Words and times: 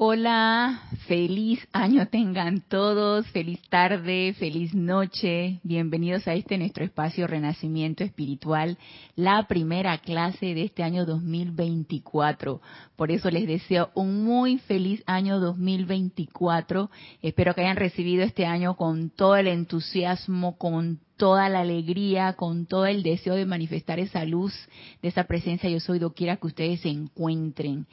Hola, 0.00 0.80
feliz 1.08 1.58
año 1.72 2.06
tengan 2.06 2.60
todos, 2.60 3.26
feliz 3.30 3.60
tarde, 3.68 4.32
feliz 4.38 4.72
noche, 4.72 5.58
bienvenidos 5.64 6.28
a 6.28 6.34
este 6.34 6.56
nuestro 6.56 6.84
espacio 6.84 7.26
Renacimiento 7.26 8.04
Espiritual, 8.04 8.78
la 9.16 9.48
primera 9.48 9.98
clase 9.98 10.54
de 10.54 10.62
este 10.62 10.84
año 10.84 11.04
2024. 11.04 12.60
Por 12.94 13.10
eso 13.10 13.28
les 13.28 13.48
deseo 13.48 13.90
un 13.96 14.22
muy 14.22 14.58
feliz 14.58 15.02
año 15.06 15.40
2024. 15.40 16.92
Espero 17.20 17.56
que 17.56 17.62
hayan 17.62 17.76
recibido 17.76 18.22
este 18.22 18.46
año 18.46 18.76
con 18.76 19.10
todo 19.10 19.34
el 19.34 19.48
entusiasmo, 19.48 20.56
con 20.58 21.00
toda 21.16 21.48
la 21.48 21.62
alegría, 21.62 22.34
con 22.34 22.66
todo 22.66 22.86
el 22.86 23.02
deseo 23.02 23.34
de 23.34 23.46
manifestar 23.46 23.98
esa 23.98 24.24
luz 24.24 24.54
de 25.02 25.08
esa 25.08 25.24
presencia 25.24 25.68
yo 25.68 25.80
soy 25.80 25.98
doquiera 25.98 26.36
que 26.36 26.46
ustedes 26.46 26.82
se 26.82 26.88
encuentren 26.88 27.88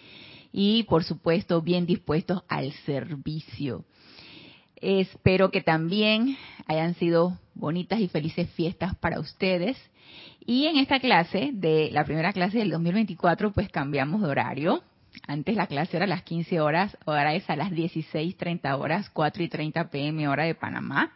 y 0.57 0.83
por 0.83 1.03
supuesto 1.03 1.61
bien 1.61 1.85
dispuestos 1.85 2.43
al 2.47 2.71
servicio. 2.85 3.83
Espero 4.77 5.51
que 5.51 5.59
también 5.59 6.37
hayan 6.65 6.95
sido 6.95 7.37
bonitas 7.55 7.99
y 7.99 8.07
felices 8.07 8.49
fiestas 8.51 8.95
para 8.95 9.19
ustedes. 9.19 9.77
Y 10.45 10.67
en 10.67 10.77
esta 10.77 11.01
clase, 11.01 11.49
de 11.51 11.89
la 11.91 12.05
primera 12.05 12.31
clase 12.31 12.59
del 12.59 12.69
2024, 12.69 13.51
pues 13.51 13.67
cambiamos 13.67 14.21
de 14.21 14.29
horario. 14.29 14.81
Antes 15.27 15.57
la 15.57 15.67
clase 15.67 15.97
era 15.97 16.05
a 16.05 16.07
las 16.07 16.23
15 16.23 16.61
horas, 16.61 16.97
ahora 17.05 17.35
es 17.35 17.49
a 17.49 17.57
las 17.57 17.71
16.30 17.71 18.79
horas, 18.79 19.09
4 19.09 19.43
y 19.43 19.49
30 19.49 19.89
pm 19.89 20.29
hora 20.29 20.45
de 20.45 20.55
Panamá. 20.55 21.11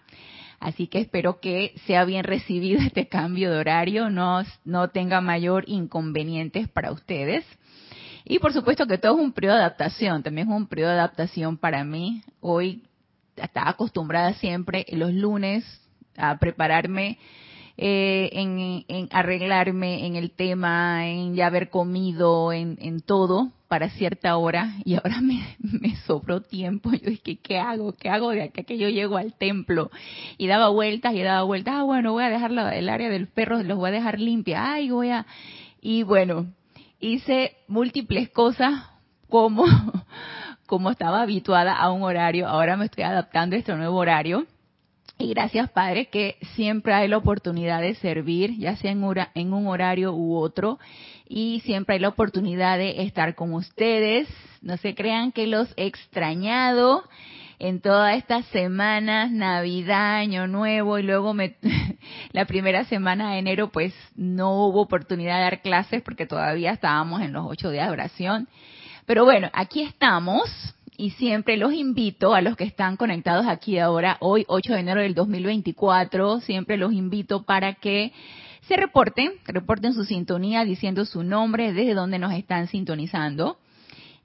Así 0.60 0.88
que 0.88 1.00
espero 1.00 1.40
que 1.40 1.74
sea 1.88 2.04
bien 2.04 2.26
recibido 2.26 2.82
este 2.86 3.08
cambio 3.08 3.52
de 3.52 3.58
horario, 3.60 4.10
no, 4.10 4.44
no 4.66 4.90
tenga 4.90 5.22
mayor 5.22 5.64
inconvenientes 5.68 6.68
para 6.68 6.92
ustedes. 6.92 7.46
Y 8.32 8.38
por 8.38 8.54
supuesto 8.54 8.86
que 8.86 9.00
todo 9.00 9.16
es 9.16 9.24
un 9.24 9.34
periodo 9.34 9.56
de 9.56 9.62
adaptación, 9.62 10.22
también 10.22 10.48
es 10.48 10.56
un 10.56 10.68
periodo 10.68 10.92
de 10.92 11.00
adaptación 11.00 11.58
para 11.58 11.84
mí. 11.84 12.22
Hoy 12.42 12.84
estaba 13.36 13.72
acostumbrada 13.72 14.34
siempre 14.34 14.86
los 14.92 15.12
lunes 15.12 15.66
a 16.16 16.38
prepararme 16.38 17.18
eh, 17.76 18.30
en, 18.34 19.10
arreglarme 19.12 20.06
en 20.06 20.16
el 20.16 20.30
tema, 20.30 21.08
en 21.08 21.34
ya 21.34 21.48
haber 21.48 21.72
comido, 21.72 22.54
en, 22.54 23.02
todo 23.02 23.52
para 23.68 23.90
cierta 23.90 24.38
hora 24.38 24.76
y 24.86 24.94
ahora 24.94 25.22
me, 25.22 25.58
me 25.58 25.96
sobró 26.06 26.42
tiempo. 26.42 26.92
Yo 26.92 27.10
dije, 27.10 27.40
¿qué 27.42 27.58
hago? 27.58 27.94
¿Qué 27.94 28.10
hago 28.10 28.30
de 28.30 28.44
aquí 28.44 28.64
que 28.64 28.78
yo 28.78 28.90
llego 28.90 29.18
al 29.18 29.34
templo? 29.34 29.90
Y 30.38 30.46
daba 30.46 30.70
vueltas 30.70 31.16
y 31.16 31.24
daba 31.24 31.42
vueltas. 31.42 31.74
Ah, 31.78 31.84
bueno, 31.84 32.12
voy 32.12 32.26
a 32.26 32.30
dejar 32.30 32.52
el 32.52 32.90
área 32.90 33.10
del 33.10 33.28
perro, 33.28 33.64
los 33.64 33.80
voy 33.80 33.90
a 33.90 33.94
dejar 33.94 34.20
limpia. 34.20 34.72
Ay, 34.72 34.92
voy 34.92 35.10
a... 35.10 35.26
Y 35.82 36.04
bueno, 36.04 36.54
hice 37.00 37.58
múltiples 37.68 38.30
cosas 38.30 38.86
como, 39.30 39.66
como 40.68 40.92
estaba 40.92 41.22
habituada 41.22 41.76
a 41.76 41.92
un 41.92 42.04
horario. 42.04 42.48
Ahora 42.48 42.78
me 42.78 42.86
estoy 42.86 43.04
adaptando 43.04 43.56
a 43.56 43.60
este 43.60 43.76
nuevo 43.76 43.98
horario. 43.98 44.46
Y 45.18 45.30
gracias, 45.30 45.70
Padre, 45.72 46.06
que 46.06 46.38
siempre 46.56 46.94
hay 46.94 47.10
la 47.10 47.18
oportunidad 47.18 47.82
de 47.82 47.96
servir, 47.96 48.58
ya 48.58 48.78
sea 48.78 48.92
en, 48.92 49.04
en 49.36 49.54
un 49.54 49.68
horario 49.68 50.14
u 50.14 50.38
otro. 50.38 50.80
Y 51.28 51.62
siempre 51.66 51.96
hay 51.96 52.02
la 52.02 52.08
oportunidad 52.08 52.78
de 52.78 53.02
estar 53.04 53.36
con 53.36 53.54
ustedes. 53.54 54.30
No 54.62 54.78
se 54.78 54.96
crean 54.96 55.34
que 55.34 55.46
los 55.46 55.74
he 55.76 55.88
extrañado 55.88 57.04
en 57.60 57.82
todas 57.82 58.18
estas 58.18 58.46
semanas, 58.48 59.32
Navidad, 59.32 60.16
Año 60.16 60.48
Nuevo 60.48 60.98
y 60.98 61.04
luego 61.04 61.34
me, 61.34 61.58
la 62.32 62.46
primera 62.46 62.86
semana 62.86 63.34
de 63.34 63.40
enero 63.40 63.70
pues 63.70 63.94
no 64.16 64.66
hubo 64.66 64.82
oportunidad 64.82 65.36
de 65.36 65.44
dar 65.44 65.62
clases 65.62 66.02
porque 66.02 66.26
todavía 66.26 66.72
estábamos 66.72 67.22
en 67.22 67.34
los 67.34 67.46
ocho 67.46 67.70
días 67.70 67.88
de 67.88 67.94
oración. 67.94 68.48
Pero 69.06 69.26
bueno, 69.26 69.50
aquí 69.54 69.82
estamos 69.82 70.50
y 70.96 71.12
siempre 71.12 71.58
los 71.58 71.74
invito 71.74 72.34
a 72.34 72.42
los 72.42 72.56
que 72.56 72.64
están 72.64 72.96
conectados 72.96 73.46
aquí 73.48 73.78
ahora, 73.78 74.18
hoy 74.22 74.46
8 74.48 74.74
de 74.74 74.80
enero 74.80 75.02
del 75.02 75.14
2024, 75.14 76.40
siempre 76.42 76.78
los 76.78 76.94
invito 76.94 77.44
para 77.44 77.74
que 77.74 78.14
se 78.68 78.78
reporten, 78.78 79.34
reporten 79.46 79.94
su 79.94 80.06
sintonía 80.06 80.64
diciendo 80.64 81.06
su 81.06 81.24
nombre, 81.24 81.74
desde 81.74 81.94
donde 81.94 82.20
nos 82.20 82.34
están 82.34 82.68
sintonizando 82.68 83.58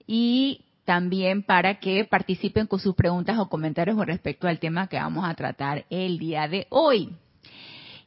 y 0.06 0.60
también 0.84 1.42
para 1.42 1.80
que 1.80 2.04
participen 2.04 2.66
con 2.66 2.80
sus 2.80 2.94
preguntas 2.94 3.38
o 3.38 3.48
comentarios 3.48 3.96
con 3.96 4.06
respecto 4.06 4.46
al 4.46 4.58
tema 4.58 4.86
que 4.86 4.96
vamos 4.96 5.28
a 5.28 5.34
tratar 5.34 5.84
el 5.90 6.18
día 6.18 6.48
de 6.48 6.66
hoy. 6.70 7.10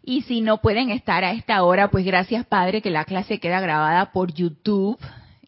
Y 0.03 0.21
si 0.21 0.41
no 0.41 0.61
pueden 0.61 0.89
estar 0.89 1.23
a 1.23 1.33
esta 1.33 1.63
hora, 1.63 1.89
pues 1.89 2.05
gracias 2.05 2.45
Padre 2.45 2.81
que 2.81 2.89
la 2.89 3.05
clase 3.05 3.39
queda 3.39 3.59
grabada 3.59 4.11
por 4.11 4.33
YouTube 4.33 4.97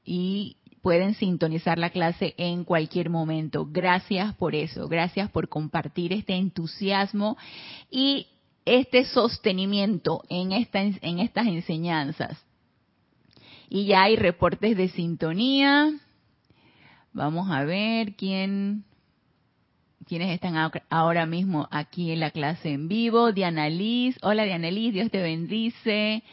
y 0.03 0.57
pueden 0.81 1.13
sintonizar 1.13 1.77
la 1.77 1.91
clase 1.91 2.33
en 2.37 2.63
cualquier 2.63 3.09
momento. 3.09 3.67
Gracias 3.69 4.33
por 4.35 4.55
eso, 4.55 4.87
gracias 4.87 5.29
por 5.29 5.47
compartir 5.47 6.13
este 6.13 6.35
entusiasmo 6.35 7.37
y 7.89 8.27
este 8.65 9.05
sostenimiento 9.05 10.23
en, 10.29 10.51
esta, 10.51 10.81
en 10.81 11.19
estas 11.19 11.47
enseñanzas. 11.47 12.37
Y 13.69 13.85
ya 13.85 14.03
hay 14.03 14.15
reportes 14.15 14.75
de 14.75 14.89
sintonía. 14.89 15.91
Vamos 17.13 17.49
a 17.49 17.63
ver 17.63 18.15
quién, 18.15 18.83
quiénes 20.07 20.31
están 20.31 20.55
ahora 20.89 21.25
mismo 21.25 21.67
aquí 21.71 22.11
en 22.11 22.19
la 22.19 22.29
clase 22.29 22.69
en 22.69 22.87
vivo. 22.87 23.31
Diana 23.31 23.67
Liz, 23.69 24.17
hola 24.21 24.43
Diana 24.43 24.69
Liz, 24.69 24.93
Dios 24.93 25.09
te 25.09 25.21
bendice. 25.21 26.23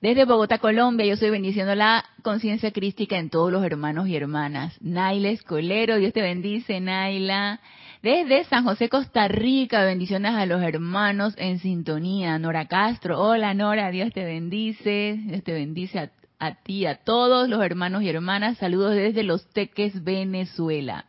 Desde 0.00 0.24
Bogotá, 0.24 0.56
Colombia, 0.56 1.04
yo 1.04 1.12
estoy 1.12 1.28
bendiciendo 1.28 1.74
la 1.74 2.02
conciencia 2.22 2.72
crística 2.72 3.18
en 3.18 3.28
todos 3.28 3.52
los 3.52 3.62
hermanos 3.62 4.08
y 4.08 4.16
hermanas. 4.16 4.74
Naila 4.80 5.28
Escolero, 5.28 5.96
Dios 5.96 6.14
te 6.14 6.22
bendice, 6.22 6.80
Naila. 6.80 7.60
Desde 8.02 8.44
San 8.44 8.64
José, 8.64 8.88
Costa 8.88 9.28
Rica, 9.28 9.84
bendiciones 9.84 10.32
a 10.34 10.46
los 10.46 10.62
hermanos 10.62 11.34
en 11.36 11.58
sintonía. 11.58 12.38
Nora 12.38 12.66
Castro, 12.66 13.20
hola 13.20 13.52
Nora, 13.52 13.90
Dios 13.90 14.10
te 14.14 14.24
bendice, 14.24 15.20
Dios 15.22 15.44
te 15.44 15.52
bendice 15.52 15.98
a 15.98 16.10
a 16.40 16.54
ti, 16.54 16.86
a 16.86 16.96
todos 16.96 17.48
los 17.48 17.62
hermanos 17.62 18.02
y 18.02 18.08
hermanas. 18.08 18.58
Saludos 18.58 18.94
desde 18.94 19.22
Los 19.22 19.48
Teques, 19.50 20.02
Venezuela. 20.02 21.04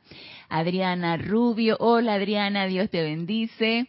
Adriana 0.50 1.16
Rubio, 1.16 1.78
hola 1.80 2.16
Adriana, 2.16 2.68
Dios 2.68 2.90
te 2.90 3.02
bendice. 3.02 3.88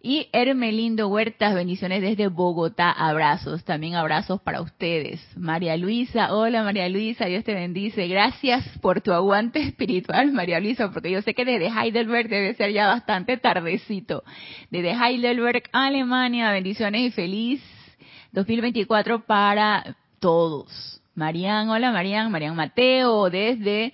Y 0.00 0.28
Hermelindo 0.32 1.08
Huertas, 1.08 1.54
bendiciones 1.54 2.02
desde 2.02 2.28
Bogotá, 2.28 2.90
abrazos, 2.92 3.64
también 3.64 3.94
abrazos 3.94 4.40
para 4.42 4.60
ustedes. 4.60 5.18
María 5.34 5.76
Luisa, 5.78 6.32
hola 6.34 6.62
María 6.62 6.88
Luisa, 6.90 7.24
Dios 7.24 7.42
te 7.42 7.54
bendice. 7.54 8.06
Gracias 8.06 8.64
por 8.80 9.00
tu 9.00 9.12
aguante 9.12 9.60
espiritual, 9.60 10.30
María 10.30 10.60
Luisa, 10.60 10.92
porque 10.92 11.10
yo 11.10 11.22
sé 11.22 11.34
que 11.34 11.46
desde 11.46 11.68
Heidelberg 11.68 12.28
debe 12.28 12.54
ser 12.54 12.72
ya 12.72 12.86
bastante 12.86 13.38
tardecito. 13.38 14.22
Desde 14.70 14.92
Heidelberg, 14.92 15.64
Alemania, 15.72 16.52
bendiciones 16.52 17.00
y 17.00 17.10
feliz 17.10 17.62
2024 18.32 19.24
para 19.24 19.96
todos. 20.24 21.02
Marían, 21.14 21.68
hola 21.68 21.92
Marían, 21.92 22.32
Marían 22.32 22.56
Mateo, 22.56 23.28
desde 23.28 23.92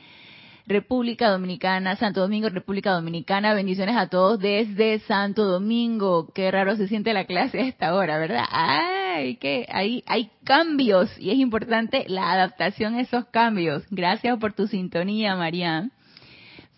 República 0.64 1.28
Dominicana, 1.28 1.96
Santo 1.96 2.20
Domingo, 2.20 2.48
República 2.48 2.92
Dominicana, 2.92 3.52
bendiciones 3.52 3.96
a 3.96 4.06
todos 4.06 4.38
desde 4.38 5.00
Santo 5.00 5.44
Domingo. 5.44 6.28
Qué 6.32 6.48
raro 6.52 6.76
se 6.76 6.86
siente 6.86 7.12
la 7.14 7.24
clase 7.24 7.58
a 7.58 7.66
esta 7.66 7.96
hora, 7.96 8.16
¿verdad? 8.18 8.44
Ay, 8.48 9.38
que 9.38 9.66
hay, 9.72 10.04
hay 10.06 10.30
cambios 10.44 11.10
y 11.18 11.30
es 11.32 11.38
importante 11.38 12.04
la 12.06 12.30
adaptación 12.30 12.94
a 12.94 13.00
esos 13.00 13.24
cambios. 13.24 13.82
Gracias 13.90 14.38
por 14.38 14.52
tu 14.52 14.68
sintonía, 14.68 15.34
Marían. 15.34 15.90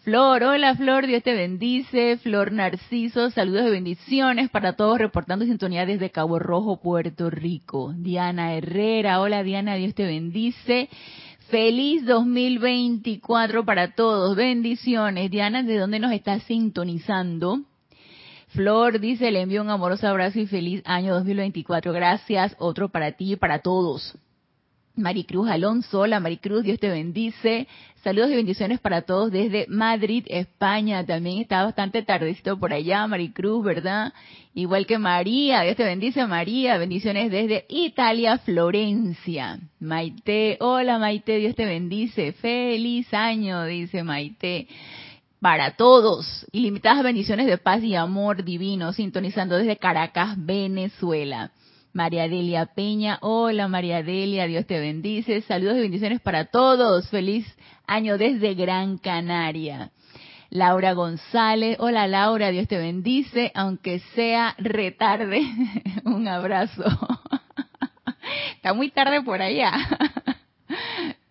Flor, 0.02 0.42
hola 0.42 0.74
Flor, 0.74 1.06
Dios 1.06 1.22
te 1.22 1.32
bendice. 1.32 2.16
Flor 2.16 2.50
Narciso, 2.50 3.30
saludos 3.30 3.66
de 3.66 3.70
bendiciones 3.70 4.50
para 4.50 4.72
todos, 4.72 4.98
reportando 4.98 5.44
sintonía 5.44 5.86
desde 5.86 6.10
Cabo 6.10 6.40
Rojo, 6.40 6.80
Puerto 6.80 7.30
Rico. 7.30 7.94
Diana 7.96 8.52
Herrera, 8.52 9.20
hola 9.20 9.44
Diana, 9.44 9.76
Dios 9.76 9.94
te 9.94 10.04
bendice. 10.04 10.88
Feliz 11.50 12.04
2024 12.04 13.65
para 13.65 13.94
todos, 13.94 14.34
bendiciones. 14.34 15.30
Diana, 15.30 15.62
¿de 15.62 15.78
dónde 15.78 16.00
nos 16.00 16.10
estás 16.10 16.42
sintonizando? 16.42 17.60
Flor 18.48 18.98
dice, 18.98 19.30
le 19.30 19.42
envío 19.42 19.62
un 19.62 19.71
amoroso 19.71 20.09
abrazo 20.09 20.41
y 20.41 20.48
feliz 20.48 20.82
año 20.84 21.15
2024. 21.15 21.92
Gracias, 21.92 22.56
otro 22.59 22.88
para 22.88 23.12
ti 23.12 23.34
y 23.34 23.36
para 23.36 23.60
todos. 23.60 24.18
Maricruz 24.94 25.48
Alonso, 25.48 26.00
hola 26.00 26.21
Maricruz, 26.21 26.65
Dios 26.65 26.78
te 26.78 26.91
bendice. 26.91 27.66
Saludos 28.04 28.30
y 28.30 28.34
bendiciones 28.34 28.78
para 28.78 29.03
todos 29.03 29.33
desde 29.33 29.66
Madrid, 29.68 30.24
España. 30.28 31.06
También 31.06 31.41
está 31.41 31.65
bastante 31.65 32.03
tardecito 32.03 32.59
por 32.59 32.74
allá, 32.74 33.06
Maricruz, 33.06 33.65
¿verdad? 33.65 34.12
Igual 34.54 34.86
que 34.86 34.98
María, 34.98 35.62
Dios 35.62 35.77
te 35.77 35.84
bendice 35.84 36.27
María. 36.27 36.77
Bendiciones 36.77 37.30
desde 37.30 37.65
Italia, 37.71 38.36
Florencia. 38.39 39.60
Maite, 39.80 40.59
hola 40.60 40.98
Maite, 40.98 41.39
Dios 41.39 41.54
te 41.54 41.65
bendice. 41.65 42.33
Feliz 42.33 43.12
año, 43.15 43.65
dice 43.65 44.03
Maite. 44.03 44.68
Para 45.41 45.74
todos, 45.77 46.47
ilimitadas 46.53 47.03
bendiciones 47.03 47.47
de 47.47 47.56
paz 47.56 47.83
y 47.83 47.94
amor 47.94 48.44
divino, 48.44 48.92
sintonizando 48.92 49.56
desde 49.56 49.78
Caracas, 49.78 50.34
Venezuela. 50.36 51.50
María 51.92 52.27
Delia 52.27 52.66
Peña, 52.66 53.18
hola 53.21 53.68
María 53.68 54.03
Delia, 54.03 54.47
Dios 54.47 54.66
te 54.66 54.80
bendice. 54.80 55.42
Saludos 55.42 55.77
y 55.77 55.80
bendiciones 55.80 56.22
para 56.22 56.47
todos. 56.47 57.09
Feliz 57.10 57.47
año 57.86 58.16
desde 58.16 58.54
Gran 58.54 58.97
Canaria. 58.97 59.91
Laura 60.48 60.94
González, 60.94 61.77
hola 61.80 62.06
Laura, 62.06 62.50
Dios 62.50 62.66
te 62.66 62.78
bendice, 62.78 63.53
aunque 63.54 63.98
sea 64.15 64.54
retarde. 64.56 65.42
Un 66.04 66.28
abrazo. 66.28 66.83
Está 68.56 68.72
muy 68.72 68.91
tarde 68.91 69.22
por 69.22 69.42
allá. 69.42 69.72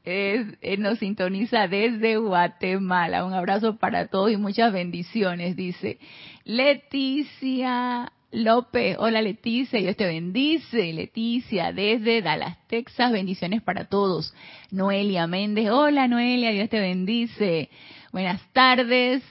Eh, 0.03 0.77
nos 0.77 0.99
sintoniza 0.99 1.67
desde 1.67 2.17
Guatemala. 2.17 3.25
Un 3.25 3.33
abrazo 3.33 3.77
para 3.77 4.07
todos 4.07 4.31
y 4.31 4.37
muchas 4.37 4.73
bendiciones, 4.73 5.55
dice 5.55 5.99
Leticia 6.43 8.11
López. 8.31 8.95
Hola 8.97 9.21
Leticia, 9.21 9.79
Dios 9.79 9.97
te 9.97 10.05
bendice. 10.05 10.93
Leticia, 10.93 11.73
desde 11.73 12.21
Dallas, 12.21 12.57
Texas, 12.67 13.11
bendiciones 13.11 13.61
para 13.61 13.85
todos. 13.85 14.33
Noelia 14.71 15.27
Méndez, 15.27 15.69
hola 15.69 16.07
Noelia, 16.07 16.51
Dios 16.51 16.69
te 16.69 16.79
bendice. 16.79 17.69
Buenas 18.13 18.41
tardes. 18.53 19.21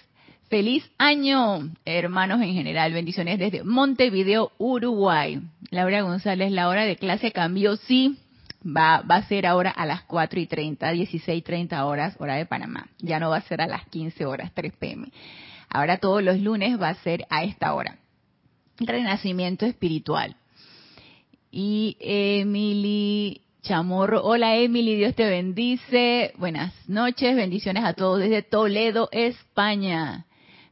Feliz 0.51 0.91
año, 0.99 1.71
hermanos 1.87 2.43
en 2.43 2.53
general. 2.53 2.93
Bendiciones 2.93 3.39
desde 3.39 3.65
Montevideo, 3.65 4.53
Uruguay. 4.59 5.41
Laura 5.71 6.03
González, 6.03 6.53
la 6.53 6.69
hora 6.69 6.85
de 6.85 6.97
clase 6.97 7.33
cambió, 7.33 7.77
sí. 7.77 8.19
Va, 8.65 9.01
va 9.01 9.17
a 9.17 9.29
ser 9.29 9.47
ahora 9.47 9.71
a 9.71 9.87
las 9.87 10.03
4 10.03 10.41
y 10.41 10.47
30, 10.47 10.91
16 10.91 11.39
y 11.39 11.43
30 11.43 11.87
horas, 11.87 12.17
hora 12.19 12.35
de 12.35 12.45
Panamá. 12.45 12.89
Ya 12.99 13.19
no 13.19 13.31
va 13.31 13.39
a 13.39 13.43
ser 13.43 13.63
a 13.63 13.67
las 13.67 13.87
15 13.87 14.27
horas, 14.27 14.51
3 14.53 14.75
pm. 14.79 15.09
Ahora 15.71 15.97
todos 15.97 16.23
los 16.23 16.39
lunes 16.41 16.79
va 16.79 16.91
a 16.91 16.95
ser 16.97 17.25
a 17.31 17.45
esta 17.45 17.73
hora 17.73 18.00
renacimiento 18.81 19.67
espiritual. 19.67 20.37
Y 21.51 21.97
Emily 22.01 23.43
Chamorro, 23.63 24.23
hola 24.23 24.57
Emily, 24.57 24.97
Dios 24.97 25.15
te 25.15 25.29
bendice. 25.29 26.33
Buenas 26.39 26.73
noches, 26.89 27.37
bendiciones 27.37 27.85
a 27.85 27.93
todos 27.93 28.21
desde 28.21 28.43
Toledo, 28.43 29.09
España. 29.13 30.27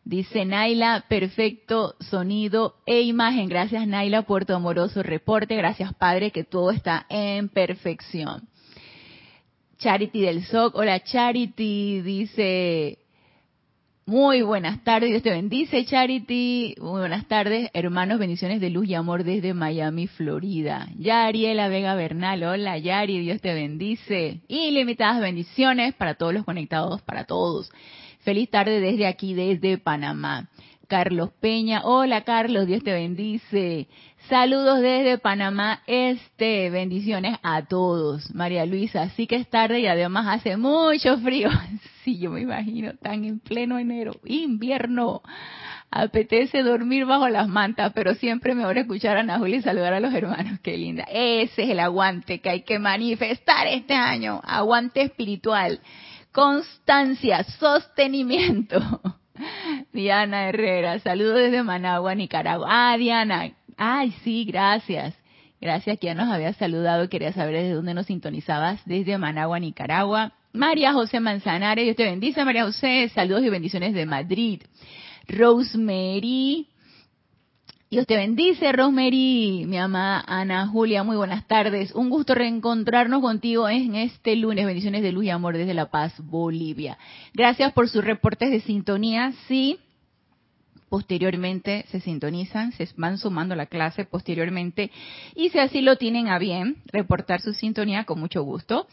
Dice 0.05 0.46
Naila, 0.46 1.05
perfecto 1.06 1.94
sonido 2.00 2.76
e 2.87 3.02
imagen. 3.02 3.49
Gracias 3.49 3.87
Naila 3.87 4.22
por 4.22 4.46
tu 4.46 4.55
amoroso 4.55 5.02
reporte. 5.02 5.55
Gracias 5.55 5.93
Padre 5.94 6.31
que 6.31 6.44
todo 6.44 6.70
está 6.70 7.05
en 7.10 7.50
perfección. 7.50 8.49
Charity 9.78 10.20
del 10.22 10.44
SOC, 10.44 10.75
hola 10.76 11.05
Charity, 11.05 12.00
dice 12.00 12.99
muy 14.08 14.40
buenas 14.40 14.82
tardes, 14.84 15.10
Dios 15.10 15.22
te 15.22 15.28
bendice, 15.28 15.84
Charity. 15.84 16.76
Muy 16.81 17.00
buenas 17.00 17.28
tardes, 17.28 17.69
hermanos, 17.75 18.19
bendiciones 18.19 18.58
de 18.58 18.70
luz 18.70 18.88
y 18.88 18.94
amor 18.94 19.22
desde 19.22 19.52
Miami, 19.52 20.06
Florida. 20.06 20.88
Yariela 20.96 21.69
Vega 21.69 21.94
Bernal, 21.94 22.43
hola 22.43 22.78
Yari, 22.78 23.19
Dios 23.19 23.43
te 23.43 23.52
bendice. 23.52 24.40
Ilimitadas 24.49 25.20
bendiciones 25.20 25.93
para 25.93 26.14
todos 26.14 26.32
los 26.32 26.46
conectados, 26.46 27.02
para 27.02 27.25
todos. 27.25 27.70
Feliz 28.20 28.49
tarde 28.49 28.81
desde 28.81 29.06
aquí, 29.06 29.34
desde 29.34 29.76
Panamá. 29.76 30.49
Carlos 30.88 31.31
Peña, 31.38 31.82
hola 31.85 32.23
Carlos, 32.25 32.67
Dios 32.67 32.82
te 32.82 32.94
bendice. 32.94 33.88
Saludos 34.31 34.81
desde 34.81 35.19
Panamá 35.19 35.82
Este, 35.87 36.70
bendiciones 36.70 37.37
a 37.43 37.67
todos. 37.67 38.35
María 38.35 38.64
Luisa, 38.64 39.11
sí 39.11 39.26
que 39.26 39.37
es 39.37 39.50
tarde 39.50 39.81
y 39.81 39.87
además 39.87 40.26
hace 40.26 40.56
mucho 40.56 41.19
frío. 41.19 41.50
Sí, 42.05 42.19
yo 42.19 42.31
me 42.31 42.40
imagino, 42.40 42.94
tan 42.94 43.26
en 43.26 43.38
pleno 43.38 43.79
enero, 43.79 44.12
invierno. 44.25 45.20
Apetece 45.90 46.62
dormir 46.62 47.05
bajo 47.05 47.29
las 47.29 47.49
mantas, 47.49 47.93
pero 47.94 48.14
siempre 48.14 48.55
mejor 48.55 48.79
escuchar 48.79 49.19
a 49.19 49.20
Ana 49.20 49.38
Julia 49.38 49.58
y 49.58 49.62
saludar 49.62 49.93
a 49.93 50.00
los 50.00 50.14
hermanos. 50.14 50.58
Qué 50.62 50.79
linda. 50.79 51.05
Ese 51.12 51.64
es 51.64 51.69
el 51.69 51.81
aguante 51.81 52.41
que 52.41 52.49
hay 52.49 52.62
que 52.62 52.79
manifestar 52.79 53.67
este 53.67 53.93
año. 53.93 54.41
Aguante 54.43 55.02
espiritual. 55.02 55.81
Constancia, 56.32 57.44
sostenimiento. 57.44 59.02
Diana 59.93 60.49
Herrera, 60.49 60.99
saludos 61.00 61.37
desde 61.37 61.62
Managua, 61.62 62.14
Nicaragua. 62.14 62.67
Ah, 62.69 62.96
Diana, 62.96 63.52
Ay, 63.76 64.12
sí, 64.25 64.44
gracias. 64.44 65.14
Gracias 65.61 65.99
que 65.99 66.08
ya 66.08 66.14
nos 66.14 66.29
había 66.29 66.52
saludado. 66.52 67.08
Quería 67.08 67.32
saber 67.32 67.55
desde 67.55 67.75
dónde 67.75 67.94
nos 67.94 68.06
sintonizabas. 68.06 68.81
Desde 68.85 69.19
Managua, 69.19 69.58
Nicaragua. 69.61 70.32
María 70.52 70.93
José 70.93 71.20
Manzanares, 71.20 71.85
Dios 71.85 71.96
te 71.96 72.05
bendice, 72.05 72.44
María 72.44 72.64
José. 72.64 73.11
Saludos 73.14 73.44
y 73.44 73.50
bendiciones 73.50 73.94
de 73.94 74.06
Madrid. 74.06 74.62
Rosemary. 75.29 76.68
Dios 77.90 78.06
te 78.06 78.17
bendice, 78.19 78.70
Rosemary, 78.70 79.64
mi 79.67 79.79
amada 79.79 80.23
Ana 80.26 80.67
Julia, 80.67 81.05
muy 81.05 81.17
buenas 81.17 81.46
tardes. 81.46 81.94
Un 81.94 82.11
gusto 82.11 82.35
reencontrarnos 82.35 83.23
contigo 83.23 83.67
en 83.67 83.94
este 83.94 84.37
lunes. 84.37 84.67
Bendiciones 84.67 85.02
de 85.02 85.11
luz 85.11 85.25
y 85.25 85.31
amor 85.31 85.56
desde 85.56 85.73
La 85.73 85.90
Paz, 85.90 86.12
Bolivia. 86.19 86.99
Gracias 87.32 87.73
por 87.73 87.88
sus 87.88 88.05
reportes 88.05 88.50
de 88.50 88.61
sintonía. 88.61 89.32
Sí, 89.46 89.79
posteriormente 90.90 91.87
se 91.88 92.00
sintonizan, 92.00 92.73
se 92.73 92.87
van 92.99 93.17
sumando 93.17 93.55
la 93.55 93.64
clase 93.64 94.05
posteriormente 94.05 94.91
y 95.34 95.49
si 95.49 95.58
así 95.58 95.81
lo 95.81 95.96
tienen 95.96 96.29
a 96.29 96.38
bien, 96.38 96.82
reportar 96.93 97.41
su 97.41 97.55
sintonía 97.55 98.05
con 98.05 98.20
mucho 98.20 98.43
gusto. 98.43 98.87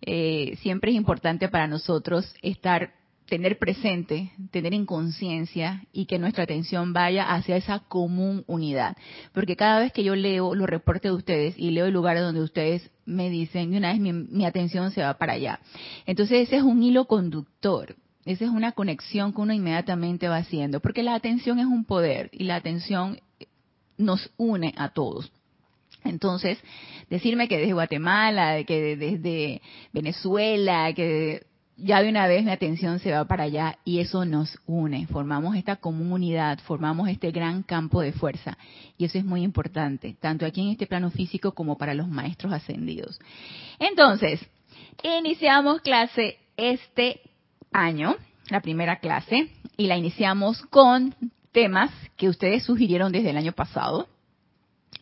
Eh, 0.00 0.58
siempre 0.62 0.90
es 0.90 0.96
importante 0.96 1.48
para 1.48 1.68
nosotros 1.68 2.34
estar 2.42 2.90
tener 3.32 3.56
presente, 3.56 4.30
tener 4.50 4.74
en 4.74 4.84
conciencia 4.84 5.86
y 5.90 6.04
que 6.04 6.18
nuestra 6.18 6.44
atención 6.44 6.92
vaya 6.92 7.32
hacia 7.32 7.56
esa 7.56 7.78
común 7.78 8.44
unidad. 8.46 8.94
Porque 9.32 9.56
cada 9.56 9.80
vez 9.80 9.90
que 9.90 10.04
yo 10.04 10.14
leo 10.14 10.54
los 10.54 10.68
reportes 10.68 11.10
de 11.10 11.16
ustedes 11.16 11.54
y 11.56 11.70
leo 11.70 11.86
el 11.86 11.94
lugar 11.94 12.20
donde 12.20 12.42
ustedes 12.42 12.90
me 13.06 13.30
dicen, 13.30 13.70
de 13.70 13.78
una 13.78 13.92
vez 13.92 14.00
mi, 14.00 14.12
mi 14.12 14.44
atención 14.44 14.90
se 14.90 15.00
va 15.00 15.14
para 15.14 15.32
allá. 15.32 15.60
Entonces 16.04 16.46
ese 16.46 16.56
es 16.56 16.62
un 16.62 16.82
hilo 16.82 17.06
conductor. 17.06 17.96
Esa 18.26 18.44
es 18.44 18.50
una 18.50 18.72
conexión 18.72 19.32
que 19.32 19.40
uno 19.40 19.54
inmediatamente 19.54 20.28
va 20.28 20.36
haciendo, 20.36 20.80
porque 20.80 21.02
la 21.02 21.14
atención 21.14 21.58
es 21.58 21.64
un 21.64 21.86
poder 21.86 22.28
y 22.34 22.44
la 22.44 22.56
atención 22.56 23.18
nos 23.96 24.30
une 24.36 24.74
a 24.76 24.90
todos. 24.90 25.32
Entonces, 26.04 26.58
decirme 27.08 27.48
que 27.48 27.56
desde 27.56 27.72
Guatemala, 27.72 28.62
que 28.64 28.94
desde 28.96 29.62
Venezuela, 29.94 30.92
que 30.92 31.46
ya 31.76 32.02
de 32.02 32.08
una 32.08 32.26
vez 32.26 32.44
mi 32.44 32.50
atención 32.50 32.98
se 32.98 33.12
va 33.12 33.24
para 33.24 33.44
allá 33.44 33.78
y 33.84 34.00
eso 34.00 34.24
nos 34.24 34.58
une, 34.66 35.06
formamos 35.06 35.56
esta 35.56 35.76
comunidad, 35.76 36.58
formamos 36.60 37.08
este 37.08 37.30
gran 37.30 37.62
campo 37.62 38.00
de 38.00 38.12
fuerza 38.12 38.56
y 38.98 39.04
eso 39.04 39.18
es 39.18 39.24
muy 39.24 39.42
importante, 39.42 40.16
tanto 40.20 40.46
aquí 40.46 40.60
en 40.60 40.68
este 40.68 40.86
plano 40.86 41.10
físico 41.10 41.52
como 41.52 41.76
para 41.76 41.94
los 41.94 42.08
maestros 42.08 42.52
ascendidos. 42.52 43.18
Entonces, 43.78 44.40
iniciamos 45.02 45.80
clase 45.80 46.38
este 46.56 47.20
año, 47.72 48.16
la 48.50 48.60
primera 48.60 48.96
clase, 48.96 49.48
y 49.76 49.86
la 49.86 49.96
iniciamos 49.96 50.62
con 50.66 51.14
temas 51.52 51.90
que 52.16 52.28
ustedes 52.28 52.64
sugirieron 52.64 53.12
desde 53.12 53.30
el 53.30 53.36
año 53.36 53.52
pasado. 53.52 54.08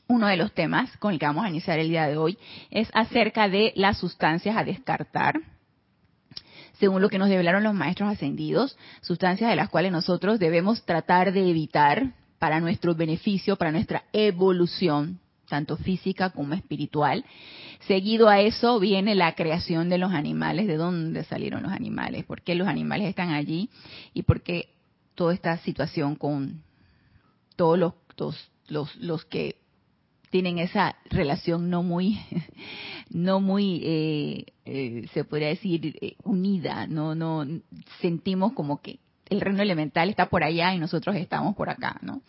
Uno 0.06 0.26
de 0.26 0.36
los 0.36 0.52
temas 0.52 0.96
con 0.98 1.12
el 1.12 1.18
que 1.18 1.26
vamos 1.26 1.44
a 1.44 1.48
iniciar 1.48 1.78
el 1.78 1.88
día 1.88 2.06
de 2.06 2.16
hoy 2.16 2.38
es 2.70 2.88
acerca 2.94 3.48
de 3.48 3.72
las 3.76 3.98
sustancias 3.98 4.56
a 4.56 4.64
descartar, 4.64 5.40
según 6.80 7.02
lo 7.02 7.10
que 7.10 7.18
nos 7.18 7.28
revelaron 7.28 7.62
los 7.62 7.74
maestros 7.74 8.10
ascendidos, 8.10 8.76
sustancias 9.02 9.50
de 9.50 9.56
las 9.56 9.68
cuales 9.68 9.92
nosotros 9.92 10.38
debemos 10.38 10.82
tratar 10.84 11.32
de 11.32 11.48
evitar 11.48 12.14
para 12.38 12.58
nuestro 12.58 12.94
beneficio, 12.94 13.56
para 13.56 13.70
nuestra 13.70 14.04
evolución, 14.14 15.20
tanto 15.46 15.76
física 15.76 16.30
como 16.30 16.54
espiritual. 16.54 17.24
Seguido 17.86 18.30
a 18.30 18.40
eso 18.40 18.80
viene 18.80 19.14
la 19.14 19.34
creación 19.34 19.90
de 19.90 19.98
los 19.98 20.12
animales, 20.12 20.66
de 20.66 20.76
dónde 20.76 21.22
salieron 21.24 21.62
los 21.62 21.72
animales, 21.72 22.24
por 22.24 22.40
qué 22.40 22.54
los 22.54 22.66
animales 22.66 23.08
están 23.08 23.28
allí 23.28 23.68
y 24.14 24.22
por 24.22 24.40
qué 24.40 24.70
toda 25.14 25.34
esta 25.34 25.58
situación 25.58 26.14
con 26.14 26.62
todos 27.56 27.78
los, 27.78 27.92
los, 28.68 28.96
los, 28.96 29.24
que 29.26 29.56
tienen 30.30 30.58
esa 30.58 30.96
relación 31.10 31.70
no 31.70 31.82
muy, 31.82 32.18
no 33.10 33.40
muy, 33.40 33.80
eh, 33.84 34.44
eh, 34.64 35.06
se 35.12 35.24
podría 35.24 35.48
decir, 35.48 35.98
eh, 36.00 36.14
unida, 36.24 36.86
no, 36.86 37.14
no, 37.14 37.44
sentimos 38.00 38.52
como 38.52 38.80
que 38.80 39.00
el 39.28 39.40
reino 39.40 39.62
elemental 39.62 40.08
está 40.08 40.28
por 40.30 40.42
allá 40.42 40.74
y 40.74 40.78
nosotros 40.78 41.16
estamos 41.16 41.54
por 41.54 41.68
acá, 41.68 41.98
¿no? 42.02 42.22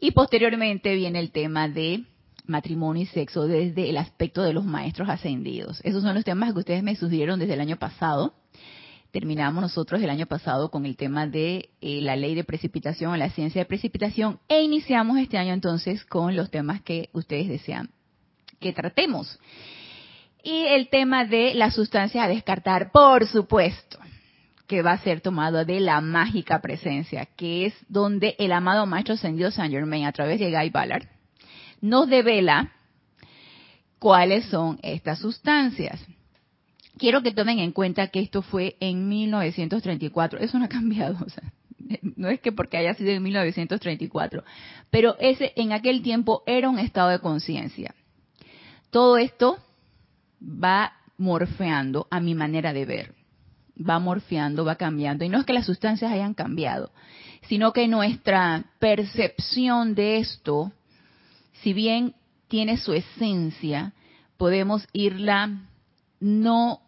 Y 0.00 0.10
posteriormente 0.12 0.94
viene 0.94 1.20
el 1.20 1.30
tema 1.30 1.68
de 1.68 2.04
matrimonio 2.46 3.02
y 3.02 3.06
sexo 3.06 3.46
desde 3.46 3.90
el 3.90 3.96
aspecto 3.96 4.42
de 4.42 4.52
los 4.52 4.64
maestros 4.64 5.08
ascendidos. 5.08 5.80
Esos 5.84 6.02
son 6.02 6.14
los 6.14 6.24
temas 6.24 6.52
que 6.52 6.60
ustedes 6.60 6.82
me 6.82 6.96
sugirieron 6.96 7.38
desde 7.38 7.54
el 7.54 7.60
año 7.60 7.76
pasado. 7.76 8.34
Terminamos 9.16 9.62
nosotros 9.62 10.02
el 10.02 10.10
año 10.10 10.26
pasado 10.26 10.70
con 10.70 10.84
el 10.84 10.94
tema 10.94 11.26
de 11.26 11.70
eh, 11.80 12.02
la 12.02 12.16
ley 12.16 12.34
de 12.34 12.44
precipitación 12.44 13.12
o 13.12 13.16
la 13.16 13.30
ciencia 13.30 13.62
de 13.62 13.64
precipitación 13.64 14.40
e 14.46 14.60
iniciamos 14.60 15.16
este 15.16 15.38
año 15.38 15.54
entonces 15.54 16.04
con 16.04 16.36
los 16.36 16.50
temas 16.50 16.82
que 16.82 17.08
ustedes 17.14 17.48
desean 17.48 17.88
que 18.60 18.74
tratemos. 18.74 19.40
Y 20.44 20.66
el 20.66 20.90
tema 20.90 21.24
de 21.24 21.54
las 21.54 21.76
sustancias 21.76 22.26
a 22.26 22.28
descartar, 22.28 22.92
por 22.92 23.26
supuesto, 23.26 23.98
que 24.66 24.82
va 24.82 24.92
a 24.92 24.98
ser 24.98 25.22
tomado 25.22 25.64
de 25.64 25.80
la 25.80 26.02
mágica 26.02 26.60
presencia, 26.60 27.24
que 27.24 27.64
es 27.64 27.74
donde 27.88 28.36
el 28.38 28.52
amado 28.52 28.84
Maestro 28.84 29.14
Ascendido 29.14 29.50
Saint 29.50 29.72
Germain, 29.72 30.04
a 30.04 30.12
través 30.12 30.40
de 30.40 30.50
Guy 30.50 30.68
Ballard, 30.68 31.08
nos 31.80 32.06
devela 32.06 32.70
cuáles 33.98 34.44
son 34.50 34.78
estas 34.82 35.20
sustancias. 35.20 36.06
Quiero 36.98 37.22
que 37.22 37.32
tomen 37.32 37.58
en 37.58 37.72
cuenta 37.72 38.08
que 38.08 38.20
esto 38.20 38.42
fue 38.42 38.76
en 38.80 39.08
1934. 39.08 40.38
Eso 40.38 40.58
no 40.58 40.64
ha 40.64 40.68
cambiado, 40.68 41.18
o 41.26 41.28
sea, 41.28 41.52
no 42.16 42.28
es 42.28 42.40
que 42.40 42.52
porque 42.52 42.76
haya 42.76 42.94
sido 42.94 43.10
en 43.10 43.22
1934, 43.22 44.44
pero 44.90 45.16
ese 45.18 45.52
en 45.56 45.72
aquel 45.72 46.02
tiempo 46.02 46.42
era 46.46 46.68
un 46.68 46.78
estado 46.78 47.10
de 47.10 47.20
conciencia. 47.20 47.94
Todo 48.90 49.18
esto 49.18 49.58
va 50.42 50.92
morfeando 51.18 52.06
a 52.10 52.20
mi 52.20 52.34
manera 52.34 52.72
de 52.72 52.84
ver, 52.84 53.14
va 53.78 53.98
morfeando, 53.98 54.64
va 54.64 54.76
cambiando, 54.76 55.24
y 55.24 55.28
no 55.28 55.38
es 55.38 55.44
que 55.44 55.52
las 55.52 55.66
sustancias 55.66 56.12
hayan 56.12 56.34
cambiado, 56.34 56.90
sino 57.42 57.72
que 57.72 57.88
nuestra 57.88 58.64
percepción 58.78 59.94
de 59.94 60.18
esto, 60.18 60.72
si 61.62 61.72
bien 61.72 62.14
tiene 62.48 62.76
su 62.76 62.92
esencia, 62.92 63.92
podemos 64.36 64.86
irla 64.92 65.62
no 66.20 66.80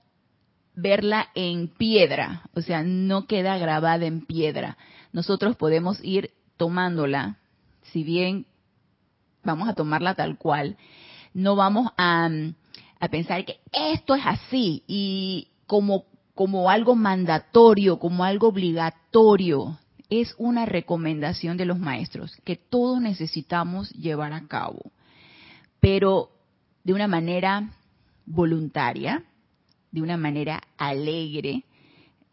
verla 0.80 1.28
en 1.34 1.66
piedra, 1.66 2.42
o 2.54 2.62
sea, 2.62 2.84
no 2.84 3.26
queda 3.26 3.58
grabada 3.58 4.06
en 4.06 4.24
piedra. 4.24 4.78
Nosotros 5.12 5.56
podemos 5.56 5.98
ir 6.04 6.30
tomándola, 6.56 7.38
si 7.82 8.04
bien 8.04 8.46
vamos 9.42 9.68
a 9.68 9.74
tomarla 9.74 10.14
tal 10.14 10.38
cual, 10.38 10.76
no 11.34 11.56
vamos 11.56 11.90
a, 11.96 12.30
a 13.00 13.08
pensar 13.08 13.44
que 13.44 13.58
esto 13.72 14.14
es 14.14 14.22
así 14.24 14.84
y 14.86 15.48
como, 15.66 16.04
como 16.36 16.70
algo 16.70 16.94
mandatorio, 16.94 17.98
como 17.98 18.22
algo 18.22 18.48
obligatorio. 18.48 19.78
Es 20.10 20.34
una 20.38 20.64
recomendación 20.64 21.56
de 21.56 21.66
los 21.66 21.78
maestros 21.78 22.36
que 22.44 22.56
todos 22.56 23.00
necesitamos 23.00 23.90
llevar 23.90 24.32
a 24.32 24.46
cabo, 24.46 24.92
pero 25.80 26.30
de 26.84 26.94
una 26.94 27.08
manera 27.08 27.72
voluntaria, 28.24 29.24
de 29.98 30.04
una 30.04 30.16
manera 30.16 30.62
alegre, 30.76 31.64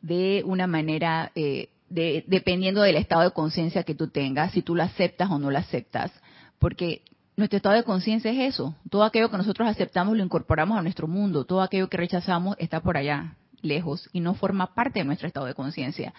de 0.02 0.44
una 0.46 0.68
manera, 0.68 1.32
eh, 1.36 1.70
de, 1.90 2.24
dependiendo 2.28 2.82
del 2.82 2.96
estado 2.96 3.24
de 3.24 3.32
conciencia 3.32 3.84
que 3.84 3.96
tú 3.96 4.10
tengas, 4.10 4.52
si 4.52 4.62
tú 4.62 4.76
lo 4.76 4.84
aceptas 4.84 5.30
o 5.32 5.40
no 5.40 5.52
lo 5.52 5.58
aceptas, 5.58 6.12
porque 6.60 7.02
nuestro 7.38 7.58
estado 7.58 7.76
de 7.76 7.84
conciencia 7.84 8.32
es 8.32 8.54
eso, 8.54 8.76
todo 8.90 9.04
aquello 9.04 9.30
que 9.30 9.38
nosotros 9.38 9.68
aceptamos 9.68 10.16
lo 10.16 10.24
incorporamos 10.24 10.78
a 10.78 10.82
nuestro 10.82 11.08
mundo, 11.08 11.46
todo 11.46 11.62
aquello 11.62 11.90
que 11.90 11.98
rechazamos 11.98 12.56
está 12.60 12.82
por 12.82 12.98
allá, 12.98 13.36
lejos, 13.62 14.10
y 14.14 14.20
no 14.20 14.36
forma 14.36 14.74
parte 14.74 15.00
de 15.00 15.06
nuestro 15.06 15.28
estado 15.28 15.48
de 15.48 15.54
conciencia. 15.54 16.14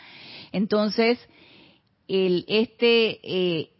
Entonces, 0.52 1.18
el, 2.08 2.44
este, 2.48 3.20
eh, 3.22 3.70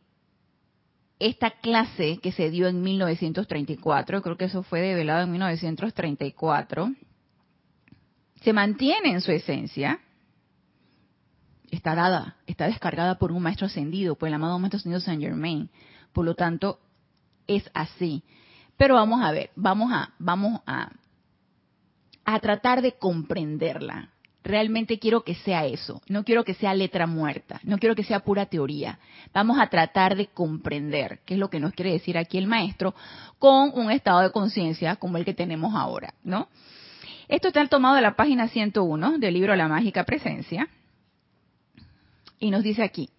esta 1.19 1.51
clase 1.51 2.19
que 2.23 2.33
se 2.33 2.51
dio 2.51 2.69
en 2.69 2.83
1934, 2.83 4.23
creo 4.23 4.37
que 4.37 4.47
eso 4.47 4.63
fue 4.63 4.81
develado 4.81 5.25
en 5.25 5.33
1934, 5.33 6.93
se 8.43 8.53
mantiene 8.53 9.11
en 9.11 9.21
su 9.21 9.33
esencia, 9.33 10.01
está 11.71 11.95
dada, 11.95 12.37
está 12.47 12.67
descargada 12.67 13.19
por 13.19 13.33
un 13.33 13.43
maestro 13.43 13.67
ascendido, 13.67 14.17
por 14.17 14.29
el 14.29 14.35
amado 14.35 14.59
maestro 14.59 14.79
ascendido 14.79 15.01
Saint 15.01 15.23
Germain. 15.23 15.71
Por 16.13 16.25
lo 16.25 16.35
tanto, 16.35 16.79
es 17.47 17.69
así. 17.75 18.23
Pero 18.77 18.95
vamos 18.95 19.23
a 19.23 19.33
ver, 19.33 19.51
vamos 19.57 19.93
a, 19.93 20.11
vamos 20.19 20.61
a, 20.67 20.91
a 22.25 22.41
tratar 22.41 22.83
de 22.83 22.93
comprenderla. 22.93 24.11
Realmente 24.45 25.01
quiero 25.01 25.25
que 25.25 25.35
sea 25.35 25.67
eso. 25.67 26.01
No 26.09 26.23
quiero 26.23 26.45
que 26.45 26.55
sea 26.55 26.73
letra 26.73 27.09
muerta. 27.09 27.59
No 27.65 27.79
quiero 27.79 27.97
que 27.97 28.05
sea 28.05 28.21
pura 28.21 28.47
teoría. 28.47 29.01
Vamos 29.35 29.59
a 29.59 29.67
tratar 29.67 30.15
de 30.15 30.29
comprender 30.29 31.19
qué 31.25 31.35
es 31.35 31.41
lo 31.41 31.51
que 31.51 31.59
nos 31.59 31.73
quiere 31.73 31.91
decir 31.91 32.17
aquí 32.17 32.39
el 32.39 32.47
maestro 32.47 32.95
con 33.41 33.73
un 33.75 33.91
estado 33.91 34.21
de 34.21 34.31
conciencia 34.31 34.97
como 34.97 35.17
el 35.17 35.25
que 35.25 35.35
tenemos 35.35 35.75
ahora, 35.75 36.15
¿no? 36.23 36.49
Esto 37.29 37.49
está 37.49 37.67
tomado 37.67 37.97
de 37.97 38.03
la 38.03 38.15
página 38.15 38.49
101 38.49 39.19
del 39.19 39.35
libro 39.35 39.57
La 39.57 39.69
Mágica 39.69 40.05
Presencia. 40.05 40.69
Y 42.39 42.51
nos 42.51 42.63
dice 42.63 42.83
aquí, 42.83 43.11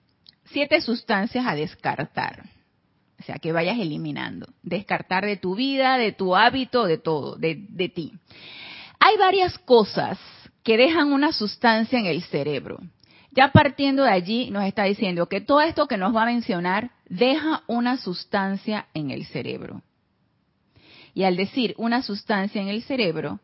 siete 0.45 0.79
sustancias 0.79 1.45
a 1.45 1.55
descartar. 1.55 2.45
O 3.19 3.23
sea, 3.23 3.35
que 3.35 3.51
vayas 3.51 3.79
eliminando. 3.79 4.47
Descartar 4.63 5.25
de 5.25 5.37
tu 5.37 5.55
vida, 5.55 5.97
de 5.97 6.13
tu 6.13 6.35
hábito, 6.35 6.85
de 6.85 6.97
todo, 6.97 7.35
de, 7.35 7.65
de 7.67 7.89
ti. 7.89 8.13
Hay 8.99 9.17
varias 9.17 9.57
cosas 9.59 10.17
que 10.63 10.77
dejan 10.77 11.11
una 11.11 11.33
sustancia 11.33 11.99
en 11.99 12.05
el 12.05 12.23
cerebro. 12.23 12.79
Ya 13.31 13.51
partiendo 13.51 14.03
de 14.03 14.11
allí, 14.11 14.49
nos 14.51 14.63
está 14.63 14.83
diciendo 14.83 15.27
que 15.27 15.41
todo 15.41 15.61
esto 15.61 15.87
que 15.87 15.97
nos 15.97 16.15
va 16.15 16.23
a 16.23 16.27
mencionar 16.27 16.91
deja 17.09 17.63
una 17.67 17.97
sustancia 17.97 18.87
en 18.93 19.11
el 19.11 19.25
cerebro. 19.25 19.81
Y 21.13 21.23
al 21.23 21.35
decir 21.35 21.73
una 21.77 22.03
sustancia 22.03 22.61
en 22.61 22.67
el 22.67 22.83
cerebro, 22.83 23.39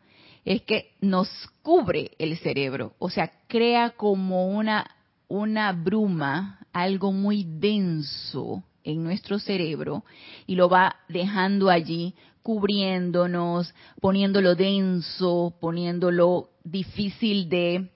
es 0.45 0.61
que 0.63 0.91
nos 1.01 1.29
cubre 1.61 2.11
el 2.19 2.37
cerebro, 2.37 2.93
o 2.99 3.09
sea, 3.09 3.31
crea 3.47 3.91
como 3.91 4.47
una, 4.47 4.85
una 5.27 5.71
bruma, 5.71 6.59
algo 6.73 7.11
muy 7.11 7.45
denso 7.47 8.63
en 8.83 9.03
nuestro 9.03 9.39
cerebro 9.39 10.03
y 10.45 10.55
lo 10.55 10.67
va 10.67 10.97
dejando 11.07 11.69
allí, 11.69 12.13
cubriéndonos, 12.41 13.73
poniéndolo 14.01 14.55
denso, 14.55 15.55
poniéndolo 15.61 16.49
difícil 16.63 17.47
de, 17.47 17.89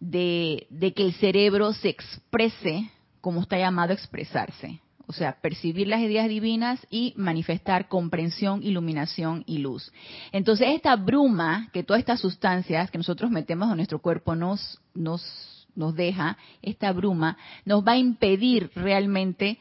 de, 0.00 0.66
de 0.70 0.94
que 0.94 1.04
el 1.04 1.14
cerebro 1.14 1.72
se 1.74 1.90
exprese 1.90 2.90
como 3.20 3.42
está 3.42 3.58
llamado 3.58 3.90
a 3.90 3.94
expresarse 3.94 4.80
o 5.06 5.12
sea, 5.12 5.40
percibir 5.40 5.88
las 5.88 6.00
ideas 6.00 6.28
divinas 6.28 6.84
y 6.90 7.12
manifestar 7.16 7.88
comprensión, 7.88 8.62
iluminación 8.62 9.44
y 9.46 9.58
luz. 9.58 9.92
Entonces, 10.32 10.68
esta 10.70 10.96
bruma 10.96 11.68
que 11.72 11.82
todas 11.82 12.00
estas 12.00 12.20
sustancias 12.20 12.90
que 12.90 12.98
nosotros 12.98 13.30
metemos 13.30 13.70
en 13.70 13.76
nuestro 13.76 13.98
cuerpo 14.00 14.34
nos, 14.34 14.80
nos, 14.94 15.66
nos 15.74 15.94
deja, 15.94 16.38
esta 16.62 16.92
bruma, 16.92 17.36
nos 17.64 17.86
va 17.86 17.92
a 17.92 17.98
impedir 17.98 18.70
realmente 18.74 19.58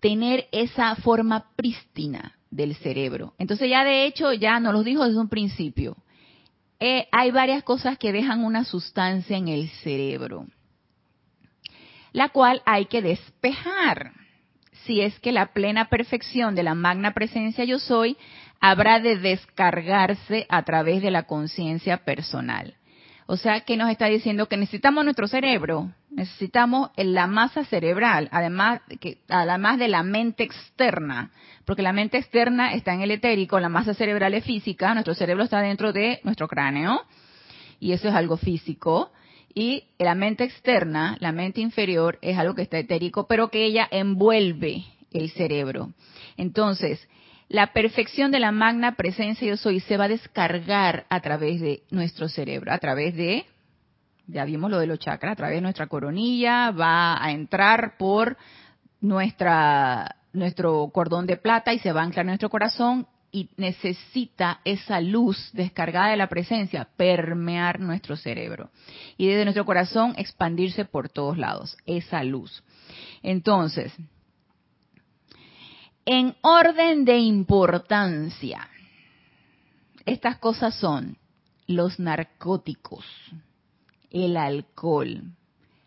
tener 0.00 0.48
esa 0.50 0.96
forma 0.96 1.50
prístina 1.56 2.36
del 2.50 2.74
cerebro. 2.76 3.34
Entonces, 3.38 3.68
ya 3.68 3.84
de 3.84 4.06
hecho, 4.06 4.32
ya 4.32 4.58
nos 4.60 4.72
lo 4.72 4.82
dijo 4.82 5.04
desde 5.04 5.20
un 5.20 5.28
principio. 5.28 5.96
Eh, 6.80 7.06
hay 7.12 7.30
varias 7.30 7.62
cosas 7.62 7.98
que 7.98 8.12
dejan 8.12 8.42
una 8.42 8.64
sustancia 8.64 9.36
en 9.36 9.48
el 9.48 9.68
cerebro 9.68 10.46
la 12.12 12.28
cual 12.30 12.62
hay 12.66 12.86
que 12.86 13.02
despejar. 13.02 14.12
Si 14.84 15.00
es 15.00 15.18
que 15.20 15.32
la 15.32 15.52
plena 15.52 15.88
perfección 15.88 16.54
de 16.54 16.62
la 16.62 16.74
magna 16.74 17.12
presencia 17.12 17.64
yo 17.64 17.78
soy 17.78 18.16
habrá 18.60 19.00
de 19.00 19.16
descargarse 19.16 20.46
a 20.48 20.62
través 20.62 21.02
de 21.02 21.10
la 21.10 21.24
conciencia 21.24 21.98
personal. 21.98 22.74
O 23.26 23.36
sea, 23.36 23.60
que 23.60 23.76
nos 23.76 23.90
está 23.90 24.06
diciendo 24.06 24.46
que 24.46 24.56
necesitamos 24.56 25.04
nuestro 25.04 25.28
cerebro, 25.28 25.92
necesitamos 26.10 26.90
la 26.96 27.28
masa 27.28 27.64
cerebral, 27.64 28.28
además, 28.32 28.80
que, 29.00 29.18
además 29.28 29.78
de 29.78 29.86
la 29.86 30.02
mente 30.02 30.42
externa, 30.42 31.30
porque 31.64 31.82
la 31.82 31.92
mente 31.92 32.18
externa 32.18 32.72
está 32.74 32.92
en 32.92 33.02
el 33.02 33.12
etérico, 33.12 33.60
la 33.60 33.68
masa 33.68 33.94
cerebral 33.94 34.34
es 34.34 34.44
física, 34.44 34.92
nuestro 34.94 35.14
cerebro 35.14 35.44
está 35.44 35.60
dentro 35.60 35.92
de 35.92 36.20
nuestro 36.24 36.48
cráneo, 36.48 37.02
y 37.78 37.92
eso 37.92 38.08
es 38.08 38.14
algo 38.14 38.36
físico. 38.36 39.12
Y 39.54 39.84
la 39.98 40.14
mente 40.14 40.44
externa, 40.44 41.16
la 41.20 41.32
mente 41.32 41.60
inferior, 41.60 42.18
es 42.22 42.38
algo 42.38 42.54
que 42.54 42.62
está 42.62 42.78
etérico, 42.78 43.26
pero 43.26 43.48
que 43.48 43.64
ella 43.64 43.88
envuelve 43.90 44.84
el 45.12 45.30
cerebro. 45.30 45.92
Entonces, 46.36 47.06
la 47.48 47.72
perfección 47.72 48.30
de 48.30 48.38
la 48.38 48.52
magna 48.52 48.94
presencia 48.94 49.48
yo 49.48 49.56
soy 49.56 49.80
se 49.80 49.96
va 49.96 50.04
a 50.04 50.08
descargar 50.08 51.06
a 51.08 51.20
través 51.20 51.60
de 51.60 51.82
nuestro 51.90 52.28
cerebro, 52.28 52.72
a 52.72 52.78
través 52.78 53.16
de, 53.16 53.44
ya 54.28 54.44
vimos 54.44 54.70
lo 54.70 54.78
de 54.78 54.86
los 54.86 55.00
chakras, 55.00 55.32
a 55.32 55.36
través 55.36 55.56
de 55.56 55.62
nuestra 55.62 55.88
coronilla, 55.88 56.70
va 56.70 57.22
a 57.22 57.32
entrar 57.32 57.96
por 57.98 58.36
nuestra, 59.00 60.14
nuestro 60.32 60.90
cordón 60.94 61.26
de 61.26 61.38
plata 61.38 61.72
y 61.72 61.80
se 61.80 61.92
va 61.92 62.02
a 62.02 62.04
anclar 62.04 62.24
en 62.24 62.28
nuestro 62.28 62.50
corazón 62.50 63.08
y 63.32 63.50
necesita 63.56 64.60
esa 64.64 65.00
luz 65.00 65.50
descargada 65.52 66.10
de 66.10 66.16
la 66.16 66.28
presencia 66.28 66.88
permear 66.96 67.80
nuestro 67.80 68.16
cerebro 68.16 68.70
y 69.16 69.28
desde 69.28 69.44
nuestro 69.44 69.64
corazón 69.64 70.14
expandirse 70.16 70.84
por 70.84 71.08
todos 71.08 71.38
lados, 71.38 71.76
esa 71.86 72.24
luz. 72.24 72.62
Entonces, 73.22 73.92
en 76.04 76.34
orden 76.40 77.04
de 77.04 77.18
importancia, 77.18 78.68
estas 80.06 80.38
cosas 80.38 80.74
son 80.74 81.16
los 81.66 82.00
narcóticos, 82.00 83.04
el 84.10 84.36
alcohol, 84.36 85.22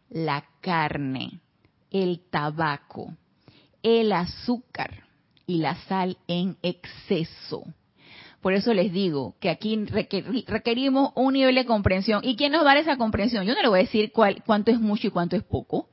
la 0.09 0.45
carne, 0.61 1.41
el 1.91 2.21
tabaco, 2.29 3.13
el 3.81 4.13
azúcar, 4.13 5.03
y 5.45 5.57
la 5.57 5.75
sal 5.87 6.17
en 6.27 6.57
exceso. 6.61 7.63
Por 8.41 8.53
eso 8.53 8.73
les 8.73 8.91
digo 8.91 9.35
que 9.39 9.49
aquí 9.49 9.85
requerimos 9.85 11.11
un 11.15 11.33
nivel 11.33 11.55
de 11.55 11.65
comprensión. 11.65 12.21
¿Y 12.25 12.35
quién 12.35 12.51
nos 12.51 12.65
va 12.65 12.71
a 12.71 12.75
dar 12.75 12.83
esa 12.83 12.97
comprensión? 12.97 13.45
Yo 13.45 13.55
no 13.55 13.61
le 13.61 13.69
voy 13.69 13.79
a 13.79 13.83
decir 13.83 14.11
cuánto 14.11 14.71
es 14.71 14.79
mucho 14.79 15.07
y 15.07 15.11
cuánto 15.11 15.35
es 15.35 15.43
poco. 15.43 15.87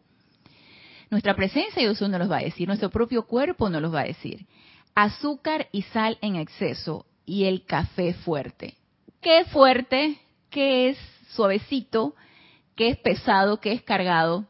Nuestra 1.11 1.35
presencia 1.35 1.81
Dios 1.81 2.01
no 2.01 2.19
nos 2.19 2.31
va 2.31 2.39
a 2.39 2.43
decir, 2.43 2.67
nuestro 2.67 2.91
propio 2.91 3.27
cuerpo 3.27 3.69
no 3.69 3.81
los 3.81 3.95
va 3.95 4.01
a 4.01 4.05
decir. 4.05 4.47
azúcar 4.95 5.69
y 5.73 5.83
sal 5.83 6.19
en 6.21 6.37
exceso 6.37 7.07
y 7.25 7.45
el 7.45 7.65
café 7.65 8.15
fuerte. 8.15 8.75
¿Qué 9.21 9.45
fuerte? 9.45 10.19
¿Qué 10.51 10.91
es 10.91 10.99
suavecito? 11.31 12.15
¿Qué 12.75 12.89
es 12.89 12.99
pesado? 12.99 13.61
¿Qué 13.61 13.73
es 13.73 13.83
cargado? 13.83 14.47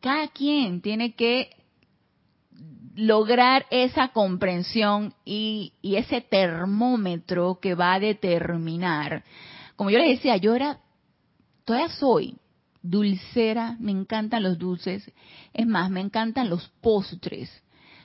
Cada 0.00 0.28
quien 0.28 0.80
tiene 0.80 1.14
que 1.14 1.50
lograr 2.96 3.66
esa 3.70 4.08
comprensión 4.08 5.14
y, 5.24 5.72
ese 5.82 6.20
termómetro 6.22 7.58
que 7.60 7.74
va 7.74 7.94
a 7.94 8.00
determinar. 8.00 9.22
Como 9.76 9.90
yo 9.90 9.98
le 9.98 10.08
decía, 10.08 10.36
yo 10.38 10.54
era, 10.54 10.80
todavía 11.64 11.90
soy 11.90 12.36
dulcera, 12.82 13.76
me 13.78 13.92
encantan 13.92 14.42
los 14.42 14.58
dulces, 14.58 15.10
es 15.52 15.66
más, 15.66 15.90
me 15.90 16.00
encantan 16.00 16.48
los 16.48 16.68
postres. 16.80 17.50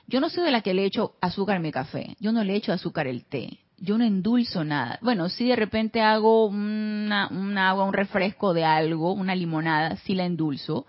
Yo 0.06 0.20
no 0.20 0.28
soy 0.28 0.44
de 0.44 0.50
la 0.50 0.60
que 0.60 0.74
le 0.74 0.84
echo 0.84 1.14
azúcar 1.20 1.56
a 1.56 1.60
mi 1.60 1.72
café, 1.72 2.16
yo 2.20 2.32
no 2.32 2.44
le 2.44 2.56
echo 2.56 2.72
azúcar 2.72 3.06
al 3.06 3.24
té, 3.24 3.60
yo 3.78 3.96
no 3.96 4.04
endulzo 4.04 4.64
nada. 4.64 4.98
Bueno, 5.00 5.28
si 5.28 5.48
de 5.48 5.56
repente 5.56 6.02
hago 6.02 6.46
una, 6.46 7.28
un 7.28 7.56
agua, 7.56 7.84
un 7.84 7.94
refresco 7.94 8.52
de 8.52 8.64
algo, 8.64 9.12
una 9.12 9.34
limonada, 9.34 9.96
sí 9.98 10.14
la 10.14 10.26
endulzo, 10.26 10.86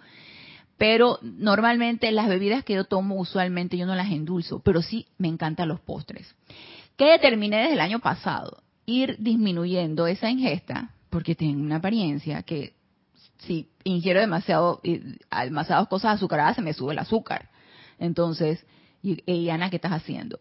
pero 0.78 1.20
normalmente 1.22 2.12
las 2.12 2.28
bebidas 2.28 2.64
que 2.64 2.74
yo 2.74 2.86
tomo 2.86 3.16
usualmente 3.16 3.78
yo 3.78 3.86
no 3.86 3.96
las 3.96 4.12
endulzo, 4.12 4.60
pero 4.60 4.82
sí 4.82 5.08
me 5.18 5.28
encantan 5.28 5.70
los 5.70 5.80
postres. 5.80 6.36
¿Qué 6.98 7.12
determiné 7.12 7.58
desde 7.58 7.74
el 7.74 7.80
año 7.80 8.00
pasado? 8.00 8.64
Ir 8.86 9.18
disminuyendo 9.20 10.08
esa 10.08 10.30
ingesta, 10.30 10.92
porque 11.10 11.36
tengo 11.36 11.62
una 11.62 11.78
apariencia 11.78 12.44
que 12.44 12.74
si 13.40 13.70
ingiero 13.84 14.20
demasiado, 14.20 14.82
demasiadas 14.84 15.88
cosas 15.88 16.16
azucaradas 16.16 16.56
se 16.56 16.62
me 16.62 16.74
sube 16.74 16.94
el 16.94 17.00
azúcar. 17.00 17.50
Entonces, 18.00 18.66
y, 19.02 19.50
Ana, 19.50 19.70
¿qué 19.70 19.76
estás 19.76 19.92
haciendo? 19.92 20.40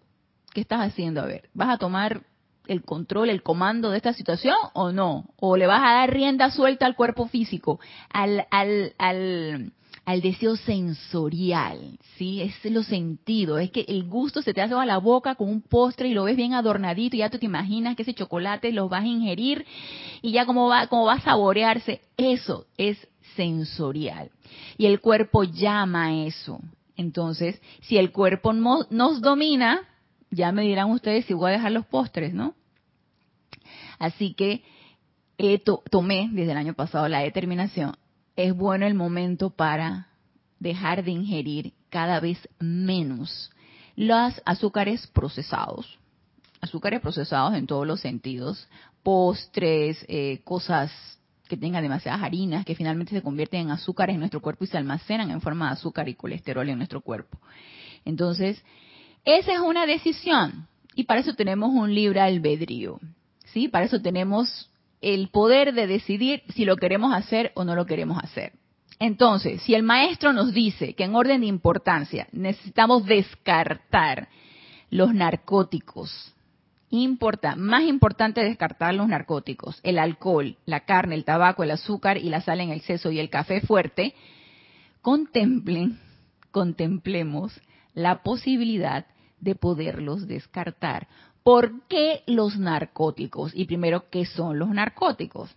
¿Qué 0.53 0.61
estás 0.61 0.81
haciendo? 0.81 1.21
A 1.21 1.27
ver, 1.27 1.49
¿vas 1.53 1.69
a 1.69 1.79
tomar 1.79 2.23
el 2.69 2.83
control, 2.85 3.31
el 3.31 3.43
comando 3.43 3.91
de 3.91 3.97
esta 3.97 4.13
situación 4.13 4.55
o 4.73 4.93
no? 4.93 5.31
¿O 5.37 5.57
le 5.57 5.67
vas 5.67 5.83
a 5.83 5.95
dar 5.95 6.13
rienda 6.13 6.51
suelta 6.51 6.87
al 6.87 6.95
cuerpo 6.95 7.27
físico, 7.27 7.81
al, 8.11 8.47
al, 8.51 8.95
al, 8.99 9.73
al 10.05 10.21
deseo 10.21 10.57
sensorial, 10.57 11.99
¿sí? 12.17 12.43
Es 12.43 12.65
lo 12.65 12.83
sentido, 12.83 13.59
es 13.59 13.71
que 13.71 13.85
el 13.87 14.05
gusto 14.05 14.43
se 14.43 14.53
te 14.53 14.61
hace 14.61 14.75
a 14.75 14.85
la 14.85 14.99
boca 14.99 15.37
con 15.37 15.49
un 15.49 15.63
postre 15.63 16.09
y 16.09 16.15
lo 16.15 16.25
ves 16.25 16.37
bien 16.37 16.55
adornadito 16.55 17.15
y 17.15 17.21
ya 17.21 17.31
tú 17.31 17.39
te 17.39 17.47
imaginas 17.47 17.95
que 17.95 18.03
ese 18.03 18.15
chocolate 18.15 18.73
lo 18.73 18.89
vas 18.89 19.05
a 19.05 19.07
ingerir 19.07 19.65
y 20.21 20.33
ya 20.33 20.45
como 20.45 20.69
va, 20.69 20.89
como 20.89 21.05
va 21.05 21.15
a 21.15 21.21
saborearse, 21.21 22.01
eso 22.17 22.67
es 22.77 22.99
sensorial. 23.37 24.31
Y 24.77 24.87
el 24.87 25.01
cuerpo 25.01 25.45
llama 25.45 26.07
a 26.07 26.27
eso. 26.27 26.61
Entonces, 26.97 27.61
si 27.83 27.97
el 27.97 28.11
cuerpo 28.11 28.53
no, 28.53 28.87
nos 28.91 29.21
domina, 29.21 29.83
ya 30.31 30.51
me 30.51 30.63
dirán 30.63 30.91
ustedes 30.91 31.27
si 31.27 31.35
voy 31.35 31.51
a 31.51 31.55
dejar 31.55 31.73
los 31.73 31.87
postres, 31.87 32.35
¿no? 32.35 32.55
Así 33.99 34.35
que 34.35 34.65
tomé 35.91 36.29
desde 36.33 36.53
el 36.53 36.59
año 36.59 36.75
pasado 36.75 37.09
la 37.09 37.21
determinación 37.21 37.95
es 38.37 38.55
bueno 38.55 38.87
el 38.87 38.95
momento 38.95 39.51
para 39.51 40.09
dejar 40.59 41.05
de 41.05 41.11
ingerir 41.11 41.73
cada 41.91 42.21
vez 42.21 42.39
menos 42.59 43.51
los 43.97 44.41
azúcares 44.45 45.07
procesados. 45.09 45.99
Azúcares 46.61 47.01
procesados 47.01 47.55
en 47.55 47.67
todos 47.67 47.87
los 47.87 48.01
sentidos, 48.01 48.69
postres, 49.03 50.05
eh, 50.09 50.41
cosas 50.45 50.93
que 51.49 51.57
tengan 51.57 51.83
demasiadas 51.83 52.23
harinas, 52.23 52.65
que 52.65 52.75
finalmente 52.75 53.15
se 53.15 53.23
convierten 53.23 53.63
en 53.63 53.71
azúcares 53.73 54.15
en 54.15 54.21
nuestro 54.21 54.41
cuerpo 54.41 54.65
y 54.65 54.69
se 54.69 54.79
almacenan 54.79 55.31
en 55.31 55.41
forma 55.41 55.67
de 55.67 55.73
azúcar 55.73 56.09
y 56.09 56.15
colesterol 56.15 56.69
en 56.69 56.79
nuestro 56.79 57.01
cuerpo. 57.01 57.39
Entonces, 58.05 58.63
esa 59.25 59.53
es 59.53 59.61
una 59.61 59.85
decisión 59.85 60.67
y 60.95 61.05
para 61.05 61.21
eso 61.21 61.35
tenemos 61.35 61.71
un 61.71 61.95
libre 61.95 62.21
albedrío. 62.21 63.01
¿Sí? 63.47 63.69
Para 63.69 63.85
eso 63.85 64.01
tenemos 64.01 64.71
el 65.03 65.29
poder 65.29 65.75
de 65.75 65.87
decidir 65.87 66.43
si 66.55 66.65
lo 66.65 66.77
queremos 66.77 67.15
hacer 67.15 67.53
o 67.55 67.65
no 67.65 67.75
lo 67.75 67.87
queremos 67.87 68.23
hacer. 68.23 68.53
Entonces, 68.99 69.61
si 69.63 69.75
el 69.75 69.83
maestro 69.83 70.33
nos 70.33 70.55
dice 70.55 70.95
que 70.95 71.05
en 71.05 71.17
orden 71.17 71.41
de 71.41 71.49
importancia 71.49 72.29
necesitamos 72.33 73.05
descartar 73.05 74.29
los 74.91 75.13
narcóticos, 75.13 76.33
importa, 76.89 77.57
más 77.57 77.83
importante 77.85 78.45
descartar 78.45 78.95
los 78.95 79.09
narcóticos, 79.09 79.81
el 79.83 79.99
alcohol, 79.99 80.57
la 80.67 80.81
carne, 80.81 81.15
el 81.15 81.25
tabaco, 81.25 81.65
el 81.65 81.73
azúcar 81.73 82.19
y 82.19 82.29
la 82.29 82.43
sal 82.43 82.61
en 82.61 82.71
exceso 82.71 83.11
y 83.11 83.19
el 83.19 83.31
café 83.31 83.61
fuerte, 83.61 84.15
contemplen, 85.01 85.99
contemplemos 86.51 87.61
la 87.95 88.23
posibilidad 88.23 89.07
de 89.41 89.55
poderlos 89.55 90.29
descartar. 90.29 91.09
¿Por 91.43 91.87
qué 91.89 92.23
los 92.27 92.57
narcóticos? 92.59 93.53
Y 93.55 93.65
primero, 93.65 94.09
¿qué 94.11 94.25
son 94.27 94.59
los 94.59 94.69
narcóticos? 94.71 95.51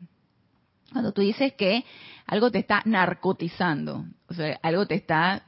Cuando 0.91 1.11
tú 1.11 1.21
dices 1.21 1.53
que 1.53 1.83
algo 2.25 2.51
te 2.51 2.59
está 2.59 2.81
narcotizando, 2.85 4.05
o 4.27 4.33
sea, 4.33 4.59
algo 4.63 4.87
te 4.87 4.95
está 4.95 5.43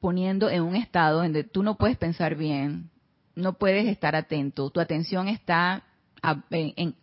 poniendo 0.00 0.48
en 0.48 0.62
un 0.62 0.76
estado 0.76 1.22
donde 1.22 1.44
tú 1.44 1.62
no 1.62 1.76
puedes 1.76 1.96
pensar 1.96 2.36
bien, 2.36 2.90
no 3.34 3.54
puedes 3.54 3.86
estar 3.86 4.14
atento, 4.16 4.70
tu 4.70 4.80
atención 4.80 5.28
está 5.28 5.84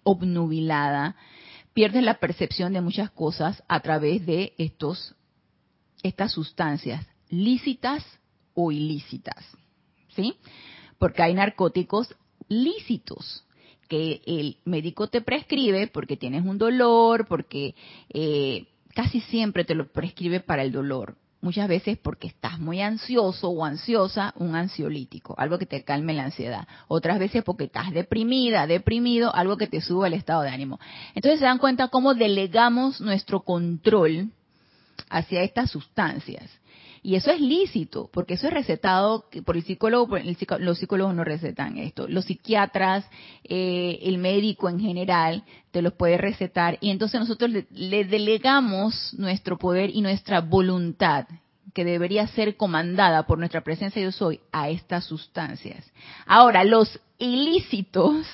obnubilada, 0.04 1.16
pierdes 1.74 2.04
la 2.04 2.16
percepción 2.16 2.74
de 2.74 2.82
muchas 2.82 3.12
cosas 3.12 3.64
a 3.68 3.80
través 3.82 4.26
de 4.26 4.54
estos 4.58 5.16
estas 6.02 6.34
sustancias 6.34 7.06
lícitas 7.30 8.06
o 8.54 8.72
ilícitas, 8.72 9.44
¿sí? 10.16 10.36
Porque 11.00 11.24
hay 11.24 11.34
narcóticos 11.34 12.14
lícitos 12.48 13.46
que 13.88 14.22
el 14.26 14.58
médico 14.66 15.08
te 15.08 15.22
prescribe 15.22 15.88
porque 15.88 16.18
tienes 16.18 16.46
un 16.46 16.58
dolor, 16.58 17.28
porque 17.28 17.76
eh, 18.10 18.66
casi 18.94 19.22
siempre 19.22 19.66
te 19.66 19.76
lo 19.76 19.92
prescribe 19.92 20.40
para 20.40 20.64
el 20.64 20.72
dolor. 20.72 21.16
Muchas 21.42 21.68
veces 21.68 21.98
porque 21.98 22.28
estás 22.28 22.58
muy 22.58 22.80
ansioso 22.80 23.50
o 23.50 23.66
ansiosa, 23.66 24.34
un 24.38 24.56
ansiolítico, 24.56 25.36
algo 25.38 25.60
que 25.60 25.66
te 25.66 25.84
calme 25.84 26.14
la 26.14 26.24
ansiedad. 26.24 26.66
Otras 26.88 27.20
veces 27.20 27.44
porque 27.44 27.66
estás 27.66 27.92
deprimida, 27.92 28.66
deprimido, 28.66 29.36
algo 29.36 29.58
que 29.58 29.68
te 29.68 29.82
suba 29.82 30.08
el 30.08 30.14
estado 30.14 30.44
de 30.44 30.50
ánimo. 30.52 30.80
Entonces 31.16 31.40
se 31.40 31.46
dan 31.46 31.58
cuenta 31.58 31.90
cómo 31.90 32.14
delegamos 32.14 33.02
nuestro 33.02 33.42
control 33.42 34.32
hacia 35.10 35.44
estas 35.44 35.70
sustancias. 35.70 36.50
Y 37.06 37.16
eso 37.16 37.32
es 37.32 37.42
lícito, 37.42 38.10
porque 38.14 38.36
eso 38.36 38.48
es 38.48 38.54
recetado 38.54 39.26
por 39.44 39.58
el 39.58 39.66
psicólogo, 39.66 40.18
los 40.60 40.80
psicólogos 40.80 41.14
no 41.14 41.26
recetan 41.26 41.78
esto. 41.78 42.08
Los 42.08 42.24
psiquiatras, 42.24 43.06
eh, 43.44 44.00
el 44.04 44.18
médico 44.20 44.70
en 44.70 44.80
general, 44.80 45.44
te 45.72 45.82
los 45.82 45.92
puede 45.94 46.18
recetar. 46.18 46.78
Y 46.80 46.92
entonces 46.92 47.20
nosotros 47.20 47.52
le, 47.52 48.06
delegamos 48.06 49.14
nuestro 49.18 49.58
poder 49.58 49.90
y 49.94 50.00
nuestra 50.00 50.40
voluntad, 50.40 51.28
que 51.74 51.84
debería 51.84 52.26
ser 52.28 52.56
comandada 52.56 53.28
por 53.28 53.38
nuestra 53.38 53.66
presencia 53.66 54.02
yo 54.02 54.14
soy, 54.14 54.40
a 54.54 54.70
estas 54.70 55.04
sustancias. 55.04 55.92
Ahora, 56.26 56.64
los 56.64 57.02
ilícitos, 57.18 58.26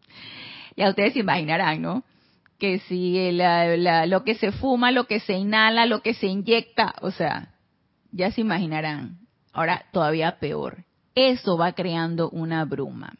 ya 0.76 0.88
ustedes 0.88 1.12
se 1.12 1.18
imaginarán, 1.18 1.82
¿no? 1.82 2.02
Que 2.58 2.78
si 2.78 3.30
lo 3.30 4.24
que 4.24 4.36
se 4.36 4.52
fuma, 4.52 4.90
lo 4.90 5.04
que 5.06 5.20
se 5.20 5.34
inhala, 5.34 5.84
lo 5.84 6.00
que 6.00 6.14
se 6.14 6.28
inyecta, 6.28 6.94
o 7.02 7.10
sea, 7.10 7.49
ya 8.12 8.30
se 8.32 8.40
imaginarán. 8.40 9.18
Ahora 9.52 9.84
todavía 9.92 10.38
peor. 10.38 10.84
Eso 11.14 11.56
va 11.56 11.72
creando 11.72 12.30
una 12.30 12.64
bruma. 12.64 13.14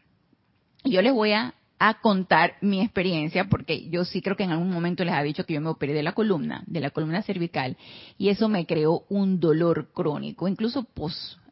Yo 0.84 1.02
les 1.02 1.12
voy 1.12 1.32
a, 1.32 1.54
contar 2.02 2.56
mi 2.60 2.82
experiencia 2.82 3.48
porque 3.48 3.88
yo 3.88 4.04
sí 4.04 4.20
creo 4.20 4.36
que 4.36 4.44
en 4.44 4.50
algún 4.50 4.70
momento 4.70 5.02
les 5.02 5.14
ha 5.14 5.22
dicho 5.22 5.46
que 5.46 5.54
yo 5.54 5.62
me 5.62 5.70
operé 5.70 5.94
de 5.94 6.02
la 6.02 6.12
columna, 6.12 6.62
de 6.66 6.80
la 6.80 6.90
columna 6.90 7.22
cervical, 7.22 7.78
y 8.18 8.28
eso 8.28 8.50
me 8.50 8.66
creó 8.66 9.04
un 9.08 9.40
dolor 9.40 9.88
crónico, 9.94 10.46
incluso 10.46 10.86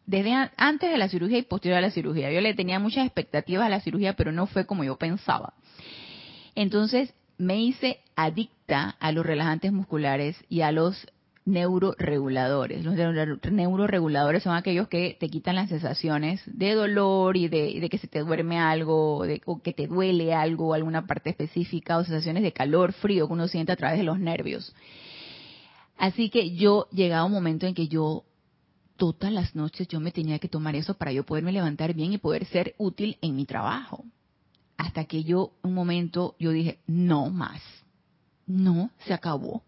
desde 0.05 0.51
antes 0.59 0.91
de 0.91 0.99
la 0.99 1.09
cirugía 1.09 1.39
y 1.39 1.43
posterior 1.43 1.79
a 1.79 1.81
la 1.81 1.91
cirugía. 1.91 2.31
Yo 2.31 2.43
le 2.43 2.53
tenía 2.53 2.79
muchas 2.79 3.07
expectativas 3.07 3.65
a 3.65 3.71
la 3.71 3.81
cirugía, 3.81 4.17
pero 4.17 4.31
no 4.31 4.47
fue 4.47 4.67
como 4.67 4.85
yo 4.85 4.97
pensaba. 4.97 5.55
Entonces 6.55 7.15
me 7.39 7.61
hice 7.63 8.01
adicta 8.15 8.97
a 9.01 9.13
los 9.13 9.25
relajantes 9.25 9.73
musculares 9.73 10.37
y 10.51 10.61
a 10.61 10.73
los 10.73 11.07
neuroreguladores. 11.49 12.85
Los 12.85 12.95
neuroreguladores 12.95 14.43
son 14.43 14.55
aquellos 14.55 14.89
que 14.89 15.17
te 15.19 15.29
quitan 15.29 15.57
las 15.57 15.69
sensaciones 15.69 16.41
de 16.47 16.75
dolor 16.75 17.37
y 17.37 17.49
de, 17.49 17.89
que 17.91 17.99
se 17.99 18.07
te 18.07 18.21
duerme 18.21 18.59
algo, 18.59 19.25
de, 19.27 19.41
o 19.47 19.61
que 19.61 19.73
te 19.73 19.87
duele 19.87 20.35
algo, 20.35 20.75
alguna 20.75 21.07
parte 21.07 21.31
específica, 21.31 21.99
o 21.99 22.05
sensaciones 22.05 22.43
de 22.43 22.53
calor, 22.53 22.93
frío 22.93 23.27
que 23.27 23.33
uno 23.33 23.49
siente 23.49 23.73
a 23.73 23.77
través 23.77 23.99
de 23.99 24.05
los 24.05 24.19
nervios. 24.19 24.75
Así 25.97 26.31
que 26.31 26.55
yo 26.55 26.87
llegaba 26.93 27.25
un 27.25 27.33
momento 27.33 27.67
en 27.67 27.75
que 27.75 27.89
yo 27.89 28.25
todas 28.97 29.33
las 29.33 29.55
noches 29.55 29.89
yo 29.89 30.01
me 30.01 30.13
tenía 30.13 30.39
que 30.39 30.49
tomar 30.49 30.77
eso 30.77 30.95
para 30.95 31.13
yo 31.13 31.25
poderme 31.25 31.53
levantar 31.53 31.95
bien 31.95 32.13
y 32.13 32.19
poder 32.19 32.45
ser 32.47 32.75
útil 32.79 33.17
en 33.23 33.35
mi 33.35 33.47
trabajo. 33.47 34.05
Hasta 34.77 35.07
que 35.07 35.25
yo 35.25 35.53
un 35.63 35.75
momento 35.75 36.37
yo 36.39 36.53
dije, 36.53 36.79
no 36.87 37.31
más. 37.31 37.61
No, 38.47 38.91
se 39.07 39.13
acabó 39.13 39.63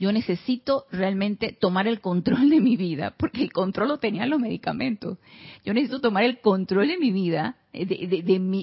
yo 0.00 0.12
necesito 0.12 0.86
realmente 0.90 1.52
tomar 1.52 1.86
el 1.86 2.00
control 2.00 2.48
de 2.48 2.58
mi 2.58 2.78
vida, 2.78 3.14
porque 3.18 3.42
el 3.42 3.52
control 3.52 3.88
lo 3.88 3.98
tenían 3.98 4.30
los 4.30 4.40
medicamentos. 4.40 5.18
Yo 5.62 5.74
necesito 5.74 6.00
tomar 6.00 6.24
el 6.24 6.40
control 6.40 6.88
de 6.88 6.96
mi 6.96 7.12
vida, 7.12 7.58
de, 7.74 7.84
de, 7.84 8.22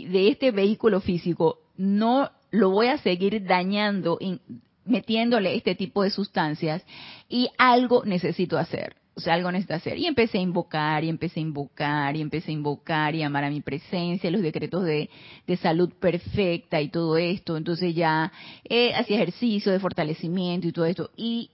de, 0.09 0.27
este 0.29 0.49
vehículo 0.49 0.99
físico. 0.99 1.59
No 1.77 2.31
lo 2.49 2.71
voy 2.71 2.87
a 2.87 2.97
seguir 2.97 3.45
dañando, 3.45 4.17
metiéndole 4.83 5.55
este 5.55 5.75
tipo 5.75 6.01
de 6.01 6.09
sustancias 6.09 6.83
y 7.29 7.49
algo 7.59 8.03
necesito 8.03 8.57
hacer. 8.57 8.95
O 9.17 9.19
sea, 9.19 9.33
algo 9.33 9.51
necesito 9.51 9.73
hacer. 9.73 9.97
Y 9.97 10.05
empecé 10.05 10.37
a 10.37 10.41
invocar, 10.41 11.03
y 11.03 11.09
empecé 11.09 11.39
a 11.39 11.43
invocar, 11.43 12.15
y 12.15 12.21
empecé 12.21 12.51
a 12.51 12.53
invocar, 12.53 13.15
y 13.15 13.23
amar 13.23 13.45
a 13.45 13.49
mi 13.49 13.61
presencia, 13.61 14.29
los 14.29 14.43
decretos 14.43 14.83
de, 14.85 15.09
salud 15.59 15.91
perfecta 15.99 16.79
y 16.79 16.89
todo 16.89 17.17
esto. 17.17 17.57
Entonces 17.57 17.95
ya 17.95 18.31
eh, 18.63 18.93
hacía 18.93 19.15
ejercicio 19.15 19.71
de 19.71 19.79
fortalecimiento 19.79 20.67
y 20.67 20.71
todo 20.71 20.85
esto. 20.85 21.09
Y 21.17 21.49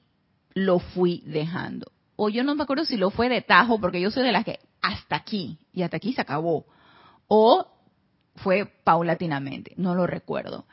lo 0.54 0.80
fui 0.80 1.23
dejando. 1.26 1.89
O 2.17 2.28
yo 2.28 2.43
no 2.43 2.54
me 2.54 2.63
acuerdo 2.63 2.84
si 2.84 2.97
lo 2.97 3.12
fue 3.12 3.30
de 3.30 3.41
tajo, 3.41 3.80
porque 3.80 4.02
yo 4.02 4.12
soy 4.12 4.23
de 4.23 4.34
las 4.34 4.43
que 4.43 4.60
hasta 4.82 5.15
aquí, 5.15 5.58
y 5.71 5.84
hasta 5.84 5.95
aquí 5.95 6.12
se 6.12 6.19
acabó. 6.19 6.65
O 7.30 7.65
fue 8.36 8.65
paulatinamente, 8.84 9.73
no 9.78 9.95
lo 9.95 10.06
recuerdo. 10.06 10.65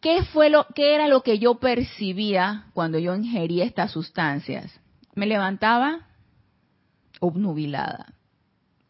¿Qué 0.00 0.22
fue 0.24 0.48
lo, 0.48 0.66
qué 0.74 0.94
era 0.94 1.06
lo 1.06 1.20
que 1.20 1.38
yo 1.38 1.56
percibía 1.56 2.64
cuando 2.72 2.98
yo 2.98 3.14
ingería 3.14 3.64
estas 3.64 3.90
sustancias? 3.90 4.80
Me 5.14 5.26
levantaba 5.26 6.08
obnubilada, 7.20 8.14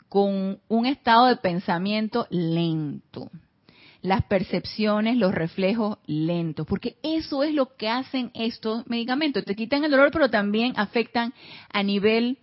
con 0.09 0.61
un 0.69 0.87
estado 0.87 1.27
de 1.27 1.37
pensamiento 1.37 2.27
lento, 2.31 3.31
las 4.03 4.25
percepciones, 4.25 5.17
los 5.17 5.35
reflejos 5.35 5.99
lentos, 6.07 6.67
porque 6.67 6.97
eso 7.03 7.43
es 7.43 7.55
lo 7.55 7.75
que 7.75 7.89
hacen 7.89 8.31
estos 8.35 8.87
medicamentos. 8.87 9.45
Te 9.45 9.57
quitan 9.57 9.83
el 9.83 9.91
dolor, 9.91 10.11
pero 10.13 10.29
también 10.29 10.75
afectan 10.77 11.33
a 11.73 11.83
nivel 11.83 12.39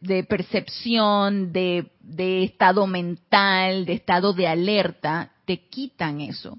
de 0.00 0.24
percepción, 0.24 1.52
de, 1.52 1.90
de 2.00 2.44
estado 2.44 2.86
mental, 2.86 3.84
de 3.84 3.92
estado 3.94 4.32
de 4.32 4.46
alerta, 4.46 5.32
te 5.44 5.68
quitan 5.68 6.20
eso. 6.20 6.58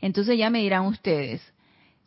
Entonces 0.00 0.38
ya 0.38 0.50
me 0.50 0.60
dirán 0.60 0.86
ustedes, 0.86 1.40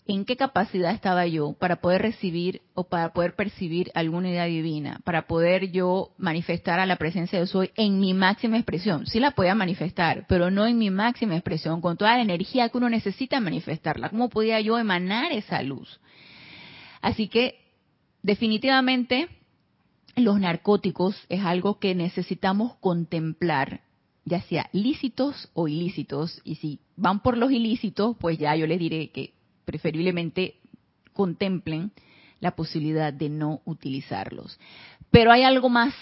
en 0.07 0.25
qué 0.25 0.35
capacidad 0.37 0.91
estaba 0.91 1.27
yo 1.27 1.53
para 1.53 1.77
poder 1.77 2.01
recibir 2.01 2.61
o 2.73 2.85
para 2.85 3.13
poder 3.13 3.35
percibir 3.35 3.91
alguna 3.93 4.29
idea 4.29 4.45
divina, 4.45 5.01
para 5.03 5.27
poder 5.27 5.71
yo 5.71 6.11
manifestar 6.17 6.79
a 6.79 6.85
la 6.85 6.95
presencia 6.95 7.39
de 7.39 7.45
soy 7.45 7.71
en 7.75 7.99
mi 7.99 8.13
máxima 8.13 8.57
expresión. 8.57 9.05
Sí 9.05 9.19
la 9.19 9.31
podía 9.31 9.53
manifestar, 9.53 10.25
pero 10.27 10.49
no 10.49 10.65
en 10.65 10.77
mi 10.77 10.89
máxima 10.89 11.35
expresión, 11.35 11.81
con 11.81 11.97
toda 11.97 12.15
la 12.15 12.23
energía 12.23 12.69
que 12.69 12.77
uno 12.77 12.89
necesita 12.89 13.39
manifestarla. 13.39 14.09
¿Cómo 14.09 14.29
podía 14.29 14.59
yo 14.61 14.79
emanar 14.79 15.31
esa 15.31 15.61
luz? 15.61 15.99
Así 17.01 17.27
que 17.27 17.59
definitivamente 18.23 19.27
los 20.15 20.39
narcóticos 20.39 21.15
es 21.29 21.43
algo 21.43 21.79
que 21.79 21.95
necesitamos 21.95 22.75
contemplar, 22.77 23.81
ya 24.25 24.41
sea 24.41 24.69
lícitos 24.73 25.49
o 25.53 25.67
ilícitos. 25.67 26.41
Y 26.43 26.55
si 26.55 26.79
van 26.95 27.21
por 27.21 27.37
los 27.37 27.51
ilícitos, 27.51 28.17
pues 28.19 28.37
ya 28.37 28.55
yo 28.55 28.67
les 28.67 28.79
diré 28.79 29.09
que 29.11 29.33
preferiblemente 29.69 30.55
contemplen 31.13 31.91
la 32.39 32.55
posibilidad 32.55 33.13
de 33.13 33.29
no 33.29 33.61
utilizarlos. 33.65 34.59
Pero 35.11 35.31
hay 35.31 35.43
algo 35.43 35.69
más 35.69 35.93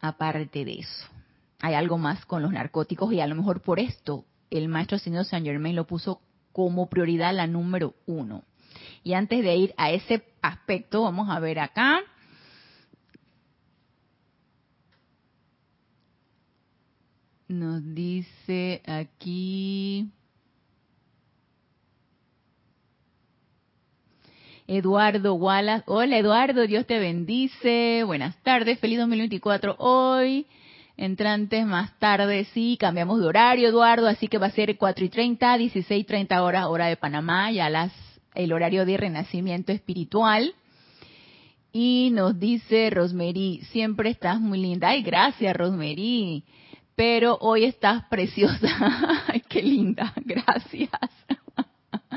aparte 0.00 0.64
de 0.64 0.78
eso. 0.78 1.06
Hay 1.60 1.74
algo 1.74 1.98
más 1.98 2.24
con 2.24 2.40
los 2.40 2.52
narcóticos 2.52 3.12
y 3.12 3.20
a 3.20 3.26
lo 3.26 3.34
mejor 3.34 3.60
por 3.60 3.80
esto 3.80 4.24
el 4.48 4.68
maestro 4.68 4.98
señor 4.98 5.26
Saint 5.26 5.44
Germain 5.44 5.76
lo 5.76 5.86
puso 5.86 6.22
como 6.52 6.88
prioridad 6.88 7.34
la 7.34 7.46
número 7.46 7.96
uno. 8.06 8.44
Y 9.04 9.12
antes 9.12 9.44
de 9.44 9.54
ir 9.56 9.74
a 9.76 9.90
ese 9.90 10.24
aspecto, 10.40 11.02
vamos 11.02 11.28
a 11.28 11.38
ver 11.38 11.58
acá. 11.58 12.00
Nos 17.46 17.94
dice 17.94 18.80
aquí 18.86 20.10
Eduardo 24.68 25.34
Wallace. 25.34 25.84
Hola 25.86 26.18
Eduardo, 26.18 26.66
Dios 26.66 26.86
te 26.86 26.98
bendice. 26.98 28.02
Buenas 28.04 28.36
tardes, 28.42 28.78
feliz 28.80 28.98
2024 28.98 29.76
hoy. 29.78 30.46
Entrantes 30.96 31.64
más 31.66 31.96
tarde, 31.98 32.46
sí, 32.52 32.76
cambiamos 32.80 33.20
de 33.20 33.26
horario, 33.26 33.68
Eduardo, 33.68 34.08
así 34.08 34.28
que 34.28 34.38
va 34.38 34.46
a 34.46 34.50
ser 34.50 34.76
4 34.76 35.04
y 35.04 35.08
30, 35.08 35.58
16 35.58 36.00
y 36.00 36.04
30 36.04 36.42
horas, 36.42 36.66
hora 36.66 36.86
de 36.86 36.96
Panamá, 36.96 37.52
ya 37.52 37.68
las, 37.68 37.92
el 38.34 38.52
horario 38.52 38.86
de 38.86 38.96
renacimiento 38.96 39.72
espiritual. 39.72 40.54
Y 41.72 42.10
nos 42.12 42.40
dice 42.40 42.88
Rosemary, 42.90 43.60
siempre 43.70 44.10
estás 44.10 44.40
muy 44.40 44.58
linda. 44.58 44.88
Ay, 44.88 45.02
gracias, 45.02 45.54
Rosemary. 45.54 46.42
Pero 46.94 47.36
hoy 47.42 47.64
estás 47.64 48.04
preciosa. 48.08 49.24
Ay, 49.28 49.42
qué 49.46 49.62
linda. 49.62 50.14
Gracias 50.24 50.90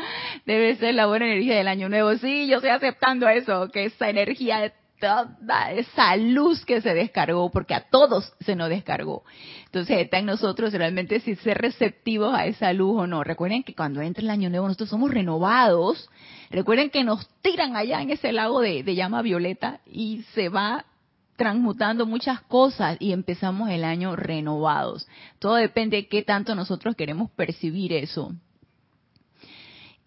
debe 0.45 0.75
ser 0.75 0.95
la 0.95 1.07
buena 1.07 1.25
energía 1.25 1.55
del 1.57 1.67
año 1.67 1.89
nuevo. 1.89 2.15
Sí, 2.17 2.47
yo 2.47 2.57
estoy 2.57 2.71
aceptando 2.71 3.27
eso, 3.27 3.69
que 3.69 3.85
esa 3.85 4.09
energía, 4.09 4.73
toda 4.99 5.71
esa 5.71 6.15
luz 6.17 6.65
que 6.65 6.81
se 6.81 6.93
descargó, 6.93 7.49
porque 7.51 7.73
a 7.73 7.81
todos 7.89 8.33
se 8.41 8.55
nos 8.55 8.69
descargó. 8.69 9.23
Entonces 9.65 9.99
está 9.99 10.19
en 10.19 10.25
nosotros 10.25 10.73
realmente 10.73 11.19
si 11.19 11.35
ser 11.35 11.57
receptivos 11.57 12.33
a 12.33 12.45
esa 12.45 12.73
luz 12.73 13.01
o 13.01 13.07
no. 13.07 13.23
Recuerden 13.23 13.63
que 13.63 13.75
cuando 13.75 14.01
entra 14.01 14.23
el 14.23 14.29
año 14.29 14.49
nuevo 14.49 14.67
nosotros 14.67 14.89
somos 14.89 15.11
renovados. 15.11 16.09
Recuerden 16.49 16.89
que 16.89 17.03
nos 17.03 17.27
tiran 17.41 17.75
allá 17.75 18.01
en 18.01 18.09
ese 18.09 18.31
lago 18.31 18.61
de, 18.61 18.83
de 18.83 18.95
llama 18.95 19.21
violeta 19.21 19.79
y 19.85 20.23
se 20.33 20.49
va 20.49 20.85
transmutando 21.39 22.05
muchas 22.05 22.41
cosas 22.41 22.97
y 22.99 23.13
empezamos 23.13 23.69
el 23.69 23.85
año 23.85 24.15
renovados. 24.17 25.07
Todo 25.39 25.55
depende 25.55 25.95
de 25.95 26.07
qué 26.07 26.21
tanto 26.21 26.53
nosotros 26.53 26.95
queremos 26.97 27.31
percibir 27.31 27.93
eso. 27.93 28.33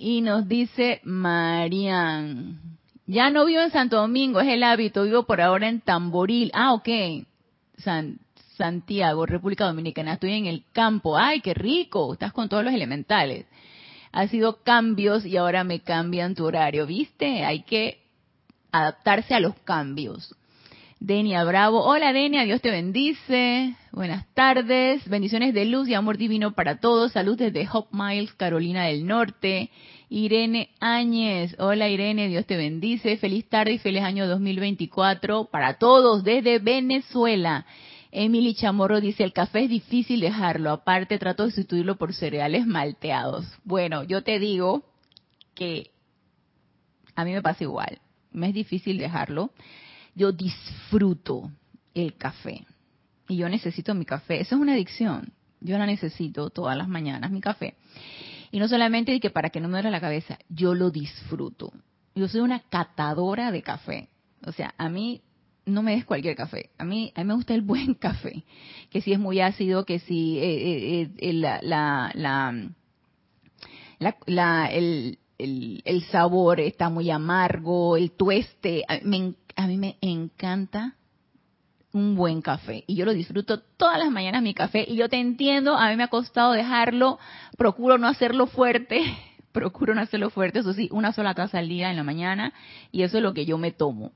Y 0.04 0.20
nos 0.20 0.48
dice 0.48 1.00
Marian, 1.04 2.58
ya 3.06 3.30
no 3.30 3.44
vivo 3.44 3.60
en 3.60 3.70
Santo 3.70 3.98
Domingo, 3.98 4.40
es 4.40 4.48
el 4.48 4.64
hábito, 4.64 5.04
vivo 5.04 5.22
por 5.22 5.40
ahora 5.40 5.68
en 5.68 5.80
Tamboril. 5.80 6.50
Ah, 6.54 6.74
ok. 6.74 6.88
San, 7.76 8.18
Santiago, 8.56 9.26
República 9.26 9.64
Dominicana, 9.64 10.14
estoy 10.14 10.32
en 10.32 10.46
el 10.46 10.64
campo. 10.72 11.16
Ay, 11.16 11.40
qué 11.40 11.54
rico, 11.54 12.14
estás 12.14 12.32
con 12.32 12.48
todos 12.48 12.64
los 12.64 12.74
elementales. 12.74 13.46
Ha 14.10 14.26
sido 14.26 14.64
cambios 14.64 15.24
y 15.24 15.36
ahora 15.36 15.62
me 15.62 15.82
cambian 15.82 16.34
tu 16.34 16.46
horario, 16.46 16.84
¿viste? 16.84 17.44
Hay 17.44 17.62
que 17.62 18.02
adaptarse 18.72 19.36
a 19.36 19.40
los 19.40 19.54
cambios. 19.60 20.34
Denia 20.98 21.42
Bravo. 21.42 21.84
Hola 21.84 22.12
Denia, 22.12 22.44
Dios 22.44 22.60
te 22.60 22.70
bendice. 22.70 23.74
Buenas 23.90 24.24
tardes. 24.34 25.08
Bendiciones 25.08 25.52
de 25.52 25.64
luz 25.64 25.88
y 25.88 25.94
amor 25.94 26.16
divino 26.16 26.52
para 26.52 26.78
todos. 26.78 27.10
Salud 27.10 27.36
desde 27.36 27.68
Hope 27.72 27.90
Miles, 27.92 28.32
Carolina 28.34 28.84
del 28.84 29.04
Norte. 29.04 29.70
Irene 30.12 30.68
Áñez. 30.78 31.56
Hola 31.58 31.88
Irene, 31.88 32.28
Dios 32.28 32.44
te 32.44 32.56
bendice. 32.56 33.16
Feliz 33.16 33.48
tarde 33.48 33.72
y 33.72 33.78
feliz 33.78 34.02
año 34.02 34.28
2024 34.28 35.46
para 35.46 35.78
todos 35.78 36.22
desde 36.22 36.58
Venezuela. 36.58 37.64
Emily 38.10 38.54
Chamorro 38.54 39.00
dice, 39.00 39.24
el 39.24 39.32
café 39.32 39.64
es 39.64 39.70
difícil 39.70 40.20
dejarlo. 40.20 40.70
Aparte 40.70 41.18
trato 41.18 41.44
de 41.44 41.50
sustituirlo 41.50 41.96
por 41.96 42.12
cereales 42.12 42.66
malteados. 42.66 43.46
Bueno, 43.64 44.02
yo 44.02 44.22
te 44.22 44.38
digo 44.38 44.82
que 45.54 45.90
a 47.14 47.24
mí 47.24 47.32
me 47.32 47.40
pasa 47.40 47.64
igual. 47.64 47.98
Me 48.32 48.48
es 48.48 48.54
difícil 48.54 48.98
dejarlo 48.98 49.50
yo 50.14 50.32
disfruto 50.32 51.50
el 51.94 52.16
café. 52.16 52.66
Y 53.28 53.36
yo 53.36 53.48
necesito 53.48 53.94
mi 53.94 54.04
café. 54.04 54.40
Eso 54.40 54.56
es 54.56 54.60
una 54.60 54.74
adicción. 54.74 55.32
Yo 55.60 55.78
la 55.78 55.86
necesito 55.86 56.50
todas 56.50 56.76
las 56.76 56.88
mañanas, 56.88 57.30
mi 57.30 57.40
café. 57.40 57.76
Y 58.52 58.58
no 58.58 58.68
solamente 58.68 59.18
que 59.18 59.30
para 59.30 59.48
que 59.48 59.60
no 59.60 59.68
me 59.68 59.78
duele 59.78 59.90
la 59.90 60.00
cabeza, 60.00 60.38
yo 60.50 60.74
lo 60.74 60.90
disfruto. 60.90 61.72
Yo 62.14 62.28
soy 62.28 62.42
una 62.42 62.60
catadora 62.60 63.50
de 63.50 63.62
café. 63.62 64.10
O 64.46 64.52
sea, 64.52 64.74
a 64.76 64.90
mí 64.90 65.22
no 65.64 65.82
me 65.82 65.92
des 65.96 66.04
cualquier 66.04 66.36
café. 66.36 66.68
A 66.76 66.84
mí, 66.84 67.12
a 67.16 67.22
mí 67.22 67.28
me 67.28 67.34
gusta 67.34 67.54
el 67.54 67.62
buen 67.62 67.94
café. 67.98 68.44
Que 68.90 69.00
si 69.00 69.14
es 69.14 69.18
muy 69.18 69.40
ácido, 69.40 69.86
que 69.86 70.00
si 70.00 70.38
eh, 70.38 71.00
eh, 71.00 71.10
eh, 71.16 71.32
la, 71.32 71.60
la, 71.62 72.12
la, 74.26 74.66
el, 74.66 75.18
el, 75.38 75.82
el, 75.86 76.02
sabor 76.04 76.60
está 76.60 76.90
muy 76.90 77.10
amargo, 77.10 77.96
el 77.96 78.12
tueste. 78.12 78.84
Me, 79.02 79.32
a 79.56 79.66
mí 79.66 79.78
me 79.78 79.96
encanta 80.02 80.96
un 81.92 82.14
buen 82.16 82.40
café 82.40 82.84
y 82.86 82.96
yo 82.96 83.04
lo 83.04 83.12
disfruto 83.12 83.60
todas 83.60 83.98
las 83.98 84.10
mañanas 84.10 84.42
mi 84.42 84.54
café 84.54 84.84
y 84.88 84.96
yo 84.96 85.08
te 85.08 85.18
entiendo, 85.18 85.76
a 85.76 85.90
mí 85.90 85.96
me 85.96 86.04
ha 86.04 86.08
costado 86.08 86.52
dejarlo, 86.52 87.18
procuro 87.56 87.98
no 87.98 88.08
hacerlo 88.08 88.46
fuerte, 88.46 89.02
procuro 89.52 89.94
no 89.94 90.00
hacerlo 90.00 90.30
fuerte, 90.30 90.60
eso 90.60 90.72
sí, 90.72 90.88
una 90.92 91.12
sola 91.12 91.34
taza 91.34 91.58
al 91.58 91.68
día 91.68 91.90
en 91.90 91.96
la 91.96 92.04
mañana 92.04 92.52
y 92.90 93.02
eso 93.02 93.18
es 93.18 93.22
lo 93.22 93.34
que 93.34 93.44
yo 93.44 93.58
me 93.58 93.72
tomo. 93.72 94.12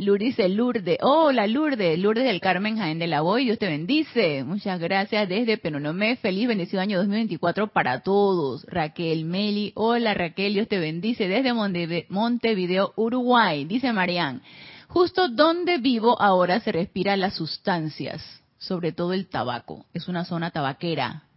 Lourdes 0.00 0.28
dice 0.28 0.48
Lourdes. 0.48 0.98
Hola 1.02 1.46
Lourdes, 1.46 1.98
Lourdes 1.98 2.24
del 2.24 2.40
Carmen 2.40 2.78
Jaén 2.78 2.98
de 2.98 3.06
la 3.06 3.20
Boy. 3.20 3.44
Dios 3.44 3.58
te 3.58 3.66
bendice. 3.66 4.44
Muchas 4.44 4.80
gracias 4.80 5.28
desde 5.28 5.58
Penonomé. 5.58 6.16
Feliz 6.16 6.48
bendecido 6.48 6.80
año 6.80 6.96
2024 6.98 7.68
para 7.68 8.00
todos. 8.00 8.64
Raquel 8.66 9.26
Meli. 9.26 9.72
Hola 9.74 10.14
Raquel, 10.14 10.54
Dios 10.54 10.68
te 10.68 10.78
bendice 10.78 11.28
desde 11.28 11.52
Montevideo, 11.52 12.94
Uruguay. 12.96 13.66
Dice 13.66 13.92
Marián. 13.92 14.40
Justo 14.90 15.28
donde 15.28 15.78
vivo 15.78 16.20
ahora 16.20 16.58
se 16.58 16.72
respiran 16.72 17.20
las 17.20 17.34
sustancias, 17.34 18.20
sobre 18.58 18.90
todo 18.90 19.12
el 19.12 19.28
tabaco. 19.28 19.86
Es 19.94 20.08
una 20.08 20.24
zona 20.24 20.50
tabaquera. 20.50 21.28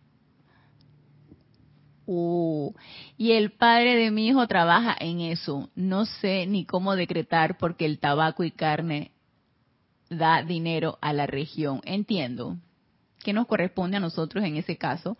Uh, 2.07 2.73
y 3.15 3.33
el 3.33 3.51
padre 3.51 3.95
de 3.95 4.09
mi 4.09 4.27
hijo 4.27 4.47
trabaja 4.47 4.95
en 4.99 5.21
eso. 5.21 5.69
No 5.75 6.07
sé 6.07 6.47
ni 6.47 6.65
cómo 6.65 6.95
decretar 6.95 7.59
porque 7.59 7.85
el 7.85 7.99
tabaco 7.99 8.43
y 8.43 8.49
carne 8.49 9.11
da 10.09 10.41
dinero 10.41 10.97
a 10.99 11.13
la 11.13 11.27
región. 11.27 11.79
Entiendo 11.85 12.57
que 13.23 13.33
nos 13.33 13.45
corresponde 13.45 13.97
a 13.97 13.99
nosotros 13.99 14.43
en 14.43 14.57
ese 14.57 14.77
caso, 14.77 15.15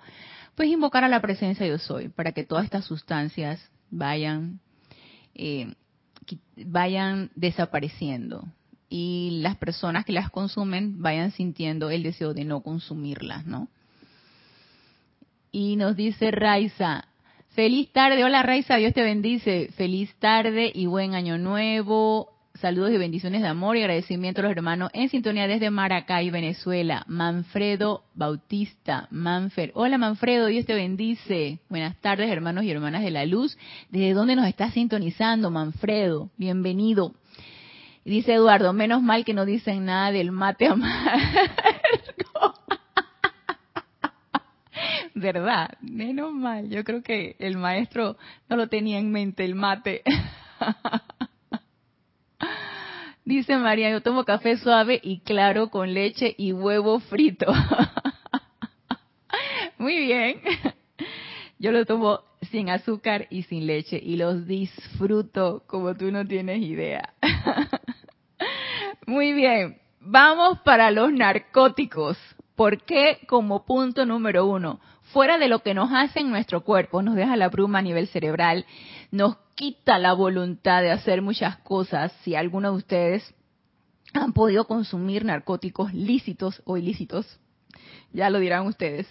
pues 0.55 0.69
invocar 0.69 1.03
a 1.03 1.07
la 1.07 1.21
presencia 1.21 1.67
yo 1.67 1.77
soy 1.77 2.09
para 2.09 2.31
que 2.31 2.43
todas 2.43 2.65
estas 2.65 2.85
sustancias 2.85 3.69
vayan 3.91 4.59
eh, 5.35 5.75
vayan 6.55 7.31
desapareciendo 7.35 8.45
y 8.89 9.39
las 9.41 9.55
personas 9.57 10.05
que 10.05 10.11
las 10.13 10.29
consumen 10.29 11.01
vayan 11.01 11.31
sintiendo 11.31 11.89
el 11.89 12.03
deseo 12.03 12.33
de 12.33 12.45
no 12.45 12.61
consumirlas, 12.61 13.45
¿no? 13.45 13.67
Y 15.51 15.77
nos 15.77 15.95
dice 15.95 16.29
Raiza, 16.31 17.05
feliz 17.49 17.91
tarde, 17.91 18.23
hola 18.23 18.43
Raiza, 18.43 18.75
Dios 18.75 18.93
te 18.93 19.01
bendice, 19.01 19.69
feliz 19.75 20.13
tarde 20.19 20.71
y 20.73 20.85
buen 20.85 21.15
año 21.15 21.37
nuevo, 21.37 22.32
saludos 22.55 22.91
y 22.91 22.97
bendiciones 22.97 23.41
de 23.41 23.47
amor 23.47 23.75
y 23.75 23.81
agradecimiento 23.81 24.41
a 24.41 24.43
los 24.43 24.51
hermanos 24.51 24.89
en 24.93 25.09
sintonía 25.09 25.47
desde 25.47 25.71
Maracay, 25.71 26.29
Venezuela, 26.29 27.03
Manfredo 27.07 28.03
Bautista, 28.13 29.07
Manfer, 29.09 29.71
hola 29.73 29.97
Manfredo, 29.97 30.47
Dios 30.47 30.65
te 30.65 30.73
bendice, 30.73 31.59
buenas 31.67 31.99
tardes 31.99 32.29
hermanos 32.29 32.63
y 32.63 32.71
hermanas 32.71 33.03
de 33.03 33.11
la 33.11 33.25
luz, 33.25 33.57
¿desde 33.89 34.13
dónde 34.13 34.35
nos 34.35 34.47
estás 34.47 34.73
sintonizando 34.73 35.49
Manfredo? 35.49 36.29
Bienvenido. 36.37 37.15
Dice 38.05 38.33
Eduardo, 38.33 38.71
menos 38.73 39.01
mal 39.01 39.25
que 39.25 39.33
no 39.33 39.45
dicen 39.45 39.85
nada 39.85 40.11
del 40.11 40.31
mate 40.31 40.67
amargo. 40.67 41.09
¿Verdad? 45.15 45.69
Menos 45.81 46.33
mal. 46.33 46.69
Yo 46.69 46.83
creo 46.83 47.01
que 47.01 47.35
el 47.39 47.57
maestro 47.57 48.17
no 48.49 48.57
lo 48.57 48.67
tenía 48.67 48.99
en 48.99 49.11
mente, 49.11 49.45
el 49.45 49.55
mate. 49.55 50.01
Dice 53.25 53.57
María, 53.57 53.89
yo 53.89 54.01
tomo 54.01 54.25
café 54.25 54.57
suave 54.57 54.99
y 55.01 55.21
claro 55.21 55.69
con 55.69 55.93
leche 55.93 56.35
y 56.37 56.51
huevo 56.51 56.99
frito. 56.99 57.45
Muy 59.77 59.97
bien. 59.99 60.41
Yo 61.57 61.71
lo 61.71 61.85
tomo 61.85 62.19
sin 62.51 62.69
azúcar 62.69 63.27
y 63.29 63.43
sin 63.43 63.65
leche 63.65 63.99
y 64.03 64.17
los 64.17 64.45
disfruto 64.45 65.63
como 65.67 65.95
tú 65.95 66.11
no 66.11 66.27
tienes 66.27 66.61
idea. 66.61 67.13
Muy 69.07 69.31
bien. 69.31 69.77
Vamos 70.01 70.59
para 70.59 70.91
los 70.91 71.13
narcóticos. 71.13 72.17
¿Por 72.55 72.83
qué 72.83 73.19
como 73.27 73.65
punto 73.65 74.05
número 74.05 74.45
uno? 74.45 74.81
fuera 75.13 75.37
de 75.37 75.47
lo 75.47 75.59
que 75.59 75.75
nos 75.75 75.91
hace 75.93 76.19
en 76.19 76.31
nuestro 76.31 76.61
cuerpo, 76.61 77.01
nos 77.01 77.15
deja 77.15 77.37
la 77.37 77.49
bruma 77.49 77.79
a 77.79 77.83
nivel 77.83 78.07
cerebral, 78.07 78.65
nos 79.13 79.37
quita 79.53 79.99
la 79.99 80.13
voluntad 80.13 80.81
de 80.81 80.89
hacer 80.89 81.21
muchas 81.21 81.57
cosas. 81.57 82.11
Si 82.23 82.33
alguno 82.33 82.71
de 82.71 82.77
ustedes 82.77 83.35
han 84.11 84.33
podido 84.33 84.65
consumir 84.65 85.23
narcóticos 85.23 85.93
lícitos 85.93 86.63
o 86.65 86.77
ilícitos, 86.77 87.39
ya 88.11 88.31
lo 88.31 88.39
dirán 88.39 88.65
ustedes. 88.65 89.05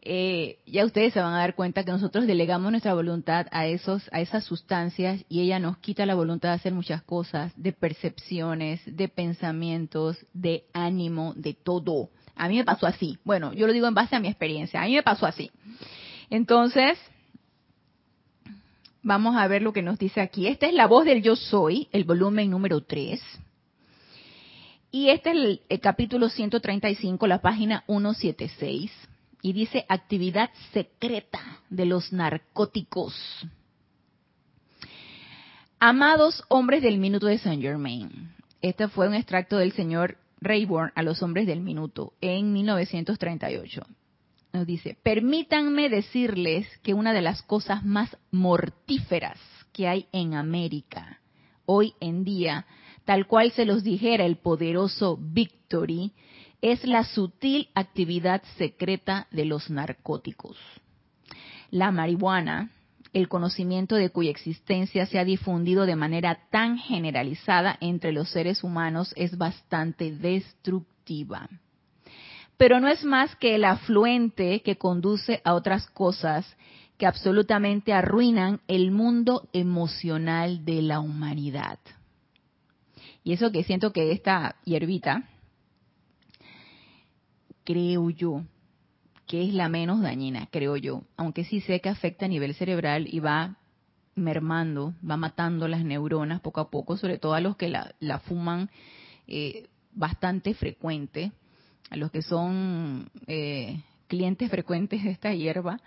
Eh, 0.00 0.60
ya 0.64 0.86
ustedes 0.86 1.12
se 1.12 1.20
van 1.20 1.34
a 1.34 1.40
dar 1.40 1.54
cuenta 1.54 1.84
que 1.84 1.90
nosotros 1.90 2.26
delegamos 2.26 2.70
nuestra 2.70 2.94
voluntad 2.94 3.46
a 3.50 3.66
esos, 3.66 4.08
a 4.10 4.22
esas 4.22 4.44
sustancias 4.44 5.22
y 5.28 5.42
ella 5.42 5.58
nos 5.58 5.76
quita 5.78 6.06
la 6.06 6.14
voluntad 6.14 6.48
de 6.50 6.54
hacer 6.54 6.72
muchas 6.72 7.02
cosas, 7.02 7.52
de 7.56 7.72
percepciones, 7.72 8.80
de 8.86 9.08
pensamientos, 9.08 10.16
de 10.32 10.64
ánimo, 10.72 11.34
de 11.36 11.52
todo. 11.52 12.08
A 12.36 12.48
mí 12.48 12.56
me 12.56 12.64
pasó 12.64 12.86
así. 12.86 13.18
Bueno, 13.22 13.52
yo 13.52 13.66
lo 13.66 13.74
digo 13.74 13.86
en 13.86 13.94
base 13.94 14.16
a 14.16 14.20
mi 14.20 14.28
experiencia. 14.28 14.80
A 14.80 14.86
mí 14.86 14.94
me 14.94 15.02
pasó 15.02 15.26
así. 15.26 15.50
Entonces, 16.30 16.98
vamos 19.06 19.36
a 19.36 19.46
ver 19.46 19.62
lo 19.62 19.72
que 19.72 19.82
nos 19.82 19.98
dice 19.98 20.20
aquí. 20.20 20.48
Esta 20.48 20.66
es 20.66 20.74
la 20.74 20.88
voz 20.88 21.04
del 21.04 21.22
yo 21.22 21.36
soy, 21.36 21.88
el 21.92 22.04
volumen 22.04 22.50
número 22.50 22.82
3. 22.82 23.22
Y 24.90 25.10
este 25.10 25.30
es 25.30 25.60
el, 25.68 25.80
capítulo 25.80 26.28
135, 26.28 27.26
la 27.28 27.40
página 27.40 27.84
176. 27.86 28.90
Y 29.42 29.52
dice 29.52 29.86
actividad 29.88 30.50
secreta 30.72 31.40
de 31.70 31.86
los 31.86 32.12
narcóticos. 32.12 33.14
Amados 35.78 36.42
hombres 36.48 36.82
del 36.82 36.98
minuto 36.98 37.26
de 37.26 37.38
Saint 37.38 37.62
Germain. 37.62 38.34
Este 38.60 38.88
fue 38.88 39.06
un 39.06 39.14
extracto 39.14 39.56
del 39.58 39.70
señor 39.72 40.16
Rayburn 40.40 40.90
a 40.96 41.02
los 41.02 41.22
hombres 41.22 41.46
del 41.46 41.60
minuto 41.60 42.12
en 42.20 42.52
1938. 42.52 43.86
Nos 44.56 44.66
dice, 44.66 44.96
permítanme 45.02 45.90
decirles 45.90 46.66
que 46.82 46.94
una 46.94 47.12
de 47.12 47.20
las 47.20 47.42
cosas 47.42 47.84
más 47.84 48.16
mortíferas 48.30 49.38
que 49.74 49.86
hay 49.86 50.06
en 50.12 50.32
América 50.32 51.20
hoy 51.66 51.92
en 52.00 52.24
día, 52.24 52.64
tal 53.04 53.26
cual 53.26 53.52
se 53.52 53.66
los 53.66 53.84
dijera 53.84 54.24
el 54.24 54.38
poderoso 54.38 55.18
Victory, 55.20 56.14
es 56.62 56.86
la 56.86 57.04
sutil 57.04 57.68
actividad 57.74 58.42
secreta 58.56 59.26
de 59.30 59.44
los 59.44 59.68
narcóticos. 59.68 60.56
La 61.70 61.90
marihuana, 61.90 62.70
el 63.12 63.28
conocimiento 63.28 63.96
de 63.96 64.08
cuya 64.08 64.30
existencia 64.30 65.04
se 65.04 65.18
ha 65.18 65.26
difundido 65.26 65.84
de 65.84 65.96
manera 65.96 66.48
tan 66.50 66.78
generalizada 66.78 67.76
entre 67.82 68.10
los 68.10 68.30
seres 68.30 68.64
humanos 68.64 69.12
es 69.16 69.36
bastante 69.36 70.12
destructiva. 70.12 71.46
Pero 72.56 72.80
no 72.80 72.88
es 72.88 73.04
más 73.04 73.34
que 73.36 73.54
el 73.54 73.64
afluente 73.64 74.62
que 74.62 74.76
conduce 74.76 75.40
a 75.44 75.54
otras 75.54 75.88
cosas 75.90 76.56
que 76.96 77.06
absolutamente 77.06 77.92
arruinan 77.92 78.60
el 78.68 78.90
mundo 78.90 79.48
emocional 79.52 80.64
de 80.64 80.80
la 80.82 81.00
humanidad. 81.00 81.78
Y 83.22 83.32
eso 83.32 83.52
que 83.52 83.64
siento 83.64 83.92
que 83.92 84.12
esta 84.12 84.56
hierbita, 84.64 85.28
creo 87.64 88.08
yo, 88.10 88.44
que 89.26 89.46
es 89.46 89.52
la 89.52 89.68
menos 89.68 90.00
dañina, 90.00 90.48
creo 90.50 90.76
yo, 90.76 91.02
aunque 91.16 91.44
sí 91.44 91.60
sé 91.60 91.80
que 91.80 91.88
afecta 91.88 92.26
a 92.26 92.28
nivel 92.28 92.54
cerebral 92.54 93.12
y 93.12 93.18
va 93.20 93.56
mermando, 94.14 94.94
va 95.08 95.16
matando 95.16 95.68
las 95.68 95.84
neuronas 95.84 96.40
poco 96.40 96.60
a 96.60 96.70
poco, 96.70 96.96
sobre 96.96 97.18
todo 97.18 97.34
a 97.34 97.40
los 97.40 97.56
que 97.56 97.68
la, 97.68 98.18
fuman 98.20 98.70
eh, 99.26 99.68
bastante 99.92 100.54
frecuente, 100.54 101.32
a 101.90 101.96
los 101.96 102.10
que 102.10 102.22
son 102.22 103.10
eh, 103.26 103.82
clientes 104.08 104.50
frecuentes 104.50 105.04
de 105.04 105.10
esta 105.10 105.32
hierba, 105.34 105.80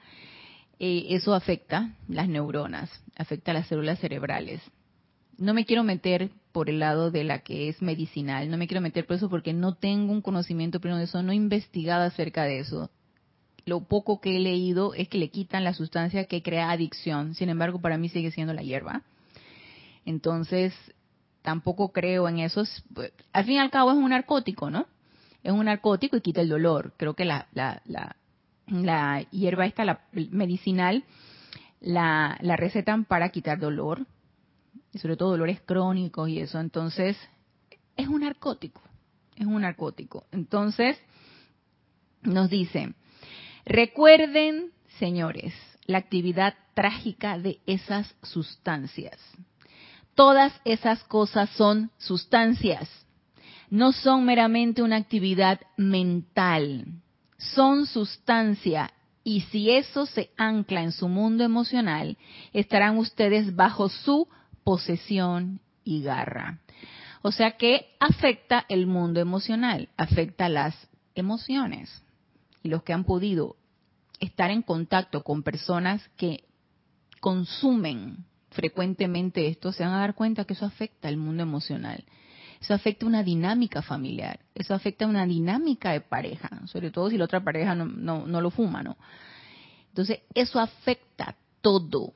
eh, 0.79 1.07
eso 1.09 1.33
afecta 1.33 1.93
las 2.07 2.27
neuronas, 2.29 2.89
afecta 3.15 3.53
las 3.53 3.67
células 3.67 3.99
cerebrales. 3.99 4.61
No 5.37 5.53
me 5.53 5.65
quiero 5.65 5.83
meter 5.83 6.31
por 6.51 6.69
el 6.69 6.79
lado 6.79 7.11
de 7.11 7.23
la 7.23 7.39
que 7.39 7.69
es 7.69 7.81
medicinal, 7.81 8.49
no 8.49 8.57
me 8.57 8.67
quiero 8.67 8.81
meter 8.81 9.05
por 9.05 9.17
eso 9.17 9.29
porque 9.29 9.53
no 9.53 9.75
tengo 9.75 10.11
un 10.11 10.21
conocimiento 10.21 10.79
pleno 10.79 10.97
de 10.97 11.05
eso, 11.05 11.23
no 11.23 11.31
he 11.31 11.35
investigado 11.35 12.03
acerca 12.03 12.43
de 12.43 12.59
eso 12.59 12.89
lo 13.69 13.81
poco 13.81 14.19
que 14.19 14.35
he 14.35 14.39
leído 14.39 14.93
es 14.93 15.07
que 15.07 15.17
le 15.17 15.29
quitan 15.29 15.63
la 15.63 15.73
sustancia 15.73 16.25
que 16.25 16.41
crea 16.41 16.71
adicción. 16.71 17.35
Sin 17.35 17.49
embargo, 17.49 17.79
para 17.79 17.97
mí 17.97 18.09
sigue 18.09 18.31
siendo 18.31 18.53
la 18.53 18.63
hierba. 18.63 19.03
Entonces, 20.05 20.73
tampoco 21.41 21.91
creo 21.91 22.27
en 22.27 22.39
eso. 22.39 22.63
Pues, 22.93 23.13
al 23.31 23.45
fin 23.45 23.55
y 23.55 23.59
al 23.59 23.69
cabo 23.69 23.91
es 23.91 23.97
un 23.97 24.09
narcótico, 24.09 24.69
¿no? 24.69 24.87
Es 25.43 25.51
un 25.51 25.65
narcótico 25.65 26.17
y 26.17 26.21
quita 26.21 26.41
el 26.41 26.49
dolor. 26.49 26.93
Creo 26.97 27.13
que 27.13 27.25
la, 27.25 27.47
la, 27.53 27.81
la, 28.67 29.21
hierba 29.31 29.65
esta, 29.65 29.85
la 29.85 30.01
medicinal, 30.11 31.03
la, 31.79 32.37
la 32.41 32.55
recetan 32.55 33.05
para 33.05 33.29
quitar 33.29 33.59
dolor, 33.59 34.05
y 34.91 34.99
sobre 34.99 35.17
todo 35.17 35.31
dolores 35.31 35.61
crónicos 35.61 36.29
y 36.29 36.39
eso. 36.39 36.59
Entonces, 36.59 37.17
es 37.95 38.07
un 38.07 38.21
narcótico, 38.21 38.81
es 39.35 39.45
un 39.45 39.61
narcótico. 39.61 40.25
Entonces, 40.31 40.97
nos 42.21 42.49
dice, 42.49 42.93
Recuerden, 43.69 44.71
señores, 44.97 45.53
la 45.85 45.99
actividad 45.99 46.55
trágica 46.73 47.37
de 47.37 47.59
esas 47.67 48.15
sustancias. 48.23 49.19
Todas 50.15 50.53
esas 50.65 51.03
cosas 51.03 51.51
son 51.51 51.91
sustancias, 51.97 52.89
no 53.69 53.91
son 53.91 54.25
meramente 54.25 54.81
una 54.81 54.97
actividad 54.97 55.59
mental, 55.77 56.85
son 57.37 57.85
sustancia 57.85 58.91
y 59.23 59.41
si 59.41 59.69
eso 59.69 60.05
se 60.05 60.31
ancla 60.37 60.81
en 60.81 60.91
su 60.91 61.07
mundo 61.07 61.43
emocional, 61.43 62.17
estarán 62.53 62.97
ustedes 62.97 63.55
bajo 63.55 63.89
su 63.89 64.27
posesión 64.63 65.59
y 65.83 66.01
garra. 66.01 66.59
O 67.21 67.31
sea 67.31 67.57
que 67.57 67.95
afecta 67.99 68.65
el 68.69 68.87
mundo 68.87 69.19
emocional, 69.19 69.89
afecta 69.97 70.49
las 70.49 70.75
emociones. 71.15 72.03
Y 72.63 72.69
los 72.69 72.83
que 72.83 72.93
han 72.93 73.03
podido 73.03 73.55
estar 74.19 74.51
en 74.51 74.61
contacto 74.61 75.23
con 75.23 75.43
personas 75.43 76.01
que 76.17 76.45
consumen 77.19 78.25
frecuentemente 78.51 79.47
esto, 79.47 79.71
se 79.71 79.83
van 79.83 79.93
a 79.93 79.99
dar 79.99 80.15
cuenta 80.15 80.45
que 80.45 80.53
eso 80.53 80.65
afecta 80.65 81.09
el 81.09 81.17
mundo 81.17 81.43
emocional. 81.43 82.03
Eso 82.61 82.73
afecta 82.73 83.05
una 83.05 83.23
dinámica 83.23 83.81
familiar, 83.81 84.39
eso 84.53 84.73
afecta 84.73 85.07
una 85.07 85.25
dinámica 85.25 85.91
de 85.91 86.01
pareja, 86.01 86.49
sobre 86.65 86.91
todo 86.91 87.09
si 87.09 87.17
la 87.17 87.25
otra 87.25 87.41
pareja 87.43 87.73
no, 87.73 87.85
no, 87.85 88.27
no 88.27 88.41
lo 88.41 88.51
fuma, 88.51 88.83
¿no? 88.83 88.97
Entonces, 89.89 90.19
eso 90.33 90.59
afecta 90.59 91.35
todo. 91.61 92.13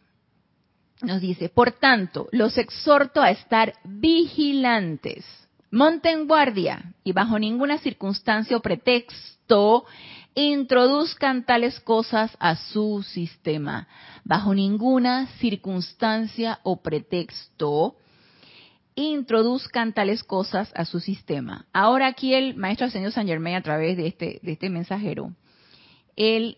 Nos 1.02 1.22
dice, 1.22 1.50
por 1.50 1.72
tanto, 1.72 2.28
los 2.32 2.58
exhorto 2.58 3.22
a 3.22 3.32
estar 3.32 3.74
vigilantes, 3.84 5.26
monten 5.72 6.28
guardia 6.28 6.94
y 7.04 7.14
bajo 7.14 7.40
ninguna 7.40 7.78
circunstancia 7.78 8.58
o 8.58 8.62
pretexto 8.62 9.86
introduzcan 10.36 11.46
tales 11.46 11.80
cosas 11.80 12.36
a 12.40 12.56
su 12.56 13.04
sistema. 13.04 13.88
Bajo 14.24 14.54
ninguna 14.54 15.28
circunstancia 15.40 16.60
o 16.64 16.82
pretexto 16.82 17.96
introduzcan 18.96 19.94
tales 19.94 20.24
cosas 20.24 20.72
a 20.76 20.86
su 20.86 21.00
sistema. 21.00 21.66
Ahora 21.74 22.08
aquí 22.08 22.34
el 22.34 22.56
maestro 22.56 22.88
Ascendido 22.88 23.12
San 23.12 23.28
Germain 23.28 23.56
a 23.56 23.62
través 23.62 23.98
de 23.98 24.08
este, 24.08 24.40
de 24.42 24.52
este 24.52 24.70
mensajero, 24.70 25.34
él 26.16 26.58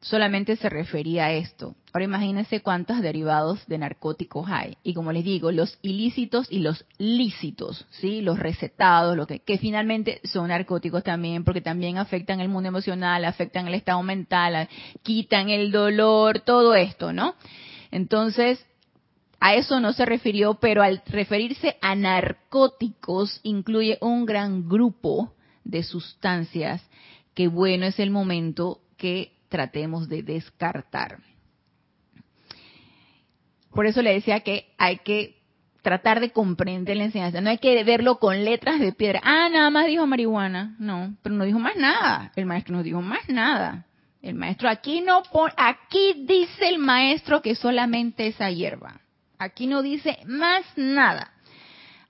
solamente 0.00 0.56
se 0.56 0.68
refería 0.68 1.26
a 1.26 1.32
esto. 1.32 1.74
Ahora 1.92 2.04
imagínense 2.04 2.60
cuántos 2.60 3.02
derivados 3.02 3.66
de 3.66 3.78
narcóticos 3.78 4.48
hay. 4.48 4.76
Y 4.82 4.94
como 4.94 5.12
les 5.12 5.24
digo, 5.24 5.52
los 5.52 5.78
ilícitos 5.82 6.46
y 6.50 6.60
los 6.60 6.86
lícitos, 6.98 7.86
¿sí? 7.90 8.22
Los 8.22 8.38
recetados, 8.38 9.16
lo 9.16 9.26
que, 9.26 9.40
que 9.40 9.58
finalmente 9.58 10.20
son 10.24 10.48
narcóticos 10.48 11.02
también, 11.02 11.44
porque 11.44 11.60
también 11.60 11.98
afectan 11.98 12.40
el 12.40 12.48
mundo 12.48 12.68
emocional, 12.68 13.24
afectan 13.24 13.68
el 13.68 13.74
estado 13.74 14.02
mental, 14.02 14.68
quitan 15.02 15.50
el 15.50 15.70
dolor, 15.70 16.40
todo 16.40 16.74
esto, 16.74 17.12
¿no? 17.12 17.34
Entonces, 17.90 18.64
a 19.40 19.54
eso 19.54 19.80
no 19.80 19.94
se 19.94 20.04
refirió, 20.04 20.54
pero 20.54 20.82
al 20.82 21.02
referirse 21.06 21.76
a 21.80 21.94
narcóticos 21.94 23.40
incluye 23.42 23.96
un 24.02 24.26
gran 24.26 24.68
grupo 24.68 25.32
de 25.64 25.82
sustancias 25.82 26.82
que 27.34 27.48
bueno 27.48 27.86
es 27.86 27.98
el 27.98 28.10
momento 28.10 28.80
que 28.98 29.32
tratemos 29.48 30.08
de 30.08 30.22
descartar. 30.22 31.18
Por 33.72 33.86
eso 33.86 34.02
le 34.02 34.12
decía 34.12 34.40
que 34.40 34.74
hay 34.76 34.98
que 34.98 35.40
tratar 35.80 36.20
de 36.20 36.32
comprender 36.32 36.96
la 36.98 37.04
enseñanza. 37.04 37.40
No 37.40 37.48
hay 37.48 37.58
que 37.58 37.82
verlo 37.84 38.18
con 38.18 38.44
letras 38.44 38.78
de 38.78 38.92
piedra. 38.92 39.20
Ah, 39.24 39.48
nada 39.48 39.70
más 39.70 39.86
dijo 39.86 40.06
marihuana. 40.06 40.76
No, 40.78 41.16
pero 41.22 41.34
no 41.34 41.44
dijo 41.44 41.58
más 41.58 41.76
nada. 41.76 42.32
El 42.36 42.46
maestro 42.46 42.76
no 42.76 42.82
dijo 42.82 43.00
más 43.00 43.28
nada. 43.28 43.86
El 44.20 44.34
maestro 44.34 44.68
aquí 44.68 45.00
no 45.00 45.22
pone, 45.22 45.54
aquí 45.56 46.24
dice 46.26 46.68
el 46.68 46.78
maestro 46.78 47.40
que 47.40 47.54
solamente 47.54 48.26
esa 48.26 48.50
hierba. 48.50 49.00
Aquí 49.40 49.66
no 49.66 49.80
dice 49.80 50.18
más 50.26 50.66
nada. 50.76 51.32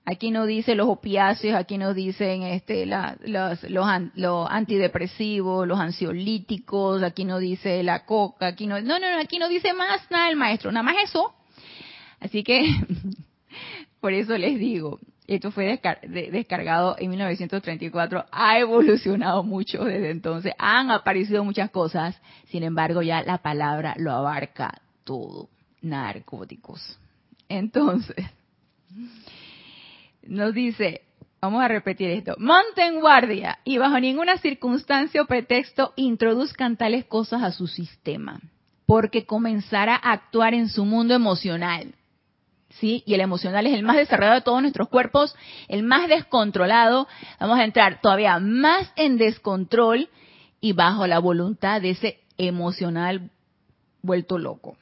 Aquí 0.03 0.31
no 0.31 0.45
dice 0.45 0.75
los 0.75 0.89
opiáceos, 0.89 1.55
aquí 1.55 1.77
no 1.77 1.93
dicen 1.93 2.43
este, 2.43 2.85
los, 2.85 3.63
los, 3.69 4.49
antidepresivos, 4.49 5.65
los 5.65 5.79
ansiolíticos, 5.79 7.01
aquí 7.03 7.23
no 7.23 7.39
dice 7.39 7.83
la 7.83 8.03
coca, 8.05 8.47
aquí 8.47 8.67
no, 8.67 8.81
no, 8.81 8.99
no, 8.99 9.07
aquí 9.17 9.39
no 9.39 9.47
dice 9.47 9.73
más 9.73 10.01
nada 10.11 10.29
el 10.29 10.35
maestro, 10.35 10.73
nada 10.73 10.83
más 10.83 10.95
eso. 11.01 11.33
Así 12.19 12.43
que, 12.43 12.65
por 14.01 14.11
eso 14.11 14.37
les 14.37 14.59
digo, 14.59 14.99
esto 15.25 15.51
fue 15.51 15.79
descargado 16.03 16.97
en 16.99 17.11
1934, 17.11 18.25
ha 18.29 18.59
evolucionado 18.59 19.41
mucho 19.43 19.85
desde 19.85 20.09
entonces, 20.09 20.51
han 20.57 20.91
aparecido 20.91 21.45
muchas 21.45 21.69
cosas, 21.69 22.19
sin 22.47 22.63
embargo 22.63 23.01
ya 23.01 23.23
la 23.23 23.37
palabra 23.37 23.93
lo 23.97 24.11
abarca 24.11 24.81
todo, 25.05 25.47
narcóticos. 25.81 26.97
Entonces, 27.51 28.25
nos 30.23 30.53
dice, 30.53 31.01
vamos 31.41 31.61
a 31.61 31.67
repetir 31.67 32.09
esto, 32.09 32.35
monten 32.37 33.01
guardia 33.01 33.59
y 33.65 33.77
bajo 33.77 33.99
ninguna 33.99 34.37
circunstancia 34.37 35.21
o 35.21 35.25
pretexto 35.25 35.91
introduzcan 35.97 36.77
tales 36.77 37.03
cosas 37.05 37.43
a 37.43 37.51
su 37.51 37.67
sistema, 37.67 38.39
porque 38.85 39.25
comenzará 39.25 39.95
a 39.95 40.13
actuar 40.13 40.53
en 40.53 40.69
su 40.69 40.85
mundo 40.85 41.13
emocional. 41.13 41.93
¿Sí? 42.79 43.03
Y 43.05 43.15
el 43.15 43.19
emocional 43.19 43.67
es 43.67 43.73
el 43.73 43.83
más 43.83 43.97
desarrollado 43.97 44.35
de 44.35 44.45
todos 44.45 44.61
nuestros 44.61 44.87
cuerpos, 44.87 45.35
el 45.67 45.83
más 45.83 46.07
descontrolado. 46.07 47.05
Vamos 47.37 47.59
a 47.59 47.65
entrar 47.65 47.99
todavía 47.99 48.39
más 48.39 48.93
en 48.95 49.17
descontrol 49.17 50.07
y 50.61 50.71
bajo 50.71 51.05
la 51.05 51.19
voluntad 51.19 51.81
de 51.81 51.89
ese 51.89 52.21
emocional 52.37 53.29
vuelto 54.01 54.37
loco. 54.37 54.77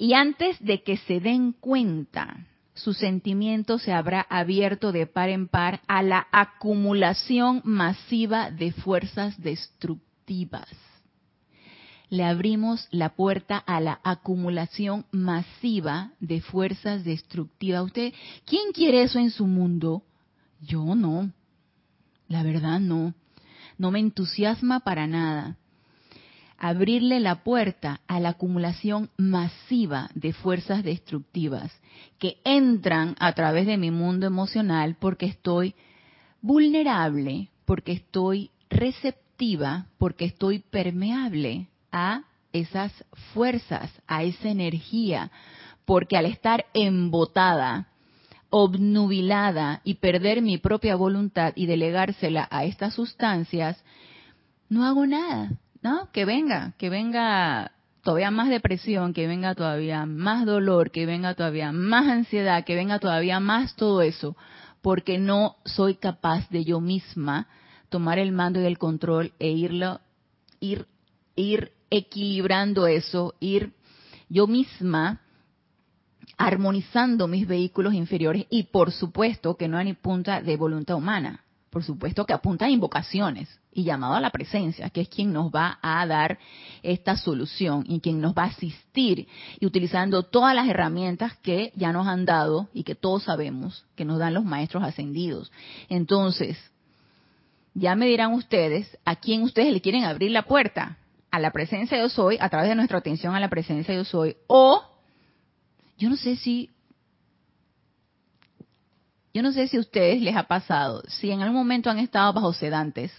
Y 0.00 0.14
antes 0.14 0.58
de 0.60 0.82
que 0.82 0.96
se 0.96 1.20
den 1.20 1.52
cuenta, 1.52 2.46
su 2.72 2.94
sentimiento 2.94 3.78
se 3.78 3.92
habrá 3.92 4.22
abierto 4.30 4.92
de 4.92 5.06
par 5.06 5.28
en 5.28 5.46
par 5.46 5.82
a 5.88 6.02
la 6.02 6.26
acumulación 6.32 7.60
masiva 7.64 8.50
de 8.50 8.72
fuerzas 8.72 9.38
destructivas. 9.42 10.70
Le 12.08 12.24
abrimos 12.24 12.88
la 12.90 13.10
puerta 13.10 13.58
a 13.58 13.78
la 13.82 14.00
acumulación 14.02 15.04
masiva 15.12 16.12
de 16.18 16.40
fuerzas 16.40 17.04
destructivas. 17.04 17.84
¿Usted 17.84 18.14
quién 18.46 18.72
quiere 18.72 19.02
eso 19.02 19.18
en 19.18 19.30
su 19.30 19.46
mundo? 19.46 20.02
Yo 20.62 20.94
no. 20.94 21.30
La 22.26 22.42
verdad 22.42 22.80
no. 22.80 23.12
No 23.76 23.90
me 23.90 23.98
entusiasma 23.98 24.80
para 24.80 25.06
nada 25.06 25.58
abrirle 26.60 27.18
la 27.20 27.42
puerta 27.42 28.00
a 28.06 28.20
la 28.20 28.30
acumulación 28.30 29.10
masiva 29.16 30.10
de 30.14 30.34
fuerzas 30.34 30.84
destructivas 30.84 31.72
que 32.18 32.36
entran 32.44 33.16
a 33.18 33.32
través 33.32 33.66
de 33.66 33.78
mi 33.78 33.90
mundo 33.90 34.26
emocional 34.26 34.96
porque 35.00 35.26
estoy 35.26 35.74
vulnerable, 36.42 37.48
porque 37.64 37.92
estoy 37.92 38.50
receptiva, 38.68 39.86
porque 39.98 40.26
estoy 40.26 40.58
permeable 40.58 41.68
a 41.90 42.24
esas 42.52 42.92
fuerzas, 43.32 43.90
a 44.06 44.22
esa 44.22 44.50
energía, 44.50 45.30
porque 45.86 46.18
al 46.18 46.26
estar 46.26 46.66
embotada, 46.74 47.88
obnubilada 48.50 49.80
y 49.82 49.94
perder 49.94 50.42
mi 50.42 50.58
propia 50.58 50.94
voluntad 50.94 51.54
y 51.56 51.64
delegársela 51.66 52.46
a 52.50 52.64
estas 52.64 52.94
sustancias, 52.94 53.82
no 54.68 54.84
hago 54.84 55.06
nada, 55.06 55.52
¿no? 55.82 56.10
Que 56.12 56.24
venga, 56.24 56.74
que 56.78 56.90
venga 56.90 57.72
todavía 58.02 58.30
más 58.30 58.48
depresión, 58.48 59.12
que 59.12 59.26
venga 59.26 59.54
todavía 59.54 60.06
más 60.06 60.46
dolor, 60.46 60.90
que 60.90 61.06
venga 61.06 61.34
todavía 61.34 61.72
más 61.72 62.08
ansiedad, 62.08 62.64
que 62.64 62.74
venga 62.74 62.98
todavía 62.98 63.40
más 63.40 63.76
todo 63.76 64.02
eso, 64.02 64.36
porque 64.82 65.18
no 65.18 65.56
soy 65.64 65.96
capaz 65.96 66.48
de 66.50 66.64
yo 66.64 66.80
misma 66.80 67.46
tomar 67.88 68.18
el 68.18 68.32
mando 68.32 68.60
y 68.60 68.64
el 68.64 68.78
control 68.78 69.32
e 69.38 69.50
irlo, 69.50 70.00
ir, 70.60 70.86
ir 71.36 71.72
equilibrando 71.90 72.86
eso, 72.86 73.34
ir 73.40 73.72
yo 74.28 74.46
misma 74.46 75.20
armonizando 76.38 77.26
mis 77.26 77.46
vehículos 77.46 77.92
inferiores 77.92 78.46
y 78.48 78.64
por 78.64 78.92
supuesto 78.92 79.56
que 79.56 79.68
no 79.68 79.76
hay 79.76 79.86
ni 79.86 79.92
punta 79.94 80.40
de 80.40 80.56
voluntad 80.56 80.96
humana 80.96 81.44
por 81.70 81.84
supuesto 81.84 82.26
que 82.26 82.32
apunta 82.32 82.66
a 82.66 82.70
invocaciones 82.70 83.48
y 83.72 83.84
llamado 83.84 84.14
a 84.14 84.20
la 84.20 84.30
presencia, 84.30 84.90
que 84.90 85.02
es 85.02 85.08
quien 85.08 85.32
nos 85.32 85.52
va 85.52 85.78
a 85.80 86.04
dar 86.04 86.38
esta 86.82 87.16
solución 87.16 87.84
y 87.86 88.00
quien 88.00 88.20
nos 88.20 88.34
va 88.34 88.44
a 88.44 88.48
asistir 88.48 89.28
y 89.60 89.66
utilizando 89.66 90.24
todas 90.24 90.54
las 90.54 90.68
herramientas 90.68 91.36
que 91.38 91.72
ya 91.76 91.92
nos 91.92 92.08
han 92.08 92.24
dado 92.24 92.68
y 92.74 92.82
que 92.82 92.96
todos 92.96 93.22
sabemos 93.22 93.84
que 93.94 94.04
nos 94.04 94.18
dan 94.18 94.34
los 94.34 94.44
maestros 94.44 94.82
ascendidos. 94.82 95.52
Entonces, 95.88 96.58
ya 97.74 97.94
me 97.94 98.06
dirán 98.06 98.32
ustedes 98.32 98.98
a 99.04 99.14
quién 99.14 99.42
ustedes 99.42 99.72
le 99.72 99.80
quieren 99.80 100.04
abrir 100.04 100.32
la 100.32 100.42
puerta, 100.42 100.98
a 101.30 101.38
la 101.38 101.52
presencia 101.52 101.96
yo 101.96 102.08
soy, 102.08 102.36
a 102.40 102.48
través 102.48 102.68
de 102.68 102.74
nuestra 102.74 102.98
atención 102.98 103.36
a 103.36 103.40
la 103.40 103.48
presencia 103.48 103.94
yo 103.94 104.04
soy, 104.04 104.36
o 104.48 104.82
yo 105.96 106.10
no 106.10 106.16
sé 106.16 106.34
si 106.34 106.70
yo 109.32 109.42
no 109.42 109.52
sé 109.52 109.68
si 109.68 109.76
a 109.76 109.80
ustedes 109.80 110.20
les 110.20 110.36
ha 110.36 110.44
pasado, 110.44 111.02
si 111.08 111.30
en 111.30 111.42
algún 111.42 111.58
momento 111.58 111.90
han 111.90 111.98
estado 111.98 112.32
bajo 112.32 112.52
sedantes, 112.52 113.12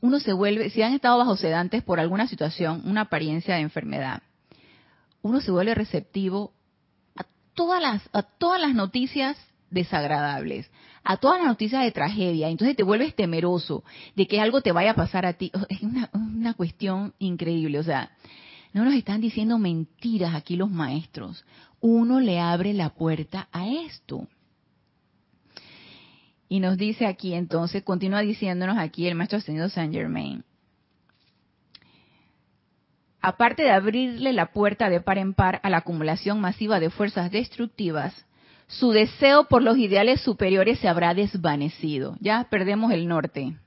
uno 0.00 0.20
se 0.20 0.32
vuelve, 0.32 0.70
si 0.70 0.82
han 0.82 0.92
estado 0.92 1.18
bajo 1.18 1.36
sedantes 1.36 1.82
por 1.82 1.98
alguna 1.98 2.28
situación, 2.28 2.82
una 2.84 3.02
apariencia 3.02 3.56
de 3.56 3.62
enfermedad, 3.62 4.22
uno 5.22 5.40
se 5.40 5.50
vuelve 5.50 5.74
receptivo 5.74 6.52
a 7.16 7.24
todas 7.54 7.82
las, 7.82 8.08
a 8.12 8.22
todas 8.22 8.60
las 8.60 8.74
noticias 8.74 9.36
desagradables, 9.70 10.70
a 11.02 11.16
todas 11.16 11.38
las 11.38 11.48
noticias 11.48 11.82
de 11.82 11.90
tragedia, 11.90 12.48
entonces 12.48 12.76
te 12.76 12.82
vuelves 12.82 13.14
temeroso 13.14 13.84
de 14.14 14.26
que 14.26 14.40
algo 14.40 14.60
te 14.60 14.72
vaya 14.72 14.92
a 14.92 14.94
pasar 14.94 15.26
a 15.26 15.32
ti. 15.32 15.50
Es 15.68 15.82
una, 15.82 16.08
una 16.12 16.54
cuestión 16.54 17.14
increíble, 17.18 17.78
o 17.78 17.82
sea, 17.82 18.10
No 18.72 18.84
nos 18.84 18.94
están 18.94 19.20
diciendo 19.20 19.58
mentiras 19.58 20.34
aquí 20.34 20.56
los 20.56 20.70
maestros. 20.70 21.44
Uno 21.86 22.18
le 22.18 22.40
abre 22.40 22.72
la 22.72 22.94
puerta 22.94 23.46
a 23.52 23.68
esto. 23.68 24.26
Y 26.48 26.60
nos 26.60 26.78
dice 26.78 27.04
aquí 27.04 27.34
entonces, 27.34 27.82
continúa 27.82 28.22
diciéndonos 28.22 28.78
aquí 28.78 29.06
el 29.06 29.14
maestro 29.14 29.36
ascendido 29.36 29.68
Saint 29.68 29.92
Germain. 29.92 30.42
Aparte 33.20 33.64
de 33.64 33.70
abrirle 33.70 34.32
la 34.32 34.46
puerta 34.46 34.88
de 34.88 35.02
par 35.02 35.18
en 35.18 35.34
par 35.34 35.60
a 35.62 35.68
la 35.68 35.76
acumulación 35.76 36.40
masiva 36.40 36.80
de 36.80 36.88
fuerzas 36.88 37.30
destructivas, 37.30 38.14
su 38.66 38.92
deseo 38.92 39.44
por 39.48 39.62
los 39.62 39.76
ideales 39.76 40.22
superiores 40.22 40.78
se 40.78 40.88
habrá 40.88 41.12
desvanecido. 41.12 42.16
Ya 42.18 42.46
perdemos 42.48 42.92
el 42.92 43.06
norte. 43.08 43.58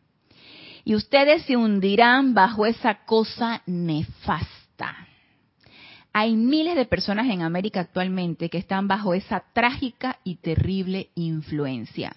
Y 0.83 0.95
ustedes 0.95 1.43
se 1.43 1.55
hundirán 1.55 2.33
bajo 2.33 2.65
esa 2.65 3.05
cosa 3.05 3.61
nefasta. 3.67 5.06
Hay 6.19 6.35
miles 6.35 6.75
de 6.75 6.85
personas 6.85 7.29
en 7.29 7.43
América 7.43 7.81
actualmente 7.81 8.49
que 8.49 8.57
están 8.57 8.87
bajo 8.87 9.13
esa 9.13 9.43
trágica 9.53 10.17
y 10.23 10.37
terrible 10.37 11.11
influencia. 11.13 12.11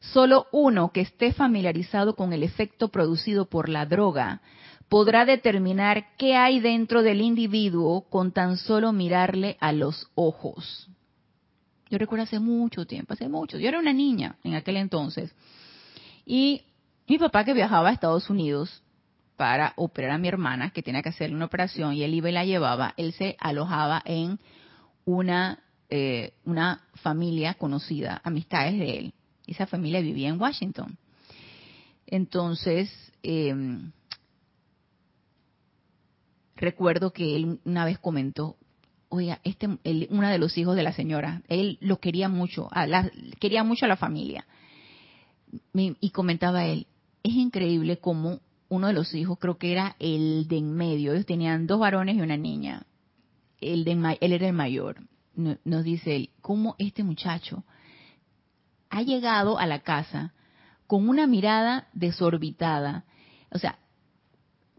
Solo 0.00 0.46
uno 0.52 0.92
que 0.92 1.00
esté 1.00 1.32
familiarizado 1.32 2.16
con 2.16 2.34
el 2.34 2.42
efecto 2.42 2.88
producido 2.88 3.46
por 3.46 3.70
la 3.70 3.86
droga 3.86 4.42
podrá 4.90 5.24
determinar 5.24 6.08
qué 6.18 6.36
hay 6.36 6.60
dentro 6.60 7.02
del 7.02 7.22
individuo 7.22 8.02
con 8.10 8.32
tan 8.32 8.58
solo 8.58 8.92
mirarle 8.92 9.56
a 9.58 9.72
los 9.72 10.10
ojos. 10.14 10.86
Yo 11.88 11.96
recuerdo 11.96 12.24
hace 12.24 12.40
mucho 12.40 12.86
tiempo, 12.86 13.14
hace 13.14 13.26
mucho, 13.26 13.56
yo 13.58 13.68
era 13.68 13.78
una 13.78 13.94
niña 13.94 14.36
en 14.44 14.54
aquel 14.54 14.76
entonces. 14.76 15.34
Y 16.26 16.60
mi 17.08 17.16
papá 17.16 17.42
que 17.46 17.54
viajaba 17.54 17.88
a 17.88 17.92
Estados 17.92 18.28
Unidos 18.28 18.82
para 19.36 19.74
operar 19.76 20.12
a 20.12 20.18
mi 20.18 20.28
hermana, 20.28 20.70
que 20.70 20.82
tenía 20.82 21.02
que 21.02 21.10
hacerle 21.10 21.36
una 21.36 21.44
operación, 21.44 21.92
y 21.94 22.02
él 22.02 22.14
iba 22.14 22.30
y 22.30 22.32
la 22.32 22.44
llevaba, 22.44 22.94
él 22.96 23.12
se 23.12 23.36
alojaba 23.38 24.02
en 24.04 24.38
una, 25.04 25.60
eh, 25.90 26.32
una 26.44 26.82
familia 26.94 27.54
conocida, 27.54 28.20
amistades 28.24 28.78
de 28.78 28.98
él. 28.98 29.14
Esa 29.46 29.66
familia 29.66 30.00
vivía 30.00 30.28
en 30.28 30.40
Washington. 30.40 30.98
Entonces, 32.06 32.90
em, 33.22 33.92
recuerdo 36.56 37.12
que 37.12 37.36
él 37.36 37.60
una 37.64 37.84
vez 37.84 37.98
comentó, 37.98 38.56
oiga, 39.08 39.40
este, 39.44 39.66
uno 40.10 40.28
de 40.28 40.38
los 40.38 40.56
hijos 40.56 40.76
de 40.76 40.82
la 40.82 40.92
señora, 40.92 41.42
él 41.48 41.78
lo 41.80 42.00
quería 42.00 42.28
mucho, 42.28 42.68
quería 43.38 43.64
mucho 43.64 43.84
a 43.84 43.88
la 43.88 43.96
familia. 43.96 44.46
y 45.72 46.10
comentaba 46.10 46.66
él, 46.66 46.86
es 47.22 47.32
increíble 47.32 47.98
cómo 47.98 48.40
uno 48.68 48.88
de 48.88 48.92
los 48.92 49.14
hijos, 49.14 49.38
creo 49.38 49.58
que 49.58 49.72
era 49.72 49.96
el 49.98 50.46
de 50.48 50.58
en 50.58 50.74
medio, 50.74 51.12
ellos 51.12 51.26
tenían 51.26 51.66
dos 51.66 51.80
varones 51.80 52.16
y 52.16 52.20
una 52.20 52.36
niña, 52.36 52.84
el 53.60 53.84
de, 53.84 54.18
él 54.20 54.32
era 54.32 54.46
el 54.46 54.52
mayor, 54.52 55.02
nos 55.34 55.84
dice 55.84 56.16
él, 56.16 56.30
cómo 56.40 56.74
este 56.78 57.02
muchacho 57.02 57.64
ha 58.90 59.02
llegado 59.02 59.58
a 59.58 59.66
la 59.66 59.80
casa 59.80 60.32
con 60.86 61.08
una 61.08 61.26
mirada 61.26 61.88
desorbitada. 61.92 63.04
O 63.50 63.58
sea, 63.58 63.78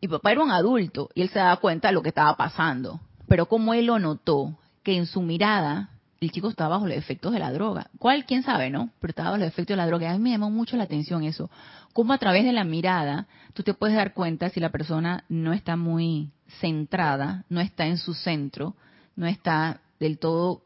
mi 0.02 0.08
papá 0.08 0.32
era 0.32 0.44
un 0.44 0.52
adulto 0.52 1.10
y 1.14 1.22
él 1.22 1.30
se 1.30 1.40
daba 1.40 1.58
cuenta 1.58 1.90
de 1.90 1.94
lo 1.94 2.02
que 2.02 2.10
estaba 2.10 2.36
pasando. 2.36 3.00
Pero 3.28 3.48
como 3.48 3.74
él 3.74 3.86
lo 3.86 4.00
notó, 4.00 4.58
que 4.84 4.96
en 4.96 5.06
su 5.06 5.22
mirada 5.22 5.90
el 6.20 6.32
chico 6.32 6.50
estaba 6.50 6.78
bajo 6.78 6.88
los 6.88 6.98
efectos 6.98 7.34
de 7.34 7.40
la 7.40 7.52
droga. 7.52 7.90
¿Cuál? 8.00 8.26
¿Quién 8.26 8.42
sabe, 8.42 8.70
no? 8.70 8.90
Pero 9.00 9.12
estaba 9.12 9.30
bajo 9.32 9.40
los 9.40 9.50
efectos 9.50 9.74
de 9.74 9.78
la 9.78 9.88
droga. 9.88 10.10
A 10.10 10.14
mí 10.14 10.20
me 10.20 10.32
llamó 10.32 10.50
mucho 10.50 10.78
la 10.78 10.86
atención 10.86 11.24
eso. 11.24 11.50
Cómo 11.98 12.14
a 12.14 12.20
través 12.20 12.46
de 12.46 12.52
la 12.52 12.64
mirada 12.64 13.26
tú 13.56 13.64
te 13.64 13.74
puedes 13.74 13.96
dar 13.96 14.14
cuenta 14.14 14.52
si 14.52 14.60
la 14.60 14.70
persona 14.70 15.24
no 15.30 15.52
está 15.52 15.76
muy 15.78 16.30
centrada, 16.62 17.44
no 17.50 17.60
está 17.60 17.88
en 17.88 17.98
su 17.98 18.14
centro, 18.14 18.76
no 19.16 19.26
está 19.26 19.82
del 20.00 20.20
todo 20.20 20.62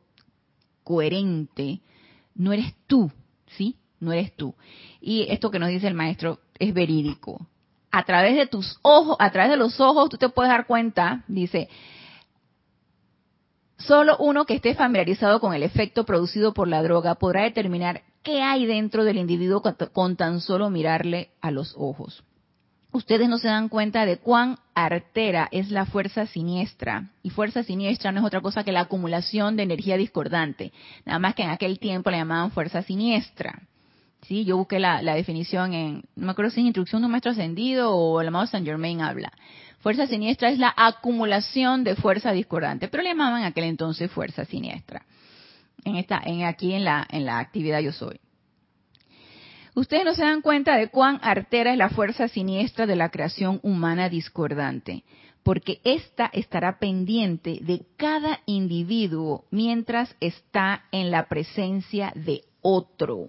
coherente. 0.84 1.80
No 2.36 2.52
eres 2.52 2.76
tú 2.86 3.10
¿sí? 3.56 3.78
No 4.02 4.12
eres 4.12 4.36
tú. 4.36 4.56
Y 5.00 5.26
esto 5.30 5.52
que 5.52 5.60
nos 5.60 5.70
dice 5.70 5.88
el 5.88 5.94
maestro 5.94 6.42
es 6.60 6.74
verídico. 6.74 7.48
A 7.92 8.04
través 8.04 8.36
de 8.36 8.48
tus 8.48 8.78
ojos, 8.82 9.16
a 9.18 9.32
través 9.32 9.52
de 9.52 9.58
los 9.58 9.80
ojos, 9.80 10.10
tú 10.10 10.18
te 10.18 10.28
puedes 10.28 10.52
dar 10.52 10.68
cuenta, 10.68 11.24
dice, 11.30 11.70
solo 13.78 14.18
uno 14.18 14.44
que 14.44 14.56
esté 14.56 14.76
familiarizado 14.76 15.40
con 15.40 15.54
el 15.54 15.64
efecto 15.64 16.04
producido 16.06 16.54
por 16.54 16.68
la 16.68 16.84
droga 16.84 17.16
podrá 17.16 17.44
determinar 17.44 18.02
qué 18.24 18.42
hay 18.42 18.66
dentro 18.66 19.04
del 19.04 19.18
individuo 19.18 19.62
con 19.94 20.16
tan 20.16 20.42
solo 20.42 20.70
mirarle 20.70 21.32
a 21.42 21.52
los 21.52 21.74
ojos 21.78 22.24
ustedes 22.92 23.30
no 23.30 23.38
se 23.38 23.48
dan 23.48 23.70
cuenta 23.70 24.06
de 24.06 24.18
cuán 24.18 24.58
artera 24.74 25.48
es 25.52 25.72
la 25.72 25.86
fuerza 25.86 26.26
siniestra. 26.28 27.10
Y 27.24 27.30
fuerza 27.30 27.64
siniestra 27.64 28.12
no 28.12 28.20
es 28.20 28.26
otra 28.26 28.42
cosa 28.42 28.64
que 28.64 28.72
la 28.72 28.82
acumulación 28.82 29.56
de 29.56 29.64
energía 29.64 29.98
discordante. 29.98 30.72
Nada 31.06 31.20
más 31.20 31.36
que 31.36 31.44
en 31.44 31.50
aquel 31.50 31.80
tiempo 31.80 32.12
la 32.12 32.18
llamaban 32.18 32.52
fuerza 32.52 32.82
siniestra. 32.82 33.62
Sí, 34.24 34.46
yo 34.46 34.58
busqué 34.58 34.80
la, 34.80 35.02
definición 35.02 35.74
en, 35.74 36.04
no 36.16 36.28
me 36.28 36.32
acuerdo 36.34 36.52
si 36.52 36.60
es 36.60 36.66
instrucción 36.66 37.02
de 37.02 37.08
un 37.08 37.12
maestro 37.12 37.32
ascendido 37.32 37.96
o 37.96 38.22
el 38.22 38.28
amado 38.28 38.46
Saint 38.46 38.68
Germain 38.68 39.02
habla. 39.02 39.32
Fuerza 39.80 40.06
siniestra 40.06 40.52
es 40.52 40.60
la 40.60 40.72
acumulación 40.78 41.84
de 41.84 41.96
fuerza 41.96 42.32
discordante, 42.32 42.88
pero 42.88 43.02
le 43.02 43.10
llamaban 43.10 43.42
en 43.42 43.48
aquel 43.48 43.64
entonces 43.64 44.12
fuerza 44.12 44.46
siniestra. 44.46 45.06
En 45.84 45.96
esta, 45.96 46.22
en 46.24 46.44
aquí 46.44 46.74
en 46.74 46.84
la, 46.84 47.08
en 47.10 47.26
la 47.26 47.40
actividad 47.40 47.80
yo 47.80 47.92
soy. 47.92 48.20
Ustedes 49.74 50.04
no 50.04 50.14
se 50.14 50.24
dan 50.24 50.42
cuenta 50.42 50.76
de 50.76 50.90
cuán 50.90 51.20
artera 51.22 51.72
es 51.72 51.78
la 51.78 51.90
fuerza 51.90 52.28
siniestra 52.28 52.86
de 52.86 52.98
la 52.98 53.10
creación 53.10 53.60
humana 53.64 54.10
discordante, 54.10 55.04
porque 55.44 55.80
ésta 55.86 56.30
estará 56.34 56.78
pendiente 56.78 57.60
de 57.62 57.86
cada 57.96 58.42
individuo 58.46 59.46
mientras 59.50 60.14
está 60.20 60.84
en 60.92 61.10
la 61.10 61.28
presencia 61.30 62.12
de 62.16 62.44
otro. 62.62 63.28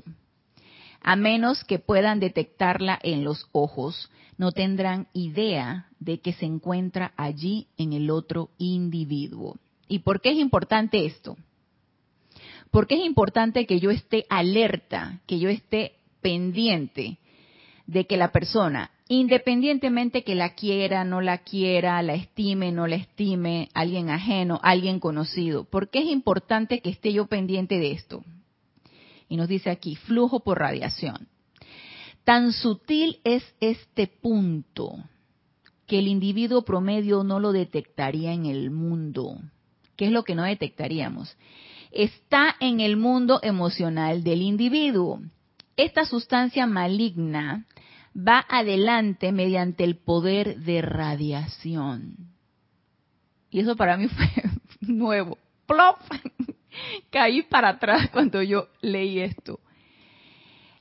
A 1.01 1.17
menos 1.17 1.65
que 1.65 1.79
puedan 1.79 2.19
detectarla 2.19 2.99
en 3.03 3.25
los 3.25 3.49
ojos, 3.53 4.11
no 4.37 4.51
tendrán 4.51 5.09
idea 5.13 5.89
de 6.01 6.21
que 6.21 6.33
se 6.33 6.47
encuentra 6.47 7.13
allí 7.17 7.69
en 7.77 7.93
el 7.93 8.11
otro 8.11 8.51
individuo. 8.59 9.57
¿Y 9.87 10.01
por 10.01 10.21
qué 10.21 10.31
es 10.31 10.39
importante 10.39 11.05
esto? 11.07 11.37
Porque 12.73 12.95
es 12.95 13.05
importante 13.05 13.67
que 13.67 13.81
yo 13.81 13.91
esté 13.91 14.25
alerta, 14.31 15.21
que 15.27 15.39
yo 15.39 15.51
esté 15.51 15.93
pendiente 16.23 17.19
de 17.87 18.07
que 18.07 18.17
la 18.17 18.33
persona, 18.33 18.91
independientemente 19.09 20.25
que 20.25 20.35
la 20.35 20.55
quiera, 20.55 21.05
no 21.05 21.21
la 21.21 21.39
quiera, 21.39 22.03
la 22.03 22.15
estime, 22.15 22.73
no 22.73 22.87
la 22.87 22.97
estime, 22.97 23.69
alguien 23.75 24.09
ajeno, 24.09 24.59
alguien 24.63 25.01
conocido, 25.01 25.65
¿por 25.65 25.91
qué 25.91 25.99
es 25.99 26.07
importante 26.07 26.81
que 26.81 26.89
esté 26.89 27.13
yo 27.13 27.27
pendiente 27.27 27.79
de 27.79 27.93
esto? 27.93 28.25
Y 29.29 29.37
nos 29.37 29.49
dice 29.49 29.69
aquí, 29.69 29.97
flujo 29.97 30.41
por 30.41 30.59
radiación. 30.59 31.29
Tan 32.25 32.55
sutil 32.55 33.21
es 33.25 33.45
este 33.61 34.07
punto 34.07 34.97
que 35.87 35.99
el 35.99 36.09
individuo 36.09 36.63
promedio 36.63 37.23
no 37.23 37.39
lo 37.39 37.53
detectaría 37.53 38.33
en 38.33 38.47
el 38.47 38.71
mundo. 38.71 39.37
¿Qué 39.97 40.07
es 40.07 40.11
lo 40.11 40.23
que 40.23 40.35
no 40.35 40.45
detectaríamos? 40.45 41.37
Está 41.93 42.57
en 42.59 42.81
el 42.81 42.97
mundo 42.97 43.39
emocional 43.43 44.25
del 44.25 44.43
individuo 44.43 45.21
esta 45.77 46.05
sustancia 46.05 46.67
maligna 46.67 47.67
va 48.17 48.45
adelante 48.49 49.33
mediante 49.33 49.85
el 49.85 49.97
poder 49.97 50.59
de 50.61 50.83
radiación. 50.83 52.17
Y 53.51 53.61
eso 53.61 53.77
para 53.77 53.97
mí 53.97 54.09
fue 54.09 54.27
nuevo. 54.81 55.39
¡Plop! 55.67 55.99
Caí 57.11 57.43
para 57.43 57.71
atrás 57.71 58.11
cuando 58.11 58.43
yo 58.43 58.69
leí 58.81 59.21
esto. 59.21 59.61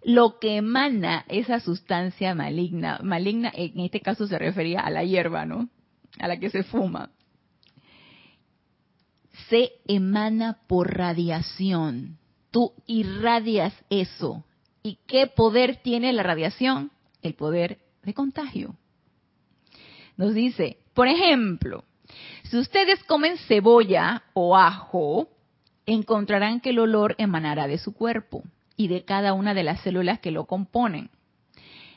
Lo 0.03 0.39
que 0.39 0.57
emana 0.57 1.25
esa 1.27 1.59
sustancia 1.59 2.33
maligna, 2.33 2.99
maligna 3.03 3.51
en 3.53 3.79
este 3.81 4.01
caso 4.01 4.27
se 4.27 4.39
refería 4.39 4.81
a 4.81 4.89
la 4.89 5.03
hierba, 5.03 5.45
¿no? 5.45 5.69
A 6.19 6.27
la 6.27 6.37
que 6.37 6.49
se 6.49 6.63
fuma. 6.63 7.11
Se 9.51 9.73
emana 9.87 10.57
por 10.67 10.97
radiación. 10.97 12.17
Tú 12.49 12.73
irradias 12.87 13.73
eso 13.91 14.43
¿Y 14.83 14.97
qué 15.07 15.27
poder 15.27 15.77
tiene 15.77 16.11
la 16.13 16.23
radiación? 16.23 16.91
El 17.21 17.35
poder 17.35 17.79
de 18.03 18.13
contagio. 18.13 18.75
Nos 20.17 20.33
dice, 20.33 20.77
por 20.93 21.07
ejemplo, 21.07 21.83
si 22.43 22.57
ustedes 22.57 23.03
comen 23.03 23.37
cebolla 23.47 24.23
o 24.33 24.57
ajo, 24.57 25.29
encontrarán 25.85 26.61
que 26.61 26.71
el 26.71 26.79
olor 26.79 27.15
emanará 27.17 27.67
de 27.67 27.77
su 27.77 27.93
cuerpo 27.93 28.43
y 28.75 28.87
de 28.87 29.05
cada 29.05 29.33
una 29.33 29.53
de 29.53 29.63
las 29.63 29.81
células 29.81 30.19
que 30.19 30.31
lo 30.31 30.45
componen. 30.45 31.09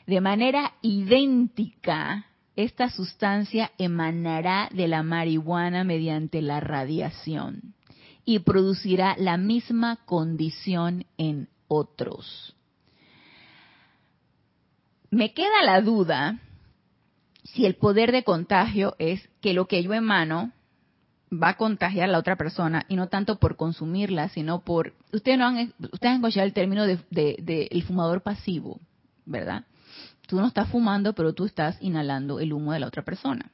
De 0.05 0.21
manera 0.21 0.73
idéntica, 0.83 2.27
esta 2.55 2.89
sustancia 2.89 3.71
emanará 3.77 4.69
de 4.73 4.87
la 4.87 5.03
marihuana 5.03 5.83
mediante 5.83 6.41
la 6.41 6.59
radiación 6.59 7.73
y 8.23 8.39
producirá 8.39 9.15
la 9.17 9.37
misma 9.37 9.97
condición 10.05 11.05
en 11.17 11.49
otros 11.67 12.55
me 15.15 15.33
queda 15.33 15.63
la 15.63 15.81
duda 15.81 16.39
si 17.43 17.65
el 17.65 17.75
poder 17.75 18.11
de 18.11 18.23
contagio 18.23 18.95
es 18.99 19.29
que 19.39 19.53
lo 19.53 19.65
que 19.65 19.81
yo 19.81 19.93
emano 19.93 20.51
va 21.31 21.49
a 21.49 21.57
contagiar 21.57 22.09
a 22.09 22.11
la 22.11 22.19
otra 22.19 22.35
persona 22.35 22.85
y 22.89 22.95
no 22.95 23.07
tanto 23.07 23.37
por 23.39 23.55
consumirla, 23.55 24.29
sino 24.29 24.61
por... 24.61 24.93
Ustedes, 25.13 25.37
no 25.37 25.45
han, 25.47 25.73
ustedes 25.79 26.03
han 26.03 26.15
escuchado 26.15 26.45
el 26.45 26.53
término 26.53 26.85
de, 26.85 26.99
de, 27.09 27.67
el 27.71 27.83
fumador 27.83 28.21
pasivo, 28.21 28.79
¿verdad? 29.25 29.63
Tú 30.27 30.37
no 30.37 30.47
estás 30.47 30.69
fumando, 30.69 31.13
pero 31.13 31.33
tú 31.33 31.45
estás 31.45 31.77
inhalando 31.81 32.39
el 32.39 32.53
humo 32.53 32.73
de 32.73 32.79
la 32.79 32.87
otra 32.87 33.03
persona. 33.03 33.51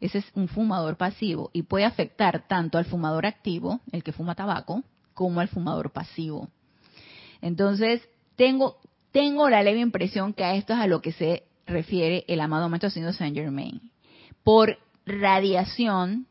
Ese 0.00 0.18
es 0.18 0.26
un 0.34 0.48
fumador 0.48 0.96
pasivo 0.96 1.50
y 1.52 1.62
puede 1.62 1.84
afectar 1.84 2.46
tanto 2.46 2.78
al 2.78 2.84
fumador 2.84 3.26
activo, 3.26 3.80
el 3.92 4.02
que 4.02 4.12
fuma 4.12 4.34
tabaco, 4.34 4.82
como 5.14 5.40
al 5.40 5.48
fumador 5.48 5.92
pasivo. 5.92 6.48
Entonces, 7.40 8.06
tengo, 8.36 8.78
tengo 9.12 9.48
la 9.48 9.62
leve 9.62 9.80
impresión 9.80 10.32
que 10.32 10.44
a 10.44 10.54
esto 10.54 10.72
es 10.72 10.78
a 10.78 10.86
lo 10.86 11.00
que 11.00 11.12
se 11.12 11.44
refiere 11.66 12.24
el 12.28 12.40
amado 12.40 12.68
Maestro 12.68 12.90
Señor 12.90 13.14
Saint 13.14 13.36
Germain. 13.36 13.80
Por 14.42 14.78
radiación, 15.06 16.26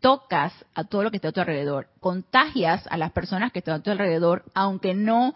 tocas 0.00 0.52
a 0.74 0.84
todo 0.84 1.02
lo 1.02 1.10
que 1.10 1.16
está 1.16 1.28
a 1.28 1.32
tu 1.32 1.40
alrededor, 1.40 1.88
contagias 2.00 2.86
a 2.90 2.96
las 2.96 3.12
personas 3.12 3.52
que 3.52 3.60
están 3.60 3.76
a 3.76 3.82
tu 3.82 3.90
alrededor, 3.90 4.44
aunque 4.54 4.94
no, 4.94 5.34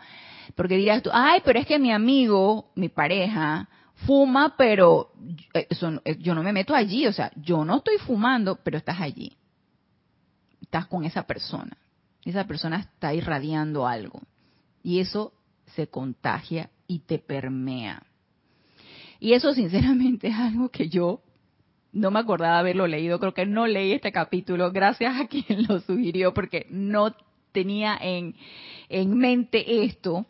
porque 0.55 0.76
dirás 0.76 1.03
tú, 1.03 1.11
ay, 1.12 1.40
pero 1.44 1.59
es 1.59 1.66
que 1.66 1.78
mi 1.78 1.92
amigo, 1.92 2.70
mi 2.74 2.88
pareja, 2.88 3.68
fuma, 4.07 4.55
pero 4.57 5.12
eh, 5.55 5.66
eh, 6.05 6.16
yo 6.18 6.34
no 6.34 6.42
me 6.42 6.53
meto 6.53 6.74
allí, 6.74 7.07
o 7.07 7.12
sea, 7.12 7.32
yo 7.36 7.64
no 7.64 7.78
estoy 7.78 7.99
fumando, 7.99 8.57
pero 8.62 8.78
estás 8.78 9.01
allí. 9.01 9.36
Estás 10.61 10.86
con 10.86 11.05
esa 11.05 11.24
persona. 11.26 11.76
Esa 12.24 12.44
persona 12.44 12.78
está 12.78 13.14
irradiando 13.14 13.86
algo. 13.86 14.20
Y 14.82 15.01
eso 15.01 15.32
se 15.74 15.88
contagia 15.88 16.70
y 16.86 17.01
te 17.01 17.18
permea. 17.18 18.03
Y 19.20 19.32
eso 19.32 19.55
sinceramente 19.55 20.28
es 20.28 20.34
algo 20.34 20.68
que 20.68 20.88
yo 20.88 21.22
no 21.92 22.11
me 22.11 22.20
acordaba 22.20 22.59
haberlo 22.59 22.86
leído, 22.86 23.18
creo 23.18 23.32
que 23.32 23.47
no 23.47 23.66
leí 23.66 23.92
este 23.92 24.12
capítulo, 24.12 24.70
gracias 24.70 25.18
a 25.18 25.26
quien 25.28 25.66
lo 25.68 25.80
sugirió, 25.80 26.34
porque 26.34 26.66
no 26.68 27.14
tenía 27.53 27.97
en, 27.99 28.34
en 28.90 29.16
mente 29.16 29.84
esto, 29.84 30.26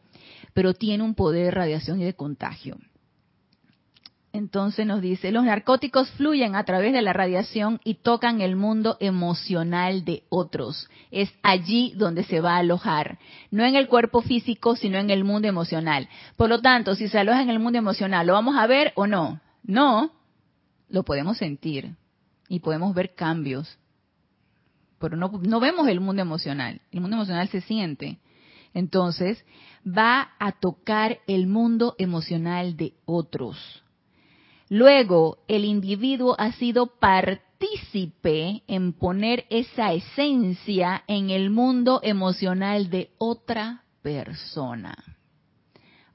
pero 0.57 0.73
tiene 0.73 1.05
un 1.05 1.15
poder 1.15 1.45
de 1.45 1.51
radiación 1.51 2.01
y 2.01 2.05
de 2.05 2.15
contagio. 2.15 2.79
Entonces 4.33 4.87
nos 4.87 5.03
dice, 5.03 5.31
los 5.31 5.45
narcóticos 5.45 6.11
fluyen 6.13 6.57
a 6.57 6.65
través 6.65 6.95
de 6.95 7.03
la 7.03 7.13
radiación 7.13 7.79
y 7.85 7.97
tocan 7.97 8.41
el 8.41 8.57
mundo 8.57 8.97
emocional 8.99 10.07
de 10.07 10.23
otros. 10.31 10.89
Es 11.11 11.31
allí 11.43 11.93
donde 11.99 12.25
se 12.25 12.41
va 12.41 12.55
a 12.55 12.61
alojar, 12.61 13.19
no 13.51 13.67
en 13.67 13.77
el 13.77 13.87
cuerpo 13.87 14.23
físico, 14.23 14.77
sino 14.77 14.97
en 14.97 15.11
el 15.11 15.25
mundo 15.25 15.47
emocional. 15.47 16.09
Por 16.39 16.49
lo 16.49 16.63
tanto, 16.63 16.95
si 16.95 17.09
se 17.09 17.19
aloja 17.19 17.43
en 17.43 17.51
el 17.51 17.59
mundo 17.59 17.79
emocional, 17.79 18.27
¿lo 18.27 18.33
vamos 18.33 18.57
a 18.57 18.67
ver 18.67 18.95
o 18.97 19.07
no? 19.07 19.43
No, 19.63 20.11
lo 20.89 21.03
podemos 21.03 21.37
sentir 21.37 21.97
y 22.49 22.61
podemos 22.61 22.95
ver 22.95 23.15
cambios, 23.15 23.79
pero 24.99 25.19
no, 25.19 25.31
no 25.39 25.61
vemos 25.61 25.87
el 25.87 26.01
mundo 26.01 26.23
emocional. 26.23 26.81
El 26.93 27.03
mundo 27.03 27.17
emocional 27.17 27.47
se 27.49 27.61
siente. 27.61 28.21
Entonces, 28.77 29.45
va 29.85 30.31
a 30.39 30.53
tocar 30.53 31.19
el 31.27 31.47
mundo 31.47 31.95
emocional 31.99 32.77
de 32.77 32.95
otros 33.07 33.83
Luego, 34.69 35.39
el 35.47 35.65
individuo 35.65 36.35
ha 36.39 36.53
sido 36.53 36.87
partícipe 36.87 38.63
en 38.67 38.93
poner 38.93 39.47
esa 39.49 39.93
esencia 39.93 41.05
en 41.07 41.31
el 41.31 41.51
mundo 41.51 42.01
emocional 42.03 42.91
de 42.91 43.11
otra 43.19 43.85
persona. 44.03 44.97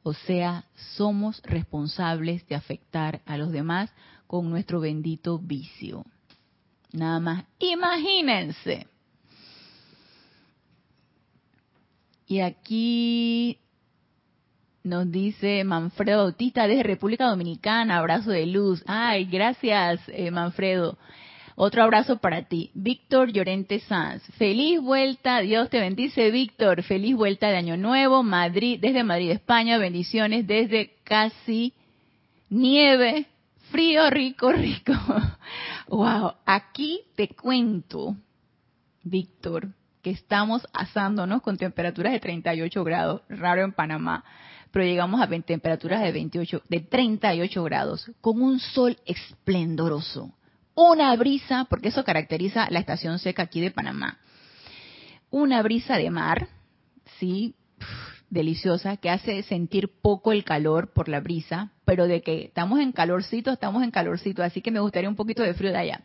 O 0.04 0.14
sea, 0.14 0.66
somos 0.98 1.42
responsables 1.44 2.46
de 2.48 2.56
afectar 2.56 3.22
a 3.26 3.38
los 3.38 3.52
demás 3.52 3.90
con 4.28 4.50
nuestro 4.50 4.82
bendito 4.82 5.40
vicio. 5.40 6.06
Nada 6.92 7.20
más, 7.22 7.46
imagínense. 7.60 8.88
Y 12.32 12.40
aquí 12.40 13.58
nos 14.84 15.12
dice 15.12 15.66
Manfredo 15.66 16.20
Bautista 16.20 16.66
desde 16.66 16.82
República 16.82 17.26
Dominicana, 17.28 17.98
abrazo 17.98 18.32
de 18.32 18.46
luz. 18.46 18.82
Ay, 18.88 19.26
gracias 19.26 20.00
eh, 20.08 20.32
Manfredo. 20.32 20.98
Otro 21.58 21.84
abrazo 21.84 22.20
para 22.20 22.44
ti. 22.44 22.72
Víctor 22.74 23.34
Llorente 23.34 23.82
Sanz. 23.82 24.24
Feliz 24.38 24.80
vuelta. 24.80 25.42
Dios 25.42 25.70
te 25.70 25.82
bendice, 25.82 26.32
Víctor. 26.32 26.84
Feliz 26.84 27.18
vuelta 27.18 27.50
de 27.50 27.58
Año 27.58 27.76
Nuevo. 27.76 28.24
Madrid, 28.24 28.80
desde 28.80 29.04
Madrid, 29.04 29.32
España. 29.32 29.78
Bendiciones 29.78 30.48
desde 30.48 30.94
casi 31.04 31.74
nieve. 32.50 33.26
Frío, 33.72 34.10
rico, 34.10 34.54
rico. 34.54 34.94
Wow. 35.90 36.36
Aquí 36.46 37.02
te 37.18 37.28
cuento, 37.28 38.16
Víctor, 39.04 39.68
que 40.02 40.12
estamos 40.12 40.68
asándonos 40.74 41.42
con 41.42 41.58
temperaturas 41.58 42.14
de 42.14 42.20
38 42.20 42.84
grados. 42.84 43.22
Raro 43.30 43.64
en 43.64 43.74
Panamá 43.74 44.24
pero 44.72 44.86
llegamos 44.86 45.22
a 45.22 45.28
temperaturas 45.28 46.02
de 46.02 46.12
28, 46.12 46.64
de 46.70 46.80
38 46.80 47.64
grados, 47.64 48.10
con 48.22 48.42
un 48.42 48.60
sol 48.60 48.98
esplendoroso, 49.06 50.34
una 50.74 51.16
brisa, 51.16 51.66
porque 51.70 51.90
eso 51.90 52.04
caracteriza 52.04 52.70
la 52.70 52.80
estación 52.80 53.20
seca 53.20 53.44
aquí 53.44 53.60
de 53.60 53.72
Panamá, 53.72 54.18
una 55.30 55.62
brisa 55.62 55.98
de 55.98 56.10
mar, 56.10 56.48
sí, 57.20 57.56
deliciosa, 58.30 58.96
que 58.98 59.10
hace 59.10 59.44
sentir 59.44 59.90
poco 60.02 60.32
el 60.32 60.46
calor 60.46 60.94
por 60.94 61.10
la 61.10 61.20
brisa, 61.20 61.72
pero 61.84 62.08
de 62.08 62.22
que 62.22 62.46
estamos 62.46 62.80
en 62.80 62.94
calorcito, 62.94 63.52
estamos 63.52 63.84
en 63.84 63.92
calorcito, 63.92 64.42
así 64.42 64.62
que 64.62 64.72
me 64.72 64.80
gustaría 64.80 65.10
un 65.10 65.18
poquito 65.18 65.44
de 65.44 65.54
frío 65.54 65.72
de 65.72 65.78
allá. 65.78 66.02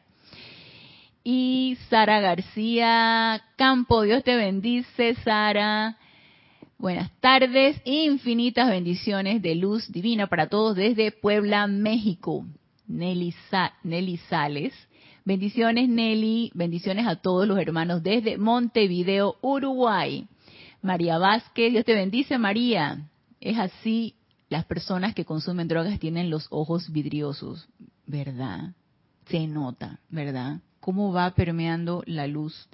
Y 1.29 1.77
Sara 1.91 2.21
García 2.21 3.43
Campo, 3.57 4.03
Dios 4.03 4.23
te 4.23 4.37
bendice, 4.37 5.17
Sara. 5.25 5.99
Buenas 6.79 7.11
tardes, 7.19 7.83
infinitas 7.85 8.71
bendiciones 8.71 9.43
de 9.43 9.57
luz 9.57 9.91
divina 9.91 10.29
para 10.29 10.49
todos 10.49 10.77
desde 10.77 11.11
Puebla, 11.11 11.67
México. 11.67 12.47
Nelly, 12.87 13.35
Nelly 13.83 14.19
Sales. 14.29 14.73
Bendiciones 15.25 15.89
Nelly, 15.89 16.53
bendiciones 16.55 17.09
a 17.09 17.17
todos 17.17 17.49
los 17.49 17.59
hermanos 17.59 18.05
desde 18.05 18.39
Montevideo, 18.39 19.35
Uruguay. 19.41 20.29
María 20.81 21.19
Vázquez, 21.19 21.73
Dios 21.73 21.85
te 21.85 21.95
bendice 21.95 22.39
María. 22.39 23.09
Es 23.41 23.59
así, 23.59 24.15
las 24.49 24.65
personas 24.65 25.13
que 25.13 25.25
consumen 25.25 25.67
drogas 25.67 25.99
tienen 25.99 26.31
los 26.31 26.47
ojos 26.51 26.93
vidriosos, 26.93 27.69
¿verdad? 28.07 28.75
Se 29.29 29.49
nota, 29.49 29.99
¿verdad? 30.09 30.61
Cómo 30.87 31.13
va 31.13 31.35
permeando 31.35 32.05
la 32.07 32.29
luz. 32.29 32.69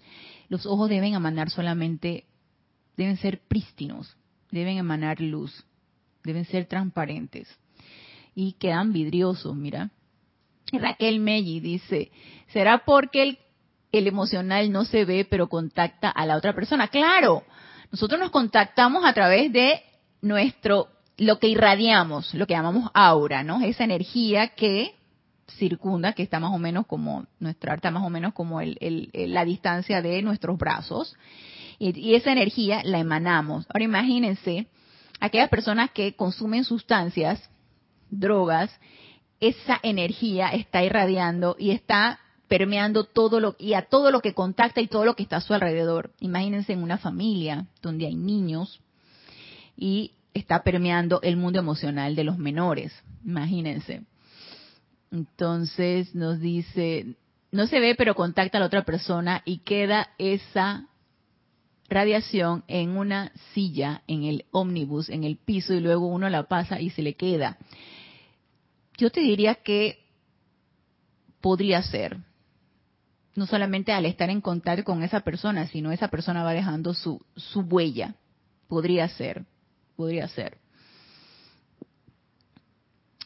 Los 0.50 0.66
ojos 0.66 0.90
deben 0.90 1.14
emanar 1.14 1.48
solamente 1.48 2.26
deben 2.94 3.16
ser 3.16 3.40
prístinos, 3.48 4.14
deben 4.50 4.76
emanar 4.76 5.18
luz, 5.18 5.64
deben 6.22 6.44
ser 6.44 6.66
transparentes 6.66 7.48
y 8.34 8.52
quedan 8.52 8.92
vidriosos, 8.92 9.56
mira. 9.56 9.88
Raquel 10.70 11.20
Melli 11.20 11.60
dice, 11.60 12.12
¿será 12.48 12.84
porque 12.84 13.22
el, 13.22 13.38
el 13.92 14.06
emocional 14.06 14.70
no 14.70 14.84
se 14.84 15.06
ve 15.06 15.24
pero 15.24 15.48
contacta 15.48 16.10
a 16.10 16.26
la 16.26 16.36
otra 16.36 16.54
persona? 16.54 16.88
Claro, 16.88 17.44
nosotros 17.90 18.20
nos 18.20 18.30
contactamos 18.30 19.06
a 19.06 19.14
través 19.14 19.50
de 19.54 19.80
nuestro, 20.20 20.88
lo 21.16 21.38
que 21.38 21.48
irradiamos, 21.48 22.34
lo 22.34 22.46
que 22.46 22.52
llamamos 22.52 22.90
aura, 22.92 23.42
¿no? 23.42 23.62
Esa 23.62 23.84
energía 23.84 24.48
que 24.48 24.96
circunda, 25.58 26.12
que 26.12 26.22
está 26.22 26.40
más 26.40 26.52
o 26.52 26.58
menos 26.58 26.86
como, 26.86 27.26
nuestra 27.38 27.74
está 27.74 27.90
más 27.90 28.02
o 28.02 28.10
menos 28.10 28.32
como 28.32 28.60
el, 28.60 28.78
el, 28.80 29.10
la 29.32 29.44
distancia 29.44 30.02
de 30.02 30.22
nuestros 30.22 30.58
brazos 30.58 31.16
y, 31.78 32.14
esa 32.14 32.32
energía 32.32 32.82
la 32.84 32.98
emanamos. 32.98 33.66
Ahora 33.68 33.84
imagínense 33.84 34.68
aquellas 35.20 35.48
personas 35.48 35.90
que 35.90 36.14
consumen 36.14 36.64
sustancias, 36.64 37.50
drogas, 38.10 38.70
esa 39.40 39.80
energía 39.82 40.48
está 40.48 40.84
irradiando 40.84 41.56
y 41.58 41.70
está 41.70 42.20
permeando 42.46 43.04
todo 43.04 43.40
lo 43.40 43.56
y 43.58 43.74
a 43.74 43.82
todo 43.82 44.10
lo 44.10 44.20
que 44.20 44.34
contacta 44.34 44.80
y 44.80 44.86
todo 44.86 45.04
lo 45.04 45.16
que 45.16 45.22
está 45.22 45.36
a 45.36 45.40
su 45.40 45.54
alrededor. 45.54 46.12
Imagínense 46.20 46.72
en 46.72 46.82
una 46.82 46.98
familia 46.98 47.66
donde 47.80 48.06
hay 48.06 48.14
niños 48.14 48.80
y 49.76 50.12
está 50.34 50.62
permeando 50.62 51.20
el 51.22 51.36
mundo 51.36 51.58
emocional 51.58 52.14
de 52.14 52.24
los 52.24 52.38
menores. 52.38 52.92
Imagínense. 53.24 54.02
Entonces 55.12 56.14
nos 56.14 56.40
dice, 56.40 57.16
no 57.50 57.66
se 57.66 57.80
ve 57.80 57.94
pero 57.94 58.14
contacta 58.14 58.56
a 58.56 58.60
la 58.60 58.66
otra 58.66 58.84
persona 58.84 59.42
y 59.44 59.58
queda 59.58 60.08
esa 60.16 60.88
radiación 61.90 62.64
en 62.66 62.96
una 62.96 63.30
silla, 63.52 64.02
en 64.06 64.24
el 64.24 64.46
ómnibus, 64.50 65.10
en 65.10 65.24
el 65.24 65.36
piso, 65.36 65.74
y 65.74 65.80
luego 65.80 66.06
uno 66.06 66.30
la 66.30 66.44
pasa 66.44 66.80
y 66.80 66.88
se 66.88 67.02
le 67.02 67.14
queda. 67.14 67.58
Yo 68.96 69.10
te 69.10 69.20
diría 69.20 69.56
que 69.56 69.98
podría 71.42 71.82
ser, 71.82 72.16
no 73.34 73.46
solamente 73.46 73.92
al 73.92 74.06
estar 74.06 74.30
en 74.30 74.40
contacto 74.40 74.84
con 74.84 75.02
esa 75.02 75.20
persona, 75.20 75.66
sino 75.66 75.92
esa 75.92 76.08
persona 76.08 76.42
va 76.42 76.54
dejando 76.54 76.94
su, 76.94 77.22
su 77.36 77.60
huella. 77.60 78.14
Podría 78.66 79.06
ser, 79.08 79.44
podría 79.94 80.26
ser. 80.28 80.61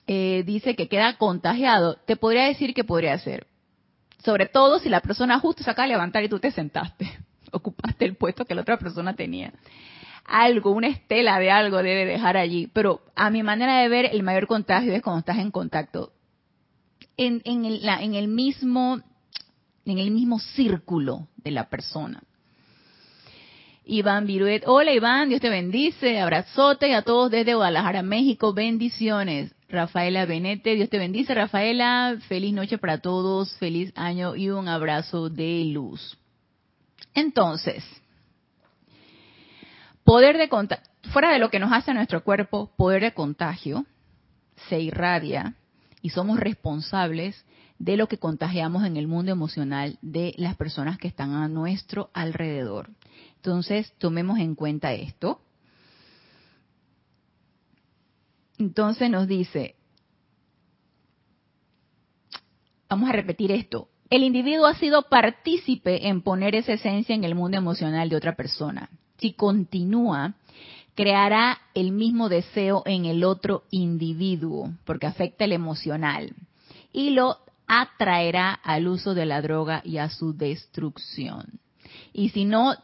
Eh, 0.07 0.43
dice 0.47 0.77
que 0.77 0.89
queda 0.89 1.17
contagiado, 1.17 1.97
te 2.07 2.17
podría 2.17 2.45
decir 2.45 2.75
que 2.75 2.85
podría 2.85 3.19
ser. 3.19 3.47
Sobre 4.25 4.47
todo 4.47 4.79
si 4.79 4.89
la 4.89 5.01
persona 5.01 5.39
justo 5.39 5.63
se 5.63 5.71
acaba 5.71 5.87
de 5.87 5.95
levantar 5.95 6.25
y 6.25 6.29
tú 6.29 6.39
te 6.39 6.51
sentaste, 6.51 7.19
ocupaste 7.53 8.05
el 8.05 8.17
puesto 8.17 8.45
que 8.45 8.55
la 8.55 8.63
otra 8.63 8.79
persona 8.79 9.15
tenía. 9.15 9.53
Algo, 10.25 10.73
una 10.73 10.89
estela 10.89 11.39
de 11.39 11.51
algo 11.51 11.77
debe 11.79 12.05
dejar 12.05 12.37
allí. 12.37 12.67
Pero 12.73 13.03
a 13.15 13.31
mi 13.31 13.45
manera 13.45 13.79
de 13.79 13.89
ver, 13.89 14.07
el 14.07 14.25
mayor 14.25 14.49
contagio 14.49 14.93
es 14.93 15.01
cuando 15.01 15.21
estás 15.21 15.39
en 15.39 15.53
contacto. 15.53 16.13
En, 17.17 17.43
en, 17.45 17.65
el, 17.65 17.89
en 17.89 18.15
el 18.15 18.27
mismo 18.27 19.01
en 19.87 19.99
el 19.99 20.11
mismo 20.11 20.39
círculo 20.39 21.29
de 21.37 21.53
la 21.53 21.69
persona. 21.69 22.23
Iván 23.89 24.27
Viruet, 24.27 24.65
hola 24.67 24.93
Iván, 24.93 25.29
Dios 25.29 25.41
te 25.41 25.49
bendice, 25.49 26.19
abrazote 26.19 26.93
a 26.93 27.03
todos 27.03 27.31
desde 27.31 27.55
Guadalajara, 27.55 28.03
México, 28.03 28.53
bendiciones. 28.53 29.55
Rafaela 29.69 30.27
Benete, 30.27 30.75
Dios 30.75 30.91
te 30.91 30.99
bendice, 30.99 31.35
Rafaela, 31.35 32.19
feliz 32.27 32.53
noche 32.53 32.79
para 32.79 32.99
todos, 32.99 33.57
feliz 33.59 33.93
año 33.95 34.35
y 34.35 34.51
un 34.51 34.67
abrazo 34.67 35.29
de 35.29 35.67
luz. 35.67 36.19
Entonces, 37.15 37.85
poder 40.03 40.37
de 40.37 40.49
contagio, 40.49 40.85
fuera 41.13 41.31
de 41.31 41.39
lo 41.39 41.49
que 41.49 41.61
nos 41.61 41.73
hace 41.73 41.93
a 41.93 41.95
nuestro 41.95 42.25
cuerpo, 42.25 42.73
poder 42.77 43.03
de 43.03 43.15
contagio 43.15 43.87
se 44.69 44.81
irradia 44.81 45.55
y 46.03 46.11
somos 46.11 46.41
responsables 46.41 47.45
de 47.79 47.97
lo 47.97 48.09
que 48.09 48.19
contagiamos 48.19 48.85
en 48.85 48.97
el 48.97 49.07
mundo 49.07 49.31
emocional 49.31 49.97
de 50.03 50.35
las 50.39 50.57
personas 50.57 50.99
que 50.99 51.07
están 51.07 51.35
a 51.35 51.47
nuestro 51.47 52.11
alrededor. 52.15 52.91
Entonces, 53.47 53.93
tomemos 53.99 54.41
en 54.41 54.57
cuenta 54.57 54.93
esto. 54.93 55.41
Entonces 58.59 59.09
nos 59.09 59.29
dice, 59.29 59.77
vamos 62.89 63.09
a 63.09 63.13
repetir 63.13 63.53
esto, 63.53 63.89
el 64.11 64.25
individuo 64.25 64.67
ha 64.67 64.75
sido 64.75 65.03
partícipe 65.03 66.09
en 66.09 66.23
poner 66.23 66.57
esa 66.57 66.73
esencia 66.73 67.15
en 67.15 67.23
el 67.23 67.37
mundo 67.37 67.57
emocional 67.57 68.09
de 68.09 68.17
otra 68.17 68.35
persona. 68.35 68.91
Si 69.19 69.35
continúa, 69.35 70.35
creará 70.97 71.61
el 71.75 71.93
mismo 71.93 72.29
deseo 72.29 72.83
en 72.85 73.05
el 73.05 73.23
otro 73.23 73.63
individuo, 73.71 74.73
porque 74.85 75.07
afecta 75.07 75.45
el 75.45 75.53
emocional, 75.53 76.35
y 76.93 77.11
lo 77.11 77.39
atraerá 77.69 78.55
al 78.55 78.89
uso 78.89 79.15
de 79.15 79.27
la 79.27 79.41
droga 79.41 79.83
y 79.85 79.99
a 79.99 80.11
su 80.11 80.37
destrucción. 80.37 81.61
Y 82.13 82.31
si 82.31 82.45
no 82.45 82.75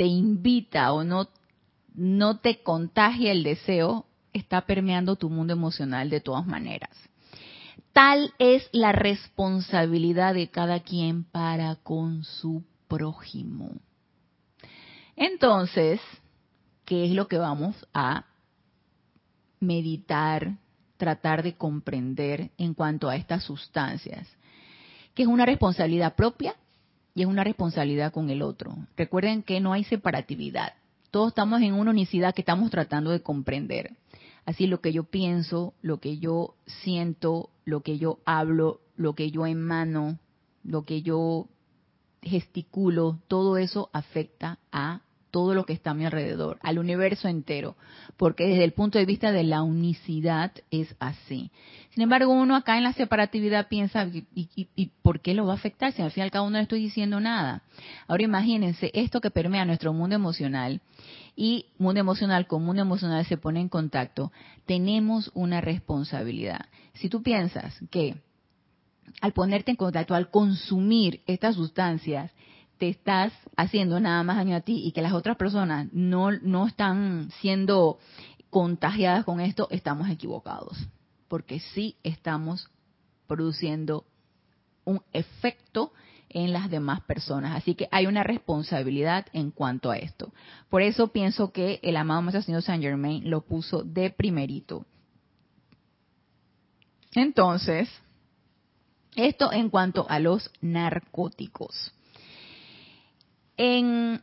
te 0.00 0.06
invita 0.06 0.94
o 0.94 1.04
no, 1.04 1.28
no 1.92 2.38
te 2.38 2.62
contagia 2.62 3.32
el 3.32 3.42
deseo, 3.42 4.06
está 4.32 4.62
permeando 4.62 5.16
tu 5.16 5.28
mundo 5.28 5.52
emocional 5.52 6.08
de 6.08 6.22
todas 6.22 6.46
maneras. 6.46 6.88
Tal 7.92 8.32
es 8.38 8.66
la 8.72 8.92
responsabilidad 8.92 10.32
de 10.32 10.48
cada 10.48 10.80
quien 10.80 11.24
para 11.24 11.76
con 11.76 12.24
su 12.24 12.64
prójimo. 12.88 13.72
Entonces, 15.16 16.00
¿qué 16.86 17.04
es 17.04 17.10
lo 17.10 17.28
que 17.28 17.36
vamos 17.36 17.76
a 17.92 18.24
meditar, 19.58 20.56
tratar 20.96 21.42
de 21.42 21.58
comprender 21.58 22.52
en 22.56 22.72
cuanto 22.72 23.10
a 23.10 23.16
estas 23.16 23.44
sustancias, 23.44 24.26
que 25.14 25.24
es 25.24 25.28
una 25.28 25.44
responsabilidad 25.44 26.14
propia 26.14 26.54
y 27.14 27.22
es 27.22 27.28
una 27.28 27.44
responsabilidad 27.44 28.12
con 28.12 28.30
el 28.30 28.42
otro. 28.42 28.76
Recuerden 28.96 29.42
que 29.42 29.60
no 29.60 29.72
hay 29.72 29.84
separatividad. 29.84 30.74
Todos 31.10 31.28
estamos 31.28 31.60
en 31.62 31.74
una 31.74 31.90
unicidad 31.90 32.34
que 32.34 32.42
estamos 32.42 32.70
tratando 32.70 33.10
de 33.10 33.22
comprender. 33.22 33.96
Así 34.46 34.66
lo 34.66 34.80
que 34.80 34.92
yo 34.92 35.04
pienso, 35.04 35.74
lo 35.82 35.98
que 35.98 36.18
yo 36.18 36.54
siento, 36.66 37.50
lo 37.64 37.80
que 37.80 37.98
yo 37.98 38.18
hablo, 38.24 38.80
lo 38.96 39.14
que 39.14 39.30
yo 39.30 39.46
emano, 39.46 40.18
lo 40.62 40.82
que 40.82 41.02
yo 41.02 41.48
gesticulo, 42.22 43.18
todo 43.28 43.56
eso 43.56 43.90
afecta 43.92 44.58
a 44.72 45.02
todo 45.30 45.54
lo 45.54 45.64
que 45.64 45.72
está 45.72 45.90
a 45.90 45.94
mi 45.94 46.04
alrededor, 46.04 46.58
al 46.62 46.78
universo 46.78 47.28
entero, 47.28 47.76
porque 48.16 48.46
desde 48.46 48.64
el 48.64 48.72
punto 48.72 48.98
de 48.98 49.06
vista 49.06 49.32
de 49.32 49.44
la 49.44 49.62
unicidad 49.62 50.52
es 50.70 50.94
así. 50.98 51.50
Sin 51.90 52.02
embargo, 52.02 52.32
uno 52.32 52.56
acá 52.56 52.76
en 52.76 52.84
la 52.84 52.92
separatividad 52.92 53.68
piensa, 53.68 54.06
¿y, 54.34 54.90
por 55.02 55.20
qué 55.20 55.34
lo 55.34 55.46
va 55.46 55.52
a 55.52 55.56
afectar? 55.56 55.92
Si 55.92 56.02
al 56.02 56.10
fin 56.10 56.22
y 56.22 56.24
al 56.24 56.30
cabo 56.30 56.50
no 56.50 56.56
le 56.56 56.62
estoy 56.62 56.80
diciendo 56.80 57.20
nada. 57.20 57.62
Ahora 58.06 58.22
imagínense, 58.22 58.90
esto 58.94 59.20
que 59.20 59.30
permea 59.30 59.64
nuestro 59.64 59.92
mundo 59.92 60.14
emocional 60.14 60.80
y 61.36 61.66
mundo 61.78 62.00
emocional 62.00 62.46
con 62.46 62.64
mundo 62.64 62.82
emocional 62.82 63.24
se 63.26 63.36
pone 63.36 63.60
en 63.60 63.68
contacto, 63.68 64.32
tenemos 64.66 65.30
una 65.34 65.60
responsabilidad. 65.60 66.66
Si 66.94 67.08
tú 67.08 67.22
piensas 67.22 67.78
que 67.90 68.16
al 69.20 69.32
ponerte 69.32 69.70
en 69.70 69.76
contacto, 69.76 70.14
al 70.14 70.30
consumir 70.30 71.22
estas 71.26 71.56
sustancias, 71.56 72.30
te 72.80 72.88
estás 72.88 73.30
haciendo 73.58 74.00
nada 74.00 74.22
más 74.22 74.38
daño 74.38 74.56
a 74.56 74.62
ti 74.62 74.82
y 74.86 74.92
que 74.92 75.02
las 75.02 75.12
otras 75.12 75.36
personas 75.36 75.88
no, 75.92 76.32
no 76.32 76.66
están 76.66 77.30
siendo 77.40 77.98
contagiadas 78.48 79.26
con 79.26 79.38
esto, 79.38 79.68
estamos 79.70 80.08
equivocados. 80.08 80.88
Porque 81.28 81.60
sí 81.60 81.96
estamos 82.02 82.70
produciendo 83.26 84.06
un 84.84 85.02
efecto 85.12 85.92
en 86.30 86.54
las 86.54 86.70
demás 86.70 87.02
personas. 87.02 87.54
Así 87.54 87.74
que 87.74 87.86
hay 87.92 88.06
una 88.06 88.22
responsabilidad 88.22 89.26
en 89.34 89.50
cuanto 89.50 89.90
a 89.90 89.98
esto. 89.98 90.32
Por 90.70 90.80
eso 90.80 91.08
pienso 91.08 91.52
que 91.52 91.80
el 91.82 91.98
amado 91.98 92.22
Maestro 92.22 92.42
Señor 92.42 92.62
Saint 92.62 92.82
Germain 92.82 93.28
lo 93.28 93.42
puso 93.42 93.82
de 93.82 94.08
primerito. 94.08 94.86
Entonces, 97.12 97.90
esto 99.16 99.52
en 99.52 99.68
cuanto 99.68 100.06
a 100.08 100.18
los 100.18 100.50
narcóticos 100.62 101.92
en 103.62 104.22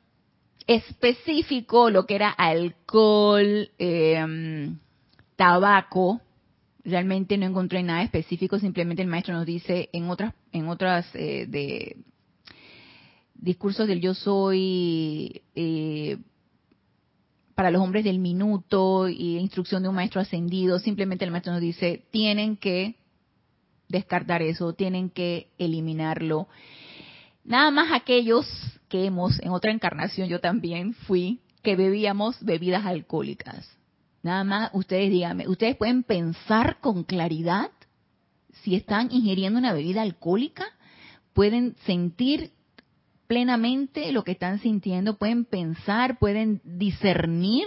específico 0.65 1.91
lo 1.91 2.07
que 2.07 2.15
era 2.15 2.31
alcohol, 2.31 3.69
em, 3.77 4.79
tabaco, 5.35 6.19
realmente 6.83 7.37
no 7.37 7.45
encontré 7.45 7.83
nada 7.83 8.01
específico, 8.01 8.57
simplemente 8.57 9.03
el 9.03 9.07
maestro 9.07 9.35
nos 9.35 9.45
dice 9.45 9.89
en 9.93 10.09
otras, 10.09 10.33
en 10.51 10.67
otras 10.69 11.05
eh, 11.13 11.45
de 11.47 11.97
discursos 13.35 13.87
del 13.87 14.01
yo 14.01 14.15
soy, 14.15 15.43
eh, 15.53 16.17
para 17.53 17.69
los 17.69 17.83
hombres 17.83 18.03
del 18.03 18.17
minuto 18.17 19.07
y 19.07 19.37
instrucción 19.37 19.83
de 19.83 19.89
un 19.89 19.95
maestro 19.95 20.19
ascendido, 20.19 20.79
simplemente 20.79 21.25
el 21.25 21.31
maestro 21.31 21.53
nos 21.53 21.61
dice, 21.61 22.07
tienen 22.09 22.57
que 22.57 22.95
descartar 23.87 24.41
eso, 24.41 24.73
tienen 24.73 25.11
que 25.11 25.51
eliminarlo. 25.59 26.47
Nada 27.43 27.69
más 27.69 27.91
aquellos 27.93 28.47
que 28.89 29.05
hemos, 29.05 29.39
en 29.41 29.49
otra 29.49 29.71
encarnación 29.71 30.29
yo 30.29 30.39
también 30.39 30.93
fui, 30.93 31.41
que 31.63 31.75
bebíamos 31.75 32.43
bebidas 32.43 32.85
alcohólicas. 32.85 33.69
Nada 34.23 34.43
más 34.43 34.69
ustedes 34.73 35.11
díganme, 35.11 35.47
¿ustedes 35.47 35.75
pueden 35.75 36.03
pensar 36.03 36.79
con 36.79 37.03
claridad 37.03 37.71
si 38.63 38.75
están 38.75 39.09
ingiriendo 39.11 39.59
una 39.59 39.73
bebida 39.73 40.01
alcohólica? 40.01 40.65
¿Pueden 41.33 41.75
sentir 41.85 42.51
plenamente 43.27 44.11
lo 44.11 44.23
que 44.23 44.31
están 44.31 44.59
sintiendo? 44.59 45.17
¿Pueden 45.17 45.45
pensar? 45.45 46.17
¿Pueden 46.19 46.61
discernir? 46.63 47.65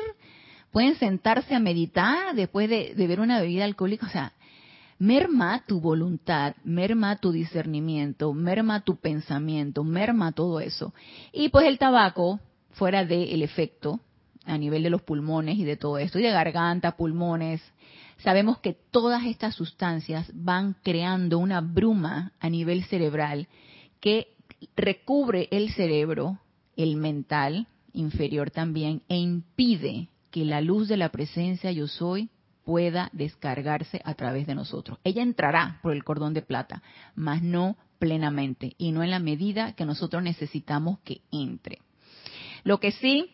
¿Pueden 0.73 0.97
sentarse 0.97 1.55
a 1.55 1.61
meditar 1.61 2.35
después 2.35 2.69
de 2.69 2.95
beber 2.97 3.21
una 3.21 3.41
bebida 3.41 3.65
alcohólica? 3.65 4.07
O 4.07 4.11
sea, 4.11 4.33
merma 5.01 5.65
tu 5.67 5.81
voluntad, 5.81 6.55
merma 6.63 7.17
tu 7.17 7.33
discernimiento, 7.33 8.35
merma 8.35 8.85
tu 8.85 8.97
pensamiento, 8.97 9.83
merma 9.83 10.33
todo 10.33 10.61
eso. 10.61 10.93
Y 11.33 11.49
pues 11.49 11.67
el 11.67 11.79
tabaco, 11.79 12.39
fuera 12.73 13.07
del 13.07 13.43
efecto 13.43 13.99
a 14.45 14.59
nivel 14.59 14.83
de 14.83 14.91
los 14.91 15.01
pulmones 15.01 15.57
y 15.57 15.65
de 15.65 15.79
todo 15.79 15.97
esto, 15.97 16.19
y 16.19 16.23
de 16.23 16.31
garganta, 16.31 16.99
pulmones, 16.99 17.63
sabemos 18.19 18.59
que 18.59 18.75
todas 18.75 19.25
estas 19.25 19.55
sustancias 19.55 20.31
van 20.35 20.77
creando 20.83 21.39
una 21.39 21.63
bruma 21.63 22.33
a 22.39 22.51
nivel 22.51 22.85
cerebral 22.85 23.49
que 24.01 24.29
recubre 24.77 25.49
el 25.51 25.73
cerebro, 25.73 26.41
el 26.77 26.97
mental 26.97 27.69
inferior 27.95 28.51
también, 28.51 29.01
e 29.09 29.17
impide 29.17 30.09
que 30.31 30.45
la 30.45 30.61
luz 30.61 30.89
de 30.89 30.99
la 30.99 31.09
presencia 31.09 31.73
yo 31.73 31.89
soy 31.89 32.29
pueda 32.65 33.11
descargarse 33.13 34.01
a 34.05 34.15
través 34.15 34.47
de 34.47 34.55
nosotros. 34.55 34.99
Ella 35.05 35.23
entrará 35.23 35.79
por 35.83 35.93
el 35.93 36.05
cordón 36.05 36.35
de 36.35 36.43
plata, 36.43 36.83
mas 37.15 37.43
no 37.43 37.77
plenamente 37.99 38.75
y 38.79 38.93
no 38.93 39.03
en 39.03 39.11
la 39.11 39.19
medida 39.19 39.75
que 39.75 39.85
nosotros 39.85 40.23
necesitamos 40.23 40.99
que 41.01 41.21
entre. 41.31 41.79
Lo 42.65 42.81
que 42.81 42.93
sí 42.93 43.31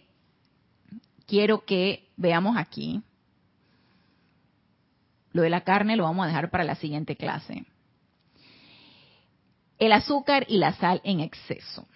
quiero 1.27 1.65
que 1.65 2.09
veamos 2.17 2.57
aquí, 2.57 3.03
lo 5.33 5.43
de 5.43 5.51
la 5.51 5.63
carne 5.63 5.97
lo 5.97 6.05
vamos 6.05 6.25
a 6.25 6.29
dejar 6.29 6.51
para 6.51 6.65
la 6.65 6.77
siguiente 6.77 7.17
clase. 7.17 7.67
El 9.79 9.93
azúcar 9.93 10.47
y 10.49 10.59
la 10.59 10.73
sal 10.75 11.01
en 11.05 11.21
exceso. 11.21 11.87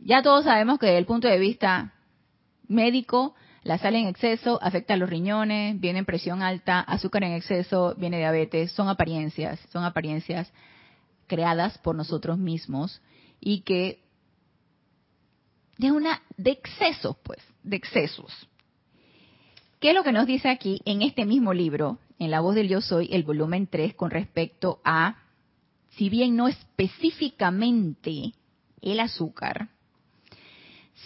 Ya 0.00 0.22
todos 0.22 0.44
sabemos 0.44 0.78
que 0.78 0.86
desde 0.86 0.98
el 0.98 1.06
punto 1.06 1.28
de 1.28 1.38
vista 1.38 1.94
médico, 2.66 3.34
La 3.64 3.78
sal 3.78 3.96
en 3.96 4.06
exceso 4.06 4.58
afecta 4.62 4.92
a 4.92 4.96
los 4.98 5.08
riñones, 5.08 5.80
viene 5.80 6.04
presión 6.04 6.42
alta, 6.42 6.80
azúcar 6.80 7.24
en 7.24 7.32
exceso, 7.32 7.94
viene 7.96 8.18
diabetes, 8.18 8.70
son 8.72 8.90
apariencias, 8.90 9.58
son 9.72 9.84
apariencias 9.84 10.52
creadas 11.26 11.78
por 11.78 11.96
nosotros 11.96 12.36
mismos 12.36 13.00
y 13.40 13.62
que 13.62 14.04
de 15.78 15.90
una 15.92 16.22
de 16.36 16.50
excesos, 16.50 17.16
pues, 17.22 17.40
de 17.62 17.76
excesos. 17.76 18.46
¿Qué 19.80 19.88
es 19.88 19.94
lo 19.94 20.04
que 20.04 20.12
nos 20.12 20.26
dice 20.26 20.50
aquí 20.50 20.82
en 20.84 21.00
este 21.00 21.24
mismo 21.24 21.54
libro, 21.54 21.98
en 22.18 22.30
La 22.30 22.40
voz 22.40 22.54
del 22.54 22.68
yo 22.68 22.82
soy, 22.82 23.08
el 23.12 23.22
volumen 23.22 23.66
3, 23.66 23.94
con 23.94 24.10
respecto 24.10 24.82
a, 24.84 25.22
si 25.96 26.10
bien 26.10 26.36
no 26.36 26.48
específicamente 26.48 28.34
el 28.82 29.00
azúcar, 29.00 29.70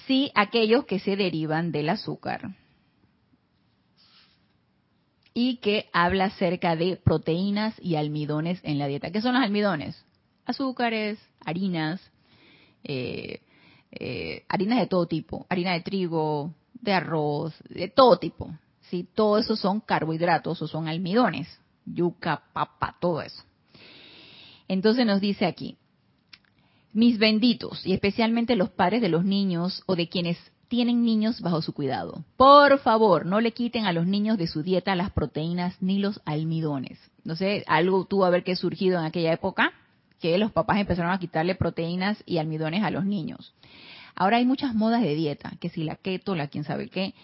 sí 0.07 0.31
aquellos 0.35 0.85
que 0.85 0.99
se 0.99 1.17
derivan 1.17 1.73
del 1.73 1.89
azúcar? 1.89 2.55
Y 5.35 5.57
que 5.59 5.89
habla 5.93 6.27
acerca 6.27 6.75
de 6.75 6.97
proteínas 6.97 7.75
y 7.81 7.97
almidones 7.97 8.61
en 8.65 8.79
la 8.79 8.87
dieta. 8.87 9.11
¿Qué 9.11 9.21
son 9.21 9.35
los 9.35 9.43
almidones? 9.43 10.05
Azúcares, 10.45 11.19
harinas, 11.45 12.01
eh, 12.83 13.41
eh, 13.93 14.45
harinas 14.49 14.81
de 14.81 14.87
todo 14.87 15.07
tipo, 15.07 15.47
harina 15.49 15.73
de 15.73 15.81
trigo, 15.81 16.55
de 16.75 16.93
arroz, 16.93 17.55
de 17.69 17.89
todo 17.89 18.19
tipo. 18.19 18.51
¿sí? 18.91 19.09
Todo 19.15 19.39
eso 19.39 19.57
son 19.57 19.81
carbohidratos 19.81 20.61
o 20.61 20.67
son 20.67 20.89
almidones, 20.89 21.47
yuca, 21.85 22.43
papa, 22.53 22.97
todo 23.01 23.23
eso. 23.23 23.43
Entonces 24.67 25.07
nos 25.07 25.21
dice 25.21 25.47
aquí, 25.47 25.77
mis 26.93 27.19
benditos, 27.19 27.87
y 27.87 27.93
especialmente 27.93 28.57
los 28.57 28.71
padres 28.71 29.01
de 29.01 29.09
los 29.09 29.25
niños 29.25 29.83
o 29.87 29.97
de 29.97 30.09
quienes 30.09 30.39
tienen 30.69 31.03
niños 31.05 31.41
bajo 31.41 31.63
su 31.63 31.73
cuidado. 31.73 32.25
Por 32.37 32.79
favor, 32.81 33.27
no 33.27 33.41
le 33.41 33.53
quiten 33.53 33.87
a 33.87 33.93
los 33.93 34.07
niños 34.07 34.39
de 34.39 34.47
su 34.47 34.63
dieta 34.63 34.95
las 34.95 35.11
proteínas 35.11 35.77
ni 35.81 35.99
los 35.99 36.21
almidones. 36.25 36.99
No 37.25 37.37
sé, 37.37 37.65
algo 37.67 38.05
tuvo 38.05 38.25
a 38.25 38.31
ver 38.31 38.45
que 38.45 38.57
surgido 38.57 38.99
en 38.99 39.07
aquella 39.07 39.33
época, 39.33 39.73
que 40.21 40.37
los 40.39 40.53
papás 40.53 40.79
empezaron 40.79 41.13
a 41.13 41.19
quitarle 41.19 41.55
proteínas 41.55 42.23
y 42.27 42.39
almidones 42.39 42.83
a 42.83 42.91
los 42.91 43.05
niños. 43.05 43.55
Ahora 44.15 44.39
hay 44.39 44.45
muchas 44.45 44.75
modas 44.75 45.03
de 45.03 45.15
dieta, 45.15 45.53
que 45.61 45.69
si 45.69 45.85
la 45.85 45.97
keto, 45.97 46.35
la 46.35 46.49
quién 46.49 46.65
sabe 46.65 46.89
qué. 46.89 47.15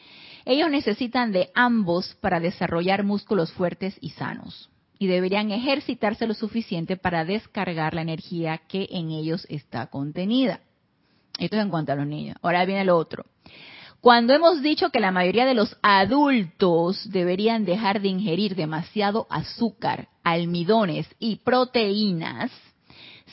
Ellos 0.44 0.70
necesitan 0.70 1.32
de 1.32 1.50
ambos 1.54 2.16
para 2.20 2.38
desarrollar 2.38 3.02
músculos 3.02 3.52
fuertes 3.52 3.96
y 4.00 4.10
sanos. 4.10 4.70
Y 4.98 5.06
deberían 5.06 5.50
ejercitarse 5.50 6.26
lo 6.26 6.34
suficiente 6.34 6.96
para 6.96 7.24
descargar 7.24 7.94
la 7.94 8.02
energía 8.02 8.58
que 8.68 8.88
en 8.90 9.10
ellos 9.10 9.46
está 9.48 9.86
contenida. 9.88 10.60
Esto 11.38 11.56
es 11.56 11.62
en 11.62 11.70
cuanto 11.70 11.92
a 11.92 11.96
los 11.96 12.06
niños. 12.06 12.36
Ahora 12.42 12.64
viene 12.64 12.84
lo 12.84 12.96
otro. 12.96 13.24
Cuando 14.00 14.34
hemos 14.34 14.60
dicho 14.62 14.90
que 14.90 15.00
la 15.00 15.10
mayoría 15.10 15.46
de 15.46 15.54
los 15.54 15.76
adultos 15.82 17.10
deberían 17.10 17.64
dejar 17.64 18.02
de 18.02 18.08
ingerir 18.08 18.54
demasiado 18.54 19.26
azúcar, 19.30 20.08
almidones 20.22 21.08
y 21.18 21.36
proteínas, 21.36 22.50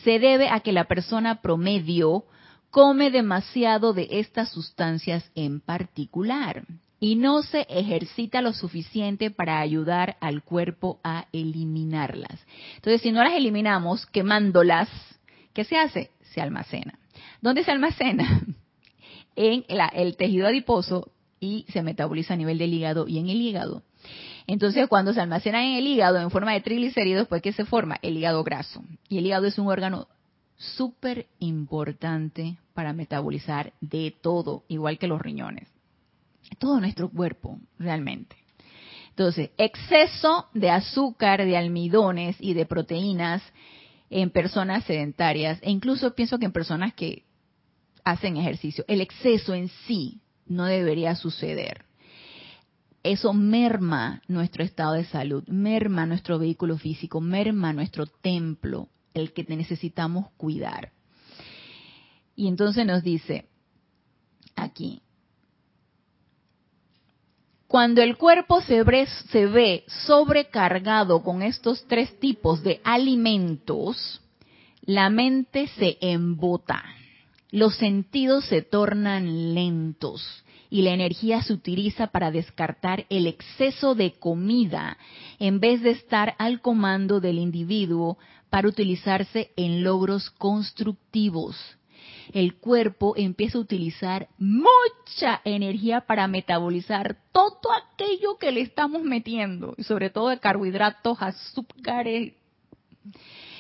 se 0.04 0.18
debe 0.20 0.50
a 0.50 0.62
que 0.62 0.72
la 0.72 0.86
persona 0.86 1.42
promedio 1.42 2.24
come 2.70 3.12
demasiado 3.12 3.94
de 3.94 4.08
estas 4.12 4.50
sustancias 4.50 5.30
en 5.36 5.60
particular 5.60 6.64
y 7.04 7.16
no 7.16 7.42
se 7.42 7.62
ejercita 7.68 8.42
lo 8.42 8.54
suficiente 8.54 9.32
para 9.32 9.60
ayudar 9.60 10.18
al 10.22 10.44
cuerpo 10.44 11.00
a 11.04 11.26
eliminarlas. 11.34 12.46
Entonces, 12.76 13.02
si 13.02 13.12
no 13.12 13.24
las 13.24 13.34
eliminamos 13.34 14.06
quemándolas, 14.06 14.88
¿qué 15.52 15.64
se 15.64 15.78
hace? 15.78 16.12
Se 16.22 16.42
almacena. 16.42 17.00
¿Dónde 17.42 17.66
se 17.66 17.72
almacena? 17.72 18.46
En 19.34 19.64
el 19.94 20.18
tejido 20.18 20.46
adiposo 20.46 21.10
y 21.40 21.66
se 21.70 21.82
metaboliza 21.84 22.34
a 22.34 22.38
nivel 22.38 22.58
del 22.58 22.74
hígado 22.74 23.08
y 23.08 23.18
en 23.18 23.30
el 23.30 23.42
hígado. 23.42 23.82
Entonces, 24.46 24.90
cuando 24.90 25.14
se 25.14 25.22
almacena 25.22 25.66
en 25.66 25.78
el 25.78 25.88
hígado 25.88 26.20
en 26.20 26.30
forma 26.30 26.52
de 26.52 26.60
triglicéridos, 26.60 27.30
pues 27.30 27.42
¿qué 27.42 27.54
se 27.54 27.64
forma? 27.64 27.98
El 28.02 28.18
hígado 28.18 28.44
graso. 28.44 28.84
Y 29.08 29.20
el 29.20 29.26
hígado 29.26 29.48
es 29.48 29.58
un 29.58 29.68
órgano 29.68 30.10
súper 30.58 31.28
importante 31.40 32.58
para 32.74 32.92
metabolizar 32.92 33.72
de 33.80 34.14
todo, 34.22 34.66
igual 34.68 34.98
que 35.00 35.08
los 35.08 35.22
riñones. 35.22 35.70
Todo 36.60 36.80
nuestro 36.80 37.10
cuerpo, 37.10 37.60
realmente. 37.80 38.36
Entonces, 39.10 39.52
exceso 39.58 40.48
de 40.54 40.70
azúcar, 40.70 41.44
de 41.46 41.58
almidones 41.58 42.38
y 42.40 42.54
de 42.54 42.66
proteínas 42.66 43.42
en 44.10 44.30
personas 44.30 44.84
sedentarias, 44.86 45.60
e 45.62 45.72
incluso 45.72 46.16
pienso 46.16 46.40
que 46.40 46.46
en 46.46 46.52
personas 46.52 46.94
que 46.94 47.26
hacen 48.04 48.38
ejercicio, 48.38 48.84
el 48.88 49.02
exceso 49.02 49.54
en 49.54 49.70
sí 49.86 50.22
no 50.46 50.66
debería 50.66 51.16
suceder. 51.16 51.86
Eso 53.04 53.34
merma 53.34 54.22
nuestro 54.28 54.64
estado 54.64 54.94
de 54.94 55.06
salud, 55.06 55.44
merma 55.48 56.06
nuestro 56.06 56.38
vehículo 56.38 56.78
físico, 56.78 57.20
merma 57.20 57.74
nuestro 57.74 58.06
templo, 58.06 58.90
el 59.14 59.34
que 59.34 59.44
necesitamos 59.44 60.30
cuidar. 60.38 60.92
Y 62.36 62.48
entonces 62.48 62.86
nos 62.86 63.04
dice 63.04 63.50
aquí, 64.56 65.02
cuando 67.72 68.02
el 68.02 68.18
cuerpo 68.18 68.60
se 68.60 68.84
ve, 68.84 69.86
sobrecargado 70.06 71.24
con 71.24 71.42
estos 71.42 71.86
tres 71.88 72.20
tipos 72.20 72.64
de 72.64 72.82
alimentos, 72.84 74.20
la 74.82 75.10
mente 75.10 75.68
se 75.68 75.98
embota, 76.02 76.84
los 77.50 77.78
sentidos 77.78 78.44
se 78.44 78.62
tornan 78.62 79.54
lentos 79.54 80.44
y 80.70 80.82
la 80.82 80.92
energía 80.92 81.44
se 81.44 81.54
utiliza 81.54 82.08
para 82.08 82.30
descartar 82.30 83.06
el 83.10 83.26
exceso 83.26 83.96
de 83.96 84.16
comida 84.20 84.98
en 85.40 85.62
vez 85.62 85.82
de 85.82 85.92
estar 85.92 86.36
al 86.40 86.60
comando 86.60 87.22
del 87.22 87.40
individuo 87.40 88.18
para 88.50 88.68
utilizarse 88.68 89.52
en 89.56 89.82
logros 89.82 90.30
constructivos. 90.32 91.56
El 92.34 92.56
cuerpo 92.56 93.14
empieza 93.18 93.58
a 93.58 93.62
utilizar 93.62 94.28
mucha 94.38 95.42
energía 95.44 96.02
para 96.02 96.28
metabolizar 96.28 97.18
todo 97.32 97.72
aquello 97.74 98.38
que 98.38 98.52
le 98.52 98.62
estamos 98.62 99.04
metiendo, 99.04 99.74
y 99.78 99.84
sobre 99.84 100.10
todo 100.10 100.30
de 100.30 100.40
carbohidratos, 100.40 101.18
azúcares. 101.22 102.34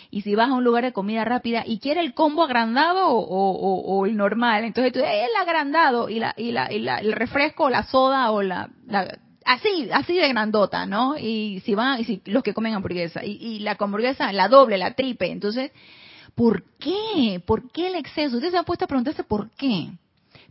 Y 0.09 0.21
si 0.21 0.35
vas 0.35 0.49
a 0.49 0.53
un 0.53 0.63
lugar 0.63 0.83
de 0.83 0.93
comida 0.93 1.23
rápida 1.23 1.63
y 1.65 1.79
quiere 1.79 2.01
el 2.01 2.13
combo 2.13 2.43
agrandado 2.43 3.07
o, 3.09 4.05
el 4.05 4.17
normal, 4.17 4.65
entonces 4.65 4.91
tú 4.91 4.99
el 4.99 5.35
agrandado 5.39 6.09
y, 6.09 6.19
la, 6.19 6.33
y, 6.37 6.51
la, 6.51 6.65
el 6.67 7.13
refresco, 7.13 7.69
la 7.69 7.83
soda 7.83 8.31
o 8.31 8.41
la 8.41 8.69
así, 9.45 9.89
así 9.91 10.15
de 10.15 10.27
grandota, 10.29 10.85
¿no? 10.85 11.17
Y 11.17 11.61
si 11.65 11.75
van, 11.75 11.99
y 11.99 12.05
si 12.05 12.21
los 12.25 12.43
que 12.43 12.53
comen 12.53 12.73
hamburguesa, 12.73 13.23
y, 13.23 13.59
la 13.59 13.75
hamburguesa, 13.79 14.31
la 14.31 14.47
doble, 14.47 14.77
la 14.77 14.93
triple, 14.93 15.31
entonces, 15.31 15.71
¿por 16.35 16.63
qué? 16.79 17.41
¿Por 17.45 17.71
qué 17.71 17.87
el 17.87 17.95
exceso? 17.95 18.35
Ustedes 18.35 18.51
se 18.51 18.57
han 18.57 18.65
puesto 18.65 18.85
a 18.85 18.87
preguntarse 18.87 19.23
por 19.23 19.49
qué. 19.51 19.91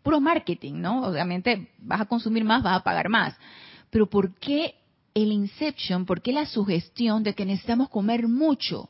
Puro 0.03 0.20
marketing, 0.20 0.74
¿no? 0.74 1.03
Obviamente 1.03 1.70
vas 1.78 2.01
a 2.01 2.07
consumir 2.07 2.45
más, 2.45 2.62
vas 2.62 2.81
a 2.81 2.85
pagar 2.85 3.09
más. 3.09 3.37
Pero 3.91 4.09
¿por 4.09 4.35
qué 4.37 4.74
el 5.14 5.33
inception? 5.33 6.07
¿Por 6.07 6.22
qué 6.22 6.33
la 6.33 6.47
sugestión 6.47 7.22
de 7.22 7.35
que 7.35 7.45
necesitamos 7.45 7.89
comer 7.89 8.28
mucho? 8.28 8.89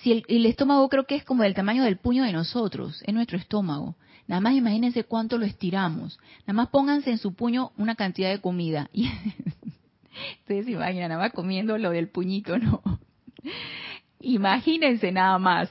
Si 0.00 0.24
el, 0.26 0.46
estómago 0.46 0.88
creo 0.88 1.06
que 1.06 1.14
es 1.14 1.24
como 1.24 1.44
del 1.44 1.54
tamaño 1.54 1.84
del 1.84 1.98
puño 1.98 2.24
de 2.24 2.32
nosotros, 2.32 3.02
es 3.06 3.14
nuestro 3.14 3.38
estómago. 3.38 3.94
Nada 4.26 4.40
más 4.40 4.54
imagínense 4.54 5.04
cuánto 5.04 5.38
lo 5.38 5.44
estiramos. 5.44 6.18
Nada 6.40 6.54
más 6.54 6.68
pónganse 6.68 7.10
en 7.10 7.18
su 7.18 7.34
puño 7.34 7.72
una 7.76 7.94
cantidad 7.94 8.30
de 8.30 8.40
comida. 8.40 8.88
Y 8.92 9.08
ustedes 10.40 10.68
imaginan, 10.68 11.10
nada 11.10 11.22
más 11.22 11.32
comiendo 11.32 11.78
lo 11.78 11.90
del 11.90 12.08
puñito, 12.08 12.58
no. 12.58 12.82
Imagínense 14.20 15.12
nada 15.12 15.38
más. 15.38 15.70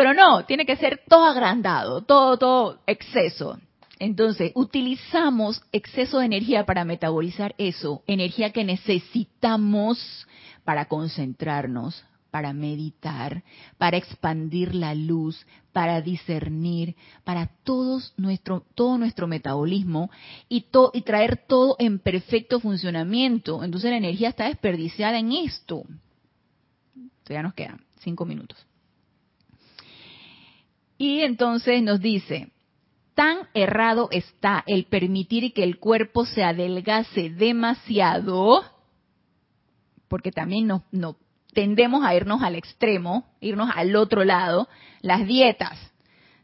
Pero 0.00 0.14
no, 0.14 0.46
tiene 0.46 0.64
que 0.64 0.76
ser 0.76 1.02
todo 1.06 1.26
agrandado, 1.26 2.00
todo, 2.00 2.38
todo 2.38 2.78
exceso. 2.86 3.58
Entonces, 3.98 4.50
utilizamos 4.54 5.62
exceso 5.72 6.20
de 6.20 6.24
energía 6.24 6.64
para 6.64 6.86
metabolizar 6.86 7.54
eso, 7.58 8.02
energía 8.06 8.50
que 8.50 8.64
necesitamos 8.64 10.26
para 10.64 10.86
concentrarnos, 10.86 12.02
para 12.30 12.54
meditar, 12.54 13.42
para 13.76 13.98
expandir 13.98 14.74
la 14.74 14.94
luz, 14.94 15.46
para 15.70 16.00
discernir, 16.00 16.96
para 17.22 17.48
todos 17.62 18.14
nuestro, 18.16 18.64
todo 18.74 18.96
nuestro 18.96 19.26
metabolismo 19.26 20.10
y, 20.48 20.62
traer 21.04 21.44
todo 21.46 21.76
en 21.78 21.98
perfecto 21.98 22.58
funcionamiento. 22.58 23.62
Entonces 23.62 23.90
la 23.90 23.98
energía 23.98 24.30
está 24.30 24.46
desperdiciada 24.46 25.18
en 25.18 25.32
esto. 25.32 25.82
ya 27.28 27.42
nos 27.42 27.52
quedan 27.52 27.84
cinco 27.98 28.24
minutos. 28.24 28.66
Y 31.00 31.22
entonces 31.22 31.82
nos 31.82 31.98
dice, 31.98 32.48
tan 33.14 33.48
errado 33.54 34.10
está 34.12 34.62
el 34.66 34.84
permitir 34.84 35.54
que 35.54 35.64
el 35.64 35.78
cuerpo 35.78 36.26
se 36.26 36.44
adelgase 36.44 37.30
demasiado, 37.30 38.62
porque 40.08 40.30
también 40.30 40.66
nos, 40.66 40.82
tendemos 41.54 42.04
a 42.04 42.14
irnos 42.14 42.42
al 42.42 42.54
extremo, 42.54 43.24
irnos 43.40 43.70
al 43.74 43.96
otro 43.96 44.24
lado, 44.24 44.68
las 45.00 45.26
dietas, 45.26 45.78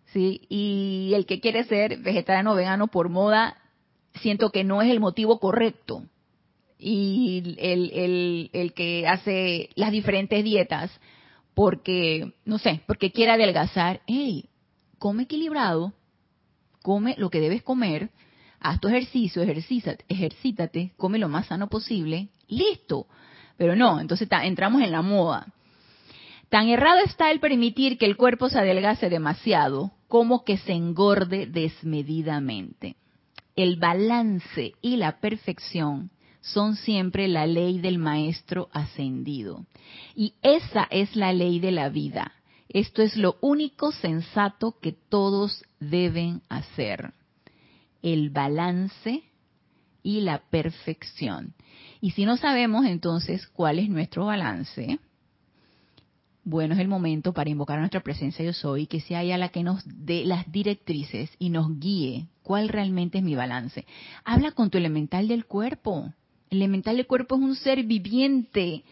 ¿sí? 0.07 0.47
Y 0.49 1.13
el 1.15 1.27
que 1.27 1.39
quiere 1.39 1.65
ser 1.65 1.99
vegetariano 1.99 2.53
o 2.53 2.57
vegano 2.57 2.87
por 2.87 3.11
moda 3.11 3.59
siento 4.23 4.49
que 4.49 4.65
no 4.65 4.81
es 4.81 4.91
el 4.91 5.01
motivo 5.01 5.39
correcto. 5.39 6.03
Y 6.79 7.57
el, 7.59 8.49
el 8.55 8.73
que 8.73 9.07
hace 9.07 9.69
las 9.75 9.93
diferentes 9.93 10.43
dietas 10.43 10.91
porque, 11.57 12.35
no 12.45 12.59
sé, 12.59 12.83
porque 12.87 13.11
quiere 13.11 13.33
adelgazar, 13.33 14.03
hey, 14.07 14.51
come 14.99 15.23
equilibrado, 15.23 15.95
come 16.83 17.15
lo 17.17 17.31
que 17.31 17.41
debes 17.41 17.63
comer, 17.63 18.11
haz 18.61 18.79
tu 18.79 18.89
ejercicio, 18.89 19.41
ejercítate, 19.41 20.05
ejercítate, 20.07 20.93
come 20.99 21.19
lo 21.19 21.31
más 21.31 21.47
sano 21.47 21.71
posible, 21.71 22.29
listo. 22.47 23.07
Pero 23.57 23.75
no, 23.75 24.01
entonces 24.01 24.29
entramos 24.43 24.83
en 24.83 24.93
la 24.93 25.01
moda. 25.01 25.47
Tan 26.51 26.69
errado 26.69 27.01
está 27.03 27.31
el 27.31 27.41
permitir 27.41 27.97
que 27.97 28.05
el 28.05 28.19
cuerpo 28.19 28.51
se 28.51 28.59
adelgace 28.59 29.09
demasiado 29.09 29.93
como 30.09 30.45
que 30.45 30.59
se 30.59 30.73
engorde 30.73 31.47
desmedidamente. 31.47 32.97
El 33.57 33.77
balance 33.77 34.75
y 34.83 34.97
la 34.97 35.21
perfección 35.21 36.11
son 36.53 36.77
siempre 36.77 37.29
la 37.29 37.47
ley 37.47 37.79
del 37.79 37.99
maestro 37.99 38.69
ascendido. 38.73 39.67
Y 40.15 40.35
esa 40.43 40.87
es 40.91 41.17
la 41.17 41.33
ley 41.33 41.59
de 41.59 41.73
la 41.73 41.89
vida. 41.89 42.33
Esto 42.69 43.03
es 43.03 43.17
lo 43.17 43.37
único 43.41 43.93
sensato 43.93 44.77
que 44.81 44.93
todos 44.93 45.65
deben 45.81 46.43
hacer. 46.49 47.15
El 48.03 48.31
balance 48.31 49.23
y 50.03 50.21
la 50.21 50.39
perfección. 50.39 51.55
Y 52.01 52.13
si 52.13 52.25
no 52.25 52.37
sabemos 52.37 52.87
entonces 52.87 53.47
cuál 53.49 53.81
es 53.81 53.89
nuestro 53.89 54.27
balance, 54.27 55.01
bueno, 56.45 56.75
es 56.75 56.81
el 56.81 56.87
momento 56.87 57.33
para 57.33 57.51
invocar 57.51 57.81
nuestra 57.81 58.05
presencia 58.05 58.45
yo 58.45 58.53
soy, 58.53 58.87
que 58.87 59.01
sea 59.01 59.25
ella 59.25 59.37
la 59.37 59.49
que 59.49 59.65
nos 59.65 59.83
dé 59.85 60.25
las 60.25 60.51
directrices 60.53 61.31
y 61.41 61.51
nos 61.51 61.81
guíe 61.81 62.29
cuál 62.45 62.69
realmente 62.69 63.19
es 63.19 63.25
mi 63.25 63.35
balance. 63.35 63.85
Habla 64.25 64.53
con 64.53 64.71
tu 64.71 64.79
elemental 64.79 65.27
del 65.27 65.47
cuerpo. 65.47 66.13
El 66.57 66.63
elemental 66.63 66.97
del 66.97 67.07
cuerpo 67.07 67.37
es 67.37 67.43
un 67.43 67.55
ser 67.55 67.83
viviente 67.85 68.83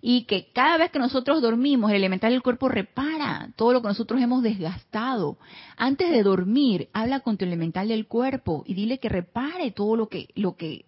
y 0.00 0.22
que 0.22 0.52
cada 0.52 0.78
vez 0.78 0.92
que 0.92 1.00
nosotros 1.00 1.42
dormimos, 1.42 1.90
el 1.90 1.96
elemental 1.96 2.30
del 2.30 2.42
cuerpo 2.42 2.68
repara 2.68 3.50
todo 3.56 3.72
lo 3.72 3.82
que 3.82 3.88
nosotros 3.88 4.20
hemos 4.20 4.44
desgastado. 4.44 5.38
Antes 5.76 6.10
de 6.10 6.22
dormir, 6.22 6.88
habla 6.92 7.20
con 7.20 7.36
tu 7.36 7.44
elemental 7.44 7.88
del 7.88 8.06
cuerpo 8.06 8.62
y 8.66 8.74
dile 8.74 8.98
que 8.98 9.08
repare 9.08 9.72
todo 9.72 9.96
lo 9.96 10.08
que, 10.08 10.28
lo 10.36 10.56
que 10.56 10.84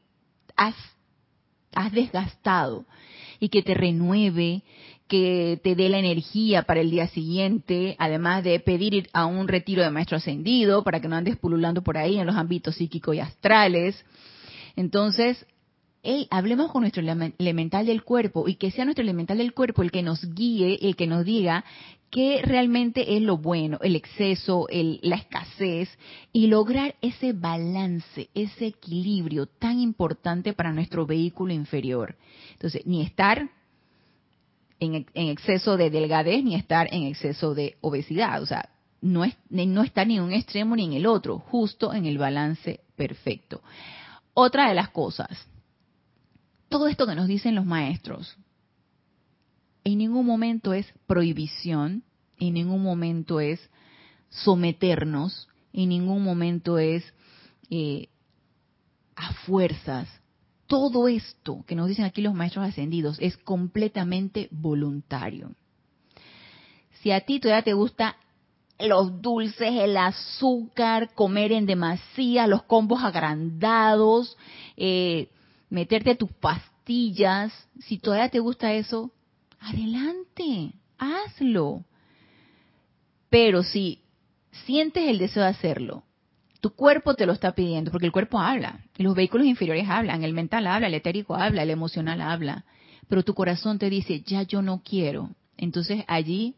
has, 0.56 0.76
has 1.74 1.90
desgastado 1.90 2.86
y 3.40 3.48
que 3.48 3.62
te 3.62 3.74
renueve, 3.74 4.62
que 5.08 5.58
te 5.64 5.74
dé 5.74 5.88
la 5.88 5.98
energía 5.98 6.62
para 6.62 6.80
el 6.80 6.92
día 6.92 7.08
siguiente, 7.08 7.96
además 7.98 8.44
de 8.44 8.60
pedir 8.60 9.10
a 9.12 9.26
un 9.26 9.48
retiro 9.48 9.82
de 9.82 9.90
maestro 9.90 10.18
ascendido 10.18 10.84
para 10.84 11.00
que 11.00 11.08
no 11.08 11.16
andes 11.16 11.36
pululando 11.36 11.82
por 11.82 11.98
ahí 11.98 12.18
en 12.18 12.28
los 12.28 12.36
ámbitos 12.36 12.76
psíquicos 12.76 13.16
y 13.16 13.18
astrales. 13.18 14.04
Entonces, 14.76 15.44
hablemos 16.30 16.70
con 16.72 16.82
nuestro 16.82 17.02
elemental 17.02 17.86
del 17.86 18.02
cuerpo 18.02 18.48
y 18.48 18.54
que 18.54 18.70
sea 18.70 18.84
nuestro 18.84 19.02
elemental 19.02 19.38
del 19.38 19.52
cuerpo 19.52 19.82
el 19.82 19.90
que 19.90 20.02
nos 20.02 20.34
guíe, 20.34 20.78
el 20.82 20.96
que 20.96 21.06
nos 21.06 21.24
diga 21.24 21.64
qué 22.10 22.42
realmente 22.42 23.16
es 23.16 23.22
lo 23.22 23.38
bueno, 23.38 23.78
el 23.82 23.94
exceso, 23.94 24.66
la 24.70 25.16
escasez 25.16 25.88
y 26.32 26.48
lograr 26.48 26.96
ese 27.00 27.32
balance, 27.32 28.28
ese 28.34 28.66
equilibrio 28.66 29.46
tan 29.46 29.78
importante 29.78 30.52
para 30.52 30.72
nuestro 30.72 31.06
vehículo 31.06 31.52
inferior. 31.52 32.16
Entonces, 32.52 32.84
ni 32.86 33.02
estar 33.02 33.48
en, 34.80 35.06
exceso 35.14 35.76
de 35.76 35.90
delgadez 35.90 36.42
ni 36.42 36.54
estar 36.54 36.88
en 36.92 37.04
exceso 37.04 37.54
de 37.54 37.76
obesidad, 37.80 38.42
o 38.42 38.46
sea, 38.46 38.70
no, 39.02 39.24
es, 39.24 39.36
no 39.48 39.82
estar 39.82 40.06
ni 40.06 40.16
en 40.16 40.24
un 40.24 40.32
extremo 40.32 40.76
ni 40.76 40.84
en 40.84 40.94
el 40.94 41.06
otro, 41.06 41.38
justo 41.38 41.94
en 41.94 42.06
el 42.06 42.18
balance 42.18 42.80
perfecto. 42.96 43.62
Otra 44.34 44.68
de 44.68 44.74
las 44.74 44.90
cosas, 44.90 45.49
todo 46.70 46.86
esto 46.86 47.06
que 47.06 47.16
nos 47.16 47.26
dicen 47.26 47.56
los 47.56 47.66
maestros, 47.66 48.38
en 49.84 49.98
ningún 49.98 50.24
momento 50.24 50.72
es 50.72 50.86
prohibición, 51.06 52.04
en 52.38 52.54
ningún 52.54 52.82
momento 52.82 53.40
es 53.40 53.60
someternos, 54.30 55.48
en 55.72 55.88
ningún 55.88 56.22
momento 56.22 56.78
es 56.78 57.04
eh, 57.70 58.08
a 59.16 59.32
fuerzas. 59.32 60.08
Todo 60.68 61.08
esto 61.08 61.64
que 61.66 61.74
nos 61.74 61.88
dicen 61.88 62.04
aquí 62.04 62.22
los 62.22 62.34
maestros 62.34 62.68
ascendidos 62.68 63.18
es 63.20 63.36
completamente 63.36 64.48
voluntario. 64.52 65.52
Si 67.02 67.10
a 67.10 67.20
ti 67.22 67.40
todavía 67.40 67.64
te 67.64 67.72
gusta 67.72 68.16
los 68.78 69.20
dulces, 69.20 69.72
el 69.72 69.96
azúcar, 69.96 71.12
comer 71.14 71.50
en 71.50 71.66
demasía, 71.66 72.46
los 72.46 72.62
combos 72.62 73.02
agrandados, 73.02 74.36
eh, 74.76 75.30
meterte 75.70 76.16
tus 76.16 76.30
pastillas, 76.32 77.52
si 77.78 77.98
todavía 77.98 78.28
te 78.28 78.40
gusta 78.40 78.74
eso, 78.74 79.12
adelante, 79.60 80.72
hazlo. 80.98 81.84
Pero 83.30 83.62
si 83.62 84.00
sientes 84.66 85.08
el 85.08 85.18
deseo 85.18 85.44
de 85.44 85.50
hacerlo, 85.50 86.02
tu 86.60 86.70
cuerpo 86.70 87.14
te 87.14 87.26
lo 87.26 87.32
está 87.32 87.52
pidiendo, 87.52 87.90
porque 87.90 88.06
el 88.06 88.12
cuerpo 88.12 88.40
habla, 88.40 88.80
los 88.98 89.14
vehículos 89.14 89.46
inferiores 89.46 89.88
hablan, 89.88 90.24
el 90.24 90.34
mental 90.34 90.66
habla, 90.66 90.88
el 90.88 90.94
etérico 90.94 91.34
habla, 91.34 91.62
el 91.62 91.70
emocional 91.70 92.20
habla, 92.20 92.64
pero 93.08 93.22
tu 93.22 93.34
corazón 93.34 93.78
te 93.78 93.88
dice, 93.88 94.20
ya 94.20 94.42
yo 94.42 94.60
no 94.60 94.82
quiero. 94.84 95.30
Entonces 95.56 96.04
allí 96.06 96.54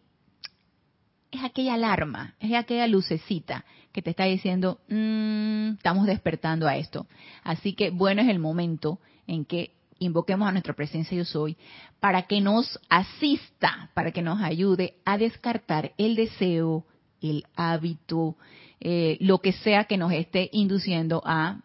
es 1.33 1.43
aquella 1.43 1.75
alarma, 1.75 2.35
es 2.39 2.53
aquella 2.55 2.87
lucecita 2.87 3.65
que 3.91 4.03
te 4.03 4.11
está 4.11 4.25
diciendo, 4.25 4.81
mm, 4.89 5.75
estamos 5.75 6.07
despertando 6.07 6.69
a 6.69 6.77
esto. 6.77 7.07
Así 7.43 7.73
que 7.73 7.91
bueno 7.91 8.23
es 8.23 8.29
el 8.29 8.39
momento 8.39 9.01
en 9.27 9.45
que 9.45 9.73
invoquemos 9.99 10.47
a 10.47 10.53
nuestra 10.53 10.75
presencia 10.75 11.17
yo 11.17 11.25
soy 11.25 11.57
para 12.01 12.23
que 12.23 12.41
nos 12.41 12.79
asista, 12.89 13.91
para 13.95 14.13
que 14.13 14.23
nos 14.23 14.41
ayude 14.43 14.97
a 15.05 15.17
descartar 15.17 15.93
el 15.97 16.17
deseo, 16.17 16.85
el 17.21 17.47
hábito, 17.57 18.37
eh, 18.81 19.17
lo 19.21 19.39
que 19.39 19.53
sea 19.53 19.85
que 19.85 19.97
nos 19.97 20.13
esté 20.13 20.51
induciendo 20.53 21.23
a 21.25 21.61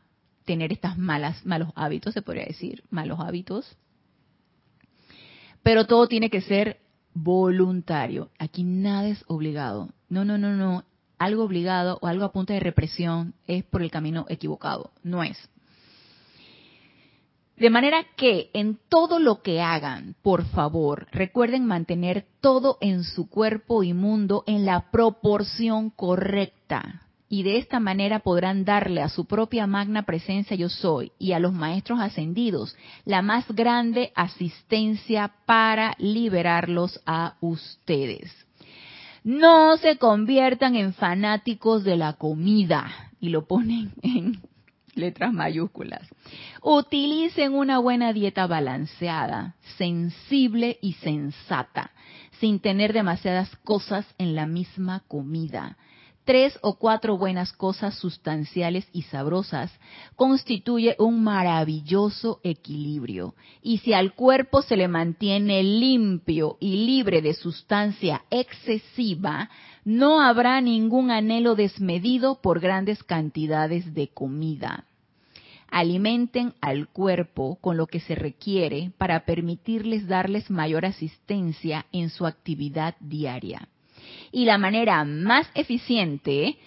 tener 0.45 0.72
estas 0.72 0.97
malas, 0.97 1.45
malos 1.45 1.70
hábitos, 1.76 2.13
se 2.13 2.22
podría 2.22 2.45
decir, 2.45 2.84
malos 2.89 3.20
hábitos. 3.20 3.78
Pero 5.61 5.86
todo 5.86 6.07
tiene 6.07 6.30
que 6.30 6.41
ser 6.41 6.80
voluntario. 7.24 8.30
Aquí 8.39 8.63
nada 8.63 9.07
es 9.07 9.24
obligado. 9.28 9.89
No, 10.09 10.26
no, 10.26 10.38
no, 10.38 10.55
no 10.55 10.84
algo 11.18 11.43
obligado 11.43 11.97
o 12.01 12.07
algo 12.07 12.26
a 12.26 12.32
punta 12.32 12.53
de 12.53 12.59
represión 12.59 13.34
es 13.47 13.63
por 13.63 13.82
el 13.82 13.91
camino 13.91 14.26
equivocado. 14.30 14.91
No 15.03 15.24
es. 15.24 15.38
De 17.57 17.72
manera 17.72 18.05
que 18.15 18.51
en 18.53 18.78
todo 18.88 19.18
lo 19.18 19.41
que 19.41 19.61
hagan, 19.61 20.15
por 20.22 20.45
favor, 20.45 21.07
recuerden 21.11 21.65
mantener 21.65 22.28
todo 22.39 22.78
en 22.82 23.03
su 23.03 23.30
cuerpo 23.30 23.82
y 23.82 23.93
mundo 23.93 24.43
en 24.45 24.63
la 24.63 24.91
proporción 24.91 25.89
correcta. 25.89 27.07
Y 27.30 27.44
de 27.44 27.58
esta 27.58 27.80
manera 27.80 28.20
podrán 28.20 28.64
darle 28.64 29.02
a 29.02 29.10
su 29.10 29.26
propia 29.26 29.68
magna 29.68 30.04
presencia 30.04 30.56
yo 30.56 30.70
soy 30.70 31.12
y 31.20 31.34
a 31.34 31.40
los 31.40 31.52
maestros 31.52 32.00
ascendidos 32.00 32.76
la 33.04 33.22
más 33.22 33.46
grande 33.50 34.14
asistencia 34.16 35.34
para 35.46 35.96
liberarlos 36.00 37.02
a 37.06 37.36
ustedes. 37.42 38.32
No 39.26 39.76
se 39.76 39.98
conviertan 39.98 40.76
en 40.76 40.94
fanáticos 40.94 41.84
de 41.84 41.98
la 41.98 42.14
comida. 42.14 42.90
Y 43.20 43.30
lo 43.30 43.46
ponen 43.46 43.92
en 44.04 44.42
letras 44.94 45.34
mayúsculas. 45.34 46.08
Utilicen 46.62 47.54
una 47.54 47.80
buena 47.80 48.14
dieta 48.14 48.48
balanceada, 48.48 49.56
sensible 49.78 50.78
y 50.82 50.94
sensata, 50.94 51.92
sin 52.40 52.60
tener 52.60 52.94
demasiadas 52.94 53.54
cosas 53.66 54.06
en 54.18 54.34
la 54.36 54.46
misma 54.46 55.04
comida 55.08 55.78
tres 56.28 56.60
o 56.62 56.78
cuatro 56.78 57.18
buenas 57.18 57.54
cosas 57.54 57.96
sustanciales 57.96 58.86
y 58.92 59.04
sabrosas 59.04 59.72
constituye 60.18 60.98
un 61.00 61.24
maravilloso 61.24 62.42
equilibrio. 62.44 63.34
Y 63.64 63.78
si 63.78 63.94
al 63.94 64.14
cuerpo 64.14 64.62
se 64.62 64.76
le 64.76 64.90
mantiene 64.90 65.64
limpio 65.64 66.58
y 66.60 66.86
libre 66.86 67.22
de 67.22 67.34
sustancia 67.34 68.26
excesiva, 68.30 69.50
no 69.86 70.22
habrá 70.22 70.60
ningún 70.60 71.12
anhelo 71.12 71.56
desmedido 71.56 72.42
por 72.42 72.60
grandes 72.60 73.02
cantidades 73.06 73.94
de 73.94 74.10
comida. 74.10 74.84
Alimenten 75.72 76.56
al 76.60 76.90
cuerpo 76.90 77.58
con 77.62 77.78
lo 77.78 77.88
que 77.88 78.02
se 78.02 78.16
requiere 78.16 78.92
para 78.98 79.24
permitirles 79.24 80.08
darles 80.08 80.50
mayor 80.52 80.86
asistencia 80.86 81.86
en 81.94 82.10
su 82.10 82.26
actividad 82.26 82.96
diaria 83.00 83.70
y 84.32 84.46
la 84.46 84.58
manera 84.58 85.04
más 85.04 85.50
eficiente 85.54 86.58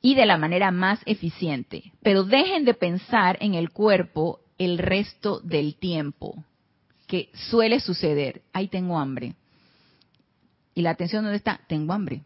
y 0.00 0.14
de 0.14 0.26
la 0.26 0.38
manera 0.38 0.70
más 0.70 1.00
eficiente. 1.04 1.92
Pero 2.02 2.24
dejen 2.24 2.64
de 2.64 2.74
pensar 2.74 3.38
en 3.40 3.54
el 3.54 3.70
cuerpo 3.70 4.40
el 4.58 4.78
resto 4.78 5.40
del 5.40 5.76
tiempo, 5.76 6.44
que 7.06 7.30
suele 7.34 7.80
suceder. 7.80 8.42
Ahí 8.52 8.68
tengo 8.68 8.98
hambre. 8.98 9.34
¿Y 10.74 10.82
la 10.82 10.90
atención 10.90 11.24
dónde 11.24 11.38
está? 11.38 11.60
Tengo 11.66 11.92
hambre. 11.92 12.22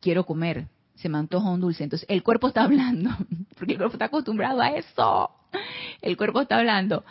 Quiero 0.00 0.24
comer. 0.24 0.66
se 0.94 1.08
me 1.08 1.18
antoja 1.18 1.50
un 1.50 1.60
dulce. 1.60 1.82
Entonces 1.84 2.08
el 2.08 2.22
cuerpo 2.22 2.48
está 2.48 2.62
hablando, 2.62 3.10
porque 3.58 3.72
el 3.72 3.78
cuerpo 3.78 3.94
está 3.96 4.06
acostumbrado 4.06 4.60
a 4.60 4.70
eso. 4.70 5.30
El 6.00 6.16
cuerpo 6.16 6.40
está 6.40 6.58
hablando. 6.58 7.04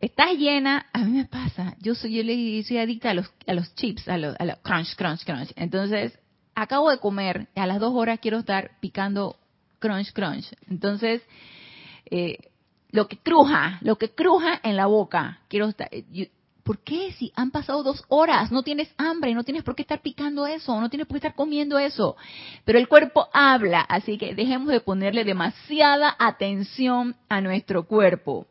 Estás 0.00 0.32
llena, 0.34 0.86
a 0.92 0.98
mí 0.98 1.12
me 1.12 1.24
pasa, 1.24 1.74
yo 1.80 1.94
soy, 1.94 2.16
yo 2.16 2.22
le 2.22 2.62
soy 2.64 2.78
adicta 2.78 3.10
a 3.10 3.14
los, 3.14 3.32
a 3.46 3.54
los 3.54 3.74
chips, 3.76 4.06
a 4.08 4.18
los, 4.18 4.36
a 4.38 4.44
los 4.44 4.58
crunch, 4.58 4.94
crunch, 4.94 5.24
crunch. 5.24 5.52
Entonces, 5.56 6.18
acabo 6.54 6.90
de 6.90 6.98
comer, 6.98 7.48
a 7.54 7.66
las 7.66 7.80
dos 7.80 7.94
horas 7.94 8.18
quiero 8.20 8.38
estar 8.38 8.72
picando 8.80 9.36
crunch, 9.78 10.12
crunch. 10.12 10.52
Entonces, 10.68 11.22
eh, 12.10 12.38
lo 12.90 13.08
que 13.08 13.16
cruja, 13.16 13.78
lo 13.80 13.96
que 13.96 14.10
cruja 14.10 14.60
en 14.62 14.76
la 14.76 14.86
boca, 14.86 15.40
quiero 15.48 15.68
estar, 15.68 15.88
¿Por 16.62 16.80
qué? 16.80 17.12
Si 17.12 17.32
han 17.36 17.52
pasado 17.52 17.84
dos 17.84 18.04
horas, 18.08 18.50
no 18.50 18.64
tienes 18.64 18.92
hambre, 18.98 19.34
no 19.34 19.44
tienes 19.44 19.62
por 19.62 19.76
qué 19.76 19.82
estar 19.82 20.02
picando 20.02 20.48
eso, 20.48 20.80
no 20.80 20.90
tienes 20.90 21.06
por 21.06 21.14
qué 21.14 21.28
estar 21.28 21.36
comiendo 21.36 21.78
eso. 21.78 22.16
Pero 22.64 22.80
el 22.80 22.88
cuerpo 22.88 23.28
habla, 23.32 23.82
así 23.82 24.18
que 24.18 24.34
dejemos 24.34 24.66
de 24.66 24.80
ponerle 24.80 25.22
demasiada 25.22 26.16
atención 26.18 27.14
a 27.28 27.40
nuestro 27.40 27.86
cuerpo. 27.86 28.48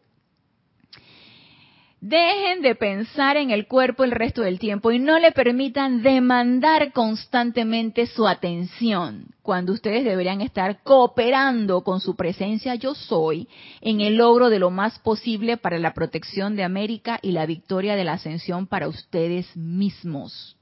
Dejen 2.08 2.62
de 2.62 2.76
pensar 2.76 3.36
en 3.36 3.50
el 3.50 3.68
cuerpo 3.68 4.04
el 4.04 4.12
resto 4.12 4.44
del 4.44 4.60
tiempo 4.60 4.92
y 4.92 5.00
no 5.00 5.18
le 5.18 5.32
permitan 5.32 6.04
demandar 6.04 6.94
constantemente 6.94 8.06
su 8.06 8.28
atención, 8.28 9.30
cuando 9.42 9.74
ustedes 9.74 10.06
deberían 10.06 10.42
estar 10.42 10.84
cooperando 10.84 11.84
con 11.84 12.02
su 12.02 12.16
presencia 12.16 12.76
yo 12.76 12.94
soy 12.94 13.48
en 13.82 14.02
el 14.02 14.18
logro 14.18 14.52
de 14.52 14.60
lo 14.60 14.70
más 14.70 15.00
posible 15.00 15.58
para 15.58 15.80
la 15.80 15.96
protección 15.96 16.56
de 16.56 16.64
América 16.64 17.18
y 17.24 17.32
la 17.32 17.48
victoria 17.48 17.96
de 17.96 18.04
la 18.04 18.14
ascensión 18.14 18.68
para 18.68 18.88
ustedes 18.88 19.58
mismos. 19.58 20.58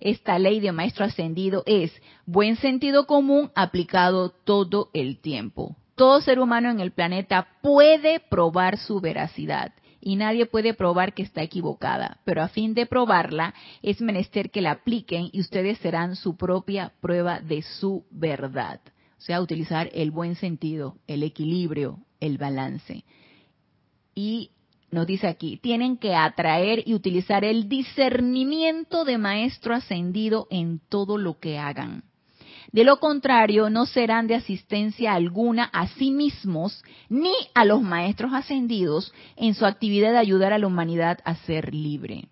Esta 0.00 0.36
ley 0.40 0.58
de 0.58 0.72
maestro 0.72 1.04
ascendido 1.04 1.62
es 1.64 1.92
buen 2.26 2.56
sentido 2.56 3.06
común 3.06 3.52
aplicado 3.54 4.30
todo 4.30 4.90
el 4.94 5.20
tiempo. 5.20 5.76
Todo 5.94 6.20
ser 6.20 6.40
humano 6.40 6.70
en 6.70 6.80
el 6.80 6.90
planeta 6.90 7.46
puede 7.62 8.18
probar 8.18 8.78
su 8.78 9.00
veracidad 9.00 9.70
y 10.00 10.16
nadie 10.16 10.46
puede 10.46 10.74
probar 10.74 11.14
que 11.14 11.22
está 11.22 11.42
equivocada, 11.42 12.18
pero 12.24 12.42
a 12.42 12.48
fin 12.48 12.74
de 12.74 12.86
probarla 12.86 13.54
es 13.82 14.00
menester 14.00 14.50
que 14.50 14.62
la 14.62 14.72
apliquen 14.72 15.28
y 15.32 15.40
ustedes 15.40 15.78
serán 15.78 16.16
su 16.16 16.36
propia 16.36 16.92
prueba 17.00 17.40
de 17.40 17.62
su 17.62 18.04
verdad. 18.10 18.80
O 19.18 19.22
sea, 19.22 19.40
utilizar 19.40 19.90
el 19.92 20.10
buen 20.10 20.34
sentido, 20.34 20.96
el 21.06 21.22
equilibrio, 21.22 21.98
el 22.20 22.38
balance. 22.38 23.04
Y 24.14 24.50
nos 24.90 25.06
dice 25.06 25.28
aquí, 25.28 25.58
tienen 25.58 25.98
que 25.98 26.14
atraer 26.14 26.82
y 26.86 26.94
utilizar 26.94 27.44
el 27.44 27.68
discernimiento 27.68 29.04
de 29.04 29.18
maestro 29.18 29.74
ascendido 29.74 30.46
en 30.50 30.80
todo 30.88 31.18
lo 31.18 31.38
que 31.38 31.58
hagan. 31.58 32.04
De 32.72 32.84
lo 32.84 33.00
contrario, 33.00 33.68
no 33.68 33.84
serán 33.86 34.28
de 34.28 34.36
asistencia 34.36 35.14
alguna 35.14 35.64
a 35.64 35.88
sí 35.88 36.12
mismos 36.12 36.84
ni 37.08 37.32
a 37.54 37.64
los 37.64 37.82
maestros 37.82 38.32
ascendidos 38.32 39.12
en 39.36 39.54
su 39.54 39.66
actividad 39.66 40.12
de 40.12 40.18
ayudar 40.18 40.52
a 40.52 40.58
la 40.58 40.68
humanidad 40.68 41.18
a 41.24 41.34
ser 41.34 41.74
libre. 41.74 42.28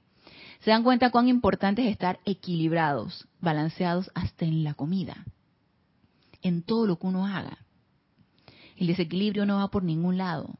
Se 0.60 0.70
dan 0.70 0.84
cuenta 0.84 1.10
cuán 1.10 1.28
importante 1.28 1.82
es 1.82 1.90
estar 1.90 2.20
equilibrados, 2.24 3.26
balanceados 3.40 4.10
hasta 4.14 4.44
en 4.44 4.62
la 4.62 4.74
comida, 4.74 5.24
en 6.42 6.62
todo 6.62 6.86
lo 6.86 6.98
que 6.98 7.06
uno 7.06 7.26
haga. 7.26 7.58
El 8.76 8.86
desequilibrio 8.86 9.44
no 9.44 9.56
va 9.56 9.68
por 9.68 9.82
ningún 9.82 10.18
lado. 10.18 10.54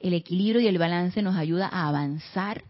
El 0.00 0.12
equilibrio 0.12 0.60
y 0.60 0.66
el 0.66 0.76
balance 0.76 1.22
nos 1.22 1.36
ayuda 1.36 1.66
a 1.66 1.88
avanzar 1.88 2.64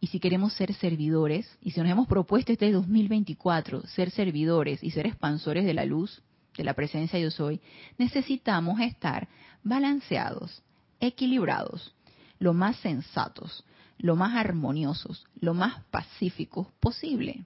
y 0.00 0.06
si 0.06 0.18
queremos 0.18 0.54
ser 0.54 0.72
servidores, 0.74 1.58
y 1.60 1.72
si 1.72 1.80
nos 1.80 1.90
hemos 1.90 2.08
propuesto 2.08 2.52
este 2.52 2.72
2024 2.72 3.86
ser 3.86 4.10
servidores 4.10 4.82
y 4.82 4.90
ser 4.90 5.06
expansores 5.06 5.66
de 5.66 5.74
la 5.74 5.84
luz, 5.84 6.22
de 6.56 6.64
la 6.64 6.74
presencia 6.74 7.18
yo 7.18 7.30
soy, 7.30 7.60
necesitamos 7.98 8.80
estar 8.80 9.28
balanceados, 9.62 10.62
equilibrados, 11.00 11.94
lo 12.38 12.54
más 12.54 12.76
sensatos, 12.76 13.64
lo 13.98 14.16
más 14.16 14.34
armoniosos, 14.34 15.26
lo 15.38 15.52
más 15.52 15.84
pacíficos 15.90 16.68
posible. 16.80 17.44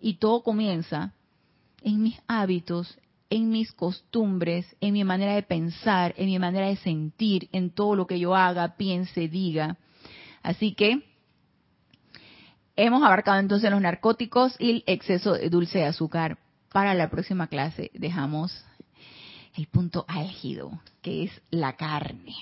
Y 0.00 0.14
todo 0.14 0.42
comienza 0.42 1.14
en 1.82 2.02
mis 2.02 2.20
hábitos, 2.26 2.98
en 3.30 3.50
mis 3.50 3.72
costumbres, 3.72 4.76
en 4.80 4.92
mi 4.92 5.04
manera 5.04 5.34
de 5.34 5.42
pensar, 5.44 6.14
en 6.16 6.26
mi 6.26 6.38
manera 6.40 6.66
de 6.66 6.76
sentir, 6.76 7.48
en 7.52 7.70
todo 7.70 7.94
lo 7.94 8.06
que 8.08 8.18
yo 8.18 8.34
haga, 8.34 8.76
piense, 8.76 9.28
diga. 9.28 9.78
Así 10.42 10.74
que 10.74 11.13
Hemos 12.76 13.04
abarcado 13.04 13.38
entonces 13.38 13.70
los 13.70 13.80
narcóticos 13.80 14.56
y 14.58 14.70
el 14.70 14.84
exceso 14.86 15.34
de 15.34 15.48
dulce 15.48 15.78
de 15.78 15.86
azúcar. 15.86 16.38
Para 16.72 16.94
la 16.94 17.08
próxima 17.08 17.46
clase 17.46 17.90
dejamos 17.94 18.64
el 19.56 19.66
punto 19.68 20.04
álgido, 20.08 20.80
que 21.00 21.24
es 21.24 21.42
la 21.50 21.76
carne. 21.76 22.34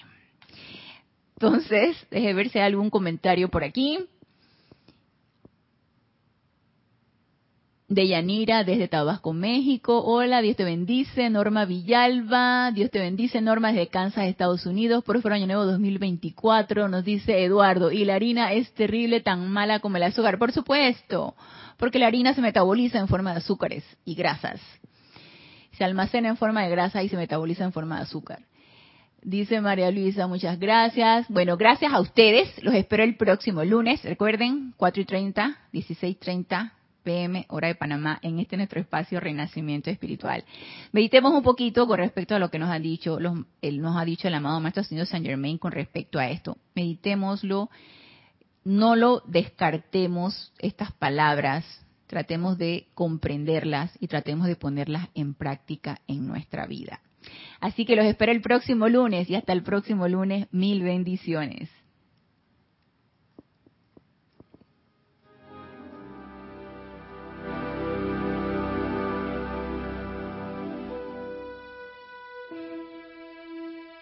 Entonces, 1.36 1.96
deje 2.10 2.32
ver 2.32 2.48
si 2.48 2.58
hay 2.58 2.66
algún 2.66 2.88
comentario 2.88 3.50
por 3.50 3.62
aquí. 3.62 3.98
De 7.94 8.08
Yanira 8.08 8.64
desde 8.64 8.88
Tabasco, 8.88 9.34
México. 9.34 10.02
Hola, 10.02 10.40
Dios 10.40 10.56
te 10.56 10.64
bendice. 10.64 11.28
Norma 11.28 11.66
Villalba, 11.66 12.70
Dios 12.72 12.90
te 12.90 12.98
bendice. 12.98 13.42
Norma 13.42 13.68
desde 13.68 13.88
Kansas, 13.88 14.24
Estados 14.24 14.64
Unidos. 14.64 15.04
Próspero 15.04 15.34
Año 15.34 15.46
Nuevo 15.46 15.66
2024, 15.66 16.88
nos 16.88 17.04
dice 17.04 17.44
Eduardo. 17.44 17.92
Y 17.92 18.06
la 18.06 18.14
harina 18.14 18.52
es 18.52 18.72
terrible, 18.72 19.20
tan 19.20 19.50
mala 19.50 19.80
como 19.80 19.98
el 19.98 20.04
azúcar. 20.04 20.38
Por 20.38 20.52
supuesto, 20.52 21.34
porque 21.76 21.98
la 21.98 22.06
harina 22.06 22.32
se 22.32 22.40
metaboliza 22.40 22.98
en 22.98 23.08
forma 23.08 23.32
de 23.32 23.38
azúcares 23.38 23.84
y 24.06 24.14
grasas. 24.14 24.60
Se 25.72 25.84
almacena 25.84 26.30
en 26.30 26.38
forma 26.38 26.62
de 26.62 26.70
grasa 26.70 27.02
y 27.02 27.10
se 27.10 27.16
metaboliza 27.16 27.64
en 27.64 27.72
forma 27.72 27.96
de 27.96 28.02
azúcar. 28.02 28.38
Dice 29.20 29.60
María 29.60 29.90
Luisa, 29.90 30.26
muchas 30.26 30.58
gracias. 30.58 31.26
Bueno, 31.28 31.58
gracias 31.58 31.92
a 31.92 32.00
ustedes. 32.00 32.48
Los 32.62 32.74
espero 32.74 33.04
el 33.04 33.16
próximo 33.16 33.62
lunes. 33.64 34.02
Recuerden, 34.02 34.72
4 34.78 35.02
y 35.02 35.04
30, 35.04 35.56
16 35.72 36.18
30 36.18 36.72
pm, 37.02 37.46
hora 37.48 37.68
de 37.68 37.74
Panamá, 37.74 38.18
en 38.22 38.38
este 38.38 38.56
nuestro 38.56 38.80
espacio 38.80 39.20
Renacimiento 39.20 39.90
Espiritual. 39.90 40.44
Meditemos 40.92 41.32
un 41.32 41.42
poquito 41.42 41.86
con 41.86 41.98
respecto 41.98 42.34
a 42.34 42.38
lo 42.38 42.50
que 42.50 42.58
nos 42.58 42.70
ha 42.70 42.78
dicho, 42.78 43.18
él 43.60 43.80
nos 43.80 43.96
ha 43.96 44.04
dicho 44.04 44.28
el 44.28 44.34
amado 44.34 44.60
Maestro 44.60 44.84
Señor 44.84 45.06
Saint 45.06 45.26
Germain 45.26 45.58
con 45.58 45.72
respecto 45.72 46.18
a 46.18 46.30
esto. 46.30 46.56
Meditémoslo, 46.74 47.70
no 48.64 48.96
lo 48.96 49.22
descartemos 49.26 50.52
estas 50.58 50.92
palabras, 50.92 51.64
tratemos 52.06 52.58
de 52.58 52.86
comprenderlas 52.94 53.90
y 54.00 54.06
tratemos 54.06 54.46
de 54.46 54.56
ponerlas 54.56 55.08
en 55.14 55.34
práctica 55.34 56.00
en 56.06 56.26
nuestra 56.26 56.66
vida. 56.66 57.00
Así 57.60 57.84
que 57.84 57.96
los 57.96 58.04
espero 58.04 58.32
el 58.32 58.42
próximo 58.42 58.88
lunes 58.88 59.30
y 59.30 59.34
hasta 59.34 59.52
el 59.52 59.62
próximo 59.62 60.08
lunes, 60.08 60.48
mil 60.52 60.82
bendiciones. 60.82 61.70